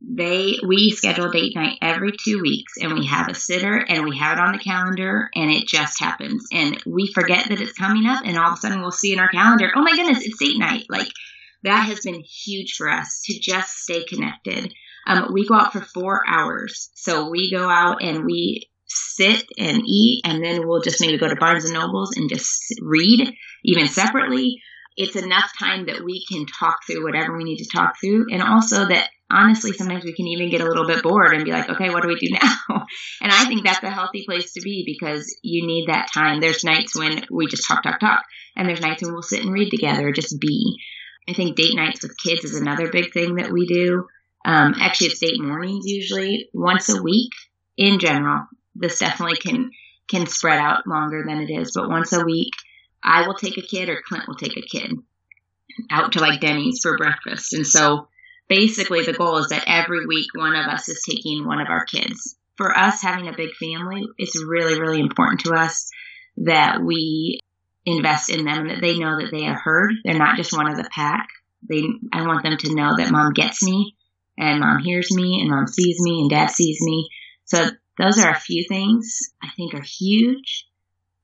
they 0.01 0.57
we 0.65 0.91
schedule 0.91 1.31
date 1.31 1.55
night 1.55 1.77
every 1.81 2.11
two 2.11 2.39
weeks 2.41 2.73
and 2.81 2.93
we 2.93 3.05
have 3.07 3.27
a 3.29 3.33
sitter 3.33 3.77
and 3.77 4.03
we 4.03 4.17
have 4.17 4.37
it 4.37 4.41
on 4.41 4.51
the 4.51 4.59
calendar 4.59 5.29
and 5.33 5.49
it 5.51 5.67
just 5.67 5.99
happens 5.99 6.45
and 6.51 6.81
we 6.85 7.11
forget 7.11 7.49
that 7.49 7.61
it's 7.61 7.73
coming 7.73 8.05
up 8.05 8.23
and 8.25 8.37
all 8.37 8.51
of 8.51 8.53
a 8.53 8.57
sudden 8.57 8.81
we'll 8.81 8.91
see 8.91 9.13
in 9.13 9.19
our 9.19 9.29
calendar 9.29 9.71
oh 9.75 9.81
my 9.81 9.95
goodness 9.95 10.23
it's 10.23 10.37
date 10.37 10.59
night 10.59 10.85
like 10.89 11.07
that 11.65 11.87
has 11.87 12.01
been 12.01 12.21
huge 12.21 12.75
for 12.77 12.89
us 12.89 13.23
to 13.25 13.39
just 13.39 13.75
stay 13.79 14.05
connected. 14.05 14.73
Um, 15.07 15.29
we 15.33 15.47
go 15.47 15.55
out 15.55 15.73
for 15.73 15.81
four 15.81 16.21
hours. 16.27 16.91
So 16.93 17.29
we 17.29 17.51
go 17.51 17.67
out 17.67 18.03
and 18.03 18.23
we 18.23 18.69
sit 18.87 19.45
and 19.57 19.81
eat, 19.85 20.21
and 20.25 20.43
then 20.43 20.67
we'll 20.67 20.81
just 20.81 21.01
maybe 21.01 21.17
go 21.17 21.27
to 21.27 21.35
Barnes 21.35 21.65
and 21.65 21.73
Nobles 21.73 22.15
and 22.15 22.29
just 22.29 22.61
read, 22.81 23.33
even 23.63 23.87
separately. 23.87 24.61
It's 24.97 25.15
enough 25.15 25.51
time 25.59 25.87
that 25.87 26.03
we 26.03 26.23
can 26.25 26.45
talk 26.45 26.79
through 26.85 27.03
whatever 27.03 27.35
we 27.35 27.43
need 27.43 27.63
to 27.63 27.77
talk 27.77 27.99
through, 27.99 28.27
and 28.31 28.41
also 28.41 28.87
that 28.87 29.09
honestly, 29.29 29.71
sometimes 29.73 30.03
we 30.03 30.13
can 30.13 30.27
even 30.27 30.49
get 30.49 30.61
a 30.61 30.65
little 30.65 30.87
bit 30.87 31.03
bored 31.03 31.33
and 31.33 31.45
be 31.45 31.51
like, 31.51 31.69
okay, 31.69 31.89
what 31.89 32.03
do 32.03 32.09
we 32.09 32.15
do 32.15 32.33
now? 32.33 32.59
and 33.21 33.31
I 33.31 33.45
think 33.45 33.65
that's 33.65 33.83
a 33.83 33.89
healthy 33.89 34.23
place 34.25 34.53
to 34.53 34.61
be 34.61 34.83
because 34.85 35.37
you 35.41 35.65
need 35.65 35.87
that 35.87 36.09
time. 36.13 36.39
There's 36.39 36.63
nights 36.63 36.95
when 36.95 37.25
we 37.31 37.47
just 37.47 37.67
talk, 37.67 37.83
talk, 37.83 37.99
talk, 37.99 38.23
and 38.55 38.67
there's 38.67 38.81
nights 38.81 39.03
when 39.03 39.13
we'll 39.13 39.23
sit 39.23 39.43
and 39.43 39.53
read 39.53 39.69
together, 39.69 40.11
just 40.11 40.39
be. 40.39 40.77
I 41.27 41.33
think 41.33 41.55
date 41.55 41.75
nights 41.75 42.03
with 42.03 42.17
kids 42.17 42.43
is 42.43 42.55
another 42.55 42.91
big 42.91 43.11
thing 43.11 43.35
that 43.35 43.51
we 43.51 43.65
do. 43.65 44.07
Um, 44.45 44.75
actually, 44.79 45.07
it's 45.07 45.19
date 45.19 45.41
mornings 45.41 45.85
usually 45.87 46.49
once 46.53 46.87
a 46.89 47.01
week 47.01 47.31
in 47.77 47.99
general. 47.99 48.45
This 48.75 48.99
definitely 48.99 49.37
can 49.37 49.71
can 50.07 50.27
spread 50.27 50.59
out 50.59 50.85
longer 50.85 51.23
than 51.27 51.41
it 51.41 51.51
is, 51.51 51.71
but 51.73 51.89
once 51.89 52.13
a 52.13 52.23
week, 52.23 52.53
I 53.05 53.27
will 53.27 53.35
take 53.35 53.57
a 53.57 53.61
kid 53.61 53.89
or 53.89 54.01
Clint 54.05 54.27
will 54.27 54.35
take 54.35 54.57
a 54.57 54.61
kid 54.61 54.91
out 55.91 56.13
to 56.13 56.19
like 56.19 56.41
Denny's 56.41 56.79
for 56.81 56.97
breakfast. 56.97 57.53
And 57.53 57.65
so 57.65 58.07
basically 58.47 59.03
the 59.03 59.13
goal 59.13 59.37
is 59.37 59.49
that 59.49 59.65
every 59.67 60.05
week 60.05 60.27
one 60.33 60.55
of 60.55 60.65
us 60.65 60.89
is 60.89 61.03
taking 61.07 61.45
one 61.45 61.59
of 61.61 61.67
our 61.69 61.85
kids. 61.85 62.35
For 62.57 62.75
us 62.75 63.01
having 63.01 63.27
a 63.27 63.35
big 63.35 63.51
family, 63.59 64.03
it's 64.17 64.41
really, 64.43 64.79
really 64.79 64.99
important 64.99 65.41
to 65.41 65.53
us 65.53 65.89
that 66.37 66.81
we 66.81 67.39
invest 67.85 68.29
in 68.29 68.45
them 68.45 68.67
that 68.69 68.81
they 68.81 68.97
know 68.97 69.19
that 69.19 69.29
they 69.31 69.45
are 69.45 69.59
heard. 69.59 69.93
They're 70.03 70.17
not 70.17 70.37
just 70.37 70.55
one 70.55 70.69
of 70.69 70.77
the 70.77 70.89
pack. 70.89 71.27
They, 71.69 71.83
I 72.13 72.25
want 72.25 72.43
them 72.43 72.57
to 72.57 72.75
know 72.75 72.95
that 72.97 73.11
mom 73.11 73.33
gets 73.33 73.61
me 73.61 73.95
and 74.37 74.59
mom 74.59 74.79
hears 74.79 75.09
me 75.11 75.41
and 75.41 75.49
mom 75.49 75.67
sees 75.67 75.97
me 75.99 76.21
and 76.21 76.29
dad 76.29 76.49
sees 76.49 76.79
me. 76.81 77.09
So 77.45 77.67
those 77.97 78.19
are 78.19 78.31
a 78.31 78.39
few 78.39 78.65
things 78.67 79.19
I 79.43 79.49
think 79.55 79.73
are 79.73 79.81
huge. 79.81 80.65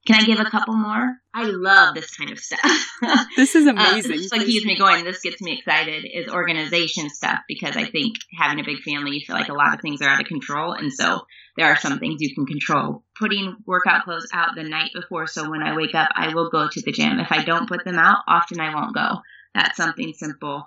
Can 0.07 0.15
I 0.15 0.25
give 0.25 0.39
a 0.39 0.49
couple 0.49 0.73
more? 0.73 1.15
I 1.33 1.43
love 1.43 1.93
this 1.93 2.15
kind 2.15 2.31
of 2.31 2.39
stuff. 2.39 2.59
this 3.35 3.53
is 3.53 3.67
uh, 3.67 3.71
amazing. 3.71 4.11
this 4.11 4.31
like 4.31 4.45
keeps 4.45 4.65
me 4.65 4.75
going. 4.75 5.05
This 5.05 5.21
gets 5.21 5.41
me 5.41 5.59
excited. 5.59 6.05
Is 6.11 6.27
organization 6.27 7.09
stuff 7.09 7.39
because 7.47 7.77
I 7.77 7.85
think 7.85 8.15
having 8.37 8.59
a 8.59 8.63
big 8.63 8.79
family, 8.79 9.11
you 9.11 9.21
feel 9.25 9.35
like 9.35 9.49
a 9.49 9.53
lot 9.53 9.75
of 9.75 9.81
things 9.81 10.01
are 10.01 10.09
out 10.09 10.19
of 10.19 10.25
control, 10.25 10.73
and 10.73 10.91
so 10.91 11.21
there 11.55 11.67
are 11.67 11.77
some 11.77 11.99
things 11.99 12.19
you 12.19 12.33
can 12.33 12.47
control. 12.47 13.03
Putting 13.17 13.57
workout 13.67 14.03
clothes 14.03 14.27
out 14.33 14.55
the 14.55 14.63
night 14.63 14.89
before, 14.93 15.27
so 15.27 15.49
when 15.49 15.61
I 15.61 15.75
wake 15.75 15.93
up, 15.93 16.09
I 16.15 16.33
will 16.33 16.49
go 16.49 16.67
to 16.67 16.81
the 16.81 16.91
gym. 16.91 17.19
If 17.19 17.31
I 17.31 17.43
don't 17.43 17.69
put 17.69 17.85
them 17.85 17.99
out, 17.99 18.23
often 18.27 18.59
I 18.59 18.73
won't 18.73 18.95
go. 18.95 19.21
That's 19.53 19.77
something 19.77 20.13
simple. 20.13 20.63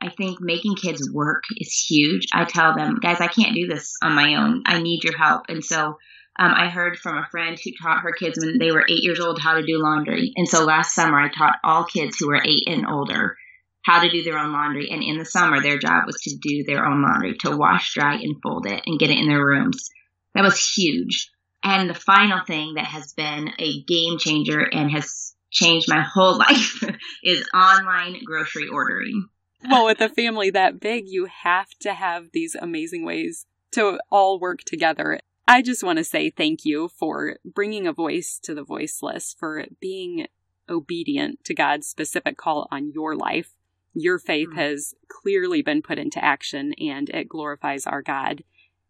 I 0.00 0.08
think 0.08 0.38
making 0.40 0.76
kids 0.76 1.10
work 1.12 1.44
is 1.56 1.86
huge. 1.88 2.26
I 2.32 2.44
tell 2.44 2.74
them, 2.74 2.98
guys, 3.00 3.20
I 3.20 3.28
can't 3.28 3.54
do 3.54 3.66
this 3.66 3.94
on 4.02 4.12
my 4.12 4.36
own. 4.36 4.62
I 4.64 4.80
need 4.80 5.04
your 5.04 5.16
help, 5.16 5.42
and 5.48 5.62
so 5.62 5.98
um, 6.36 6.52
I 6.52 6.68
heard 6.68 6.98
from 6.98 7.16
a 7.16 7.28
friend 7.30 7.58
who 7.62 7.70
taught 7.80 8.02
her 8.02 8.12
kids 8.12 8.38
when 8.38 8.58
they 8.58 8.72
were 8.72 8.84
eight 8.88 9.02
years 9.02 9.20
old 9.20 9.40
how 9.40 9.54
to 9.54 9.64
do 9.64 9.80
laundry. 9.80 10.32
And 10.36 10.48
so 10.48 10.64
last 10.64 10.94
summer, 10.94 11.20
I 11.20 11.28
taught 11.28 11.58
all 11.62 11.84
kids 11.84 12.16
who 12.18 12.28
were 12.28 12.42
eight 12.44 12.64
and 12.66 12.86
older 12.86 13.36
how 13.82 14.02
to 14.02 14.10
do 14.10 14.22
their 14.22 14.38
own 14.38 14.52
laundry. 14.52 14.88
And 14.90 15.02
in 15.02 15.18
the 15.18 15.24
summer, 15.24 15.60
their 15.60 15.78
job 15.78 16.06
was 16.06 16.16
to 16.22 16.36
do 16.40 16.64
their 16.64 16.84
own 16.84 17.02
laundry, 17.02 17.36
to 17.40 17.56
wash, 17.56 17.94
dry, 17.94 18.14
and 18.14 18.36
fold 18.42 18.66
it 18.66 18.82
and 18.86 18.98
get 18.98 19.10
it 19.10 19.18
in 19.18 19.28
their 19.28 19.44
rooms. 19.44 19.90
That 20.34 20.42
was 20.42 20.58
huge. 20.74 21.30
And 21.62 21.88
the 21.88 21.94
final 21.94 22.40
thing 22.44 22.74
that 22.74 22.86
has 22.86 23.12
been 23.12 23.50
a 23.58 23.82
game 23.82 24.18
changer 24.18 24.60
and 24.60 24.90
has 24.90 25.34
changed 25.50 25.88
my 25.88 26.02
whole 26.02 26.36
life 26.38 26.82
is 27.22 27.46
online 27.54 28.20
grocery 28.24 28.68
ordering. 28.68 29.28
Well, 29.68 29.86
with 29.86 30.00
a 30.00 30.08
family 30.08 30.50
that 30.50 30.80
big, 30.80 31.04
you 31.06 31.26
have 31.26 31.68
to 31.80 31.94
have 31.94 32.30
these 32.32 32.54
amazing 32.54 33.04
ways 33.04 33.46
to 33.72 33.98
all 34.10 34.40
work 34.40 34.60
together. 34.64 35.20
I 35.46 35.60
just 35.60 35.84
want 35.84 35.98
to 35.98 36.04
say 36.04 36.30
thank 36.30 36.64
you 36.64 36.88
for 36.88 37.36
bringing 37.44 37.86
a 37.86 37.92
voice 37.92 38.38
to 38.44 38.54
the 38.54 38.64
voiceless, 38.64 39.34
for 39.38 39.66
being 39.80 40.26
obedient 40.68 41.44
to 41.44 41.54
God's 41.54 41.86
specific 41.86 42.36
call 42.36 42.66
on 42.70 42.92
your 42.92 43.14
life. 43.14 43.50
Your 43.92 44.18
faith 44.18 44.48
mm-hmm. 44.48 44.58
has 44.58 44.94
clearly 45.08 45.62
been 45.62 45.82
put 45.82 45.98
into 45.98 46.24
action 46.24 46.72
and 46.74 47.10
it 47.10 47.28
glorifies 47.28 47.86
our 47.86 48.02
God. 48.02 48.42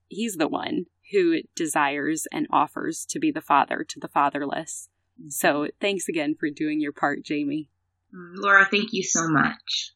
He's 0.08 0.36
the 0.36 0.48
one 0.48 0.86
who 1.10 1.40
desires 1.54 2.26
and 2.32 2.46
offers 2.50 3.04
to 3.06 3.18
be 3.18 3.30
the 3.30 3.40
father 3.40 3.84
to 3.88 4.00
the 4.00 4.08
fatherless. 4.08 4.88
Mm-hmm. 5.20 5.30
So 5.30 5.68
thanks 5.80 6.08
again 6.08 6.36
for 6.38 6.48
doing 6.50 6.80
your 6.80 6.92
part, 6.92 7.24
Jami. 7.24 7.68
Mm, 8.14 8.34
Laura, 8.36 8.66
thank 8.70 8.92
you 8.92 9.02
so 9.02 9.28
much. 9.28 9.92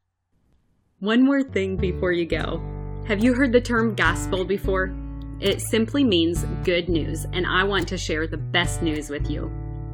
One 0.98 1.24
more 1.24 1.44
thing 1.44 1.76
before 1.76 2.12
you 2.12 2.26
go. 2.26 2.60
Have 3.06 3.22
you 3.22 3.32
heard 3.32 3.52
the 3.52 3.60
term 3.60 3.94
gospel 3.94 4.44
before? 4.44 4.92
It 5.40 5.60
simply 5.60 6.02
means 6.02 6.44
good 6.64 6.88
news, 6.88 7.24
and 7.32 7.46
I 7.46 7.62
want 7.62 7.86
to 7.88 7.98
share 7.98 8.26
the 8.26 8.36
best 8.36 8.82
news 8.82 9.08
with 9.08 9.30
you. 9.30 9.52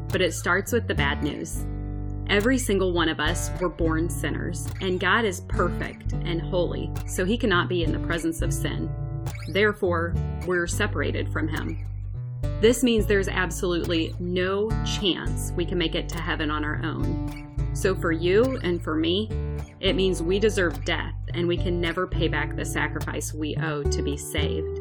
But 0.09 0.23
it 0.23 0.33
starts 0.33 0.73
with 0.73 0.89
the 0.89 0.95
bad 0.95 1.23
news. 1.23 1.67
Every 2.29 2.57
single 2.57 2.95
one 2.95 3.11
of 3.11 3.21
us 3.21 3.51
were 3.61 3.69
born 3.69 4.09
sinners, 4.09 4.67
and 4.81 4.99
God 4.99 5.27
is 5.27 5.43
perfect 5.43 6.15
and 6.25 6.41
holy, 6.41 6.91
so 7.07 7.27
he 7.27 7.37
cannot 7.37 7.69
be 7.69 7.85
in 7.85 7.93
the 7.93 8.07
presence 8.07 8.41
of 8.41 8.55
sin. 8.55 8.91
Therefore, 9.49 10.15
we're 10.47 10.67
separated 10.67 11.31
from 11.31 11.49
him. 11.49 11.87
This 12.63 12.83
means 12.83 13.05
there's 13.05 13.29
absolutely 13.29 14.15
no 14.19 14.71
chance 14.87 15.53
we 15.55 15.67
can 15.67 15.77
make 15.77 15.95
it 15.95 16.09
to 16.09 16.19
heaven 16.19 16.51
on 16.51 16.65
our 16.65 16.81
own. 16.83 17.71
So, 17.75 17.95
for 17.95 18.13
you 18.13 18.59
and 18.63 18.83
for 18.83 18.95
me, 18.95 19.29
it 19.81 19.95
means 19.95 20.23
we 20.23 20.39
deserve 20.39 20.87
death 20.87 21.15
and 21.35 21.47
we 21.47 21.59
can 21.59 21.81
never 21.81 22.07
pay 22.07 22.29
back 22.29 22.57
the 22.57 22.65
sacrifice 22.65 23.35
we 23.35 23.57
owe 23.57 23.83
to 23.83 24.03
be 24.03 24.17
saved. 24.17 24.81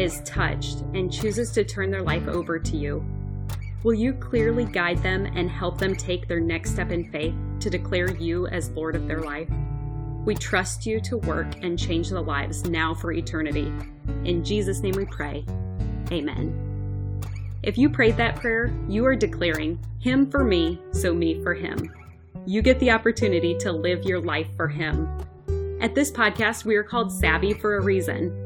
is 0.00 0.20
touched 0.24 0.80
and 0.94 1.12
chooses 1.12 1.50
to 1.52 1.64
turn 1.64 1.90
their 1.90 2.02
life 2.02 2.26
over 2.28 2.58
to 2.58 2.76
you. 2.76 3.04
Will 3.82 3.94
you 3.94 4.14
clearly 4.14 4.64
guide 4.64 5.02
them 5.02 5.26
and 5.26 5.48
help 5.48 5.78
them 5.78 5.94
take 5.94 6.26
their 6.26 6.40
next 6.40 6.72
step 6.72 6.90
in 6.90 7.10
faith 7.10 7.34
to 7.60 7.70
declare 7.70 8.10
you 8.16 8.46
as 8.48 8.70
Lord 8.70 8.96
of 8.96 9.06
their 9.06 9.20
life? 9.20 9.48
We 10.24 10.34
trust 10.34 10.86
you 10.86 11.00
to 11.02 11.18
work 11.18 11.46
and 11.62 11.78
change 11.78 12.08
the 12.08 12.20
lives 12.20 12.68
now 12.68 12.94
for 12.94 13.12
eternity. 13.12 13.72
In 14.24 14.42
Jesus' 14.42 14.80
name 14.80 14.94
we 14.96 15.04
pray. 15.04 15.44
Amen. 16.10 17.22
If 17.62 17.78
you 17.78 17.88
prayed 17.88 18.16
that 18.16 18.36
prayer, 18.36 18.72
you 18.88 19.06
are 19.06 19.16
declaring, 19.16 19.78
Him 20.00 20.30
for 20.30 20.42
me, 20.42 20.80
so 20.92 21.14
me 21.14 21.42
for 21.42 21.54
Him. 21.54 21.92
You 22.44 22.62
get 22.62 22.78
the 22.80 22.90
opportunity 22.90 23.56
to 23.58 23.72
live 23.72 24.04
your 24.04 24.20
life 24.20 24.48
for 24.56 24.68
Him. 24.68 25.08
At 25.80 25.94
this 25.94 26.10
podcast, 26.10 26.64
we 26.64 26.76
are 26.76 26.84
called 26.84 27.12
Savvy 27.12 27.54
for 27.54 27.76
a 27.76 27.82
reason. 27.82 28.45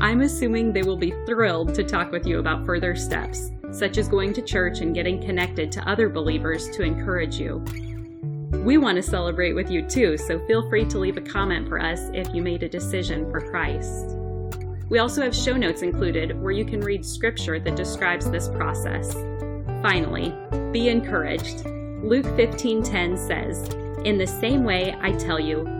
I'm 0.00 0.22
assuming 0.22 0.72
they 0.72 0.82
will 0.82 0.96
be 0.96 1.12
thrilled 1.26 1.74
to 1.74 1.84
talk 1.84 2.10
with 2.10 2.26
you 2.26 2.38
about 2.38 2.64
further 2.64 2.96
steps, 2.96 3.50
such 3.70 3.98
as 3.98 4.08
going 4.08 4.32
to 4.32 4.40
church 4.40 4.80
and 4.80 4.94
getting 4.94 5.20
connected 5.20 5.70
to 5.72 5.86
other 5.86 6.08
believers 6.08 6.70
to 6.70 6.82
encourage 6.82 7.38
you. 7.38 7.62
We 8.64 8.78
want 8.78 8.96
to 8.96 9.02
celebrate 9.02 9.52
with 9.52 9.70
you 9.70 9.86
too, 9.86 10.16
so 10.16 10.44
feel 10.46 10.66
free 10.70 10.86
to 10.86 10.98
leave 10.98 11.18
a 11.18 11.20
comment 11.20 11.68
for 11.68 11.78
us 11.78 12.00
if 12.14 12.34
you 12.34 12.40
made 12.40 12.62
a 12.62 12.68
decision 12.68 13.30
for 13.30 13.42
Christ. 13.42 14.16
We 14.88 15.00
also 15.00 15.22
have 15.22 15.36
show 15.36 15.56
notes 15.56 15.82
included 15.82 16.40
where 16.40 16.50
you 16.50 16.64
can 16.64 16.80
read 16.80 17.04
scripture 17.04 17.60
that 17.60 17.76
describes 17.76 18.30
this 18.30 18.48
process. 18.48 19.12
Finally, 19.82 20.34
be 20.72 20.88
encouraged. 20.88 21.66
Luke 22.02 22.26
15:10 22.36 23.18
says, 23.18 23.68
"In 24.04 24.16
the 24.16 24.26
same 24.26 24.64
way 24.64 24.96
I 25.02 25.12
tell 25.12 25.38
you, 25.38 25.68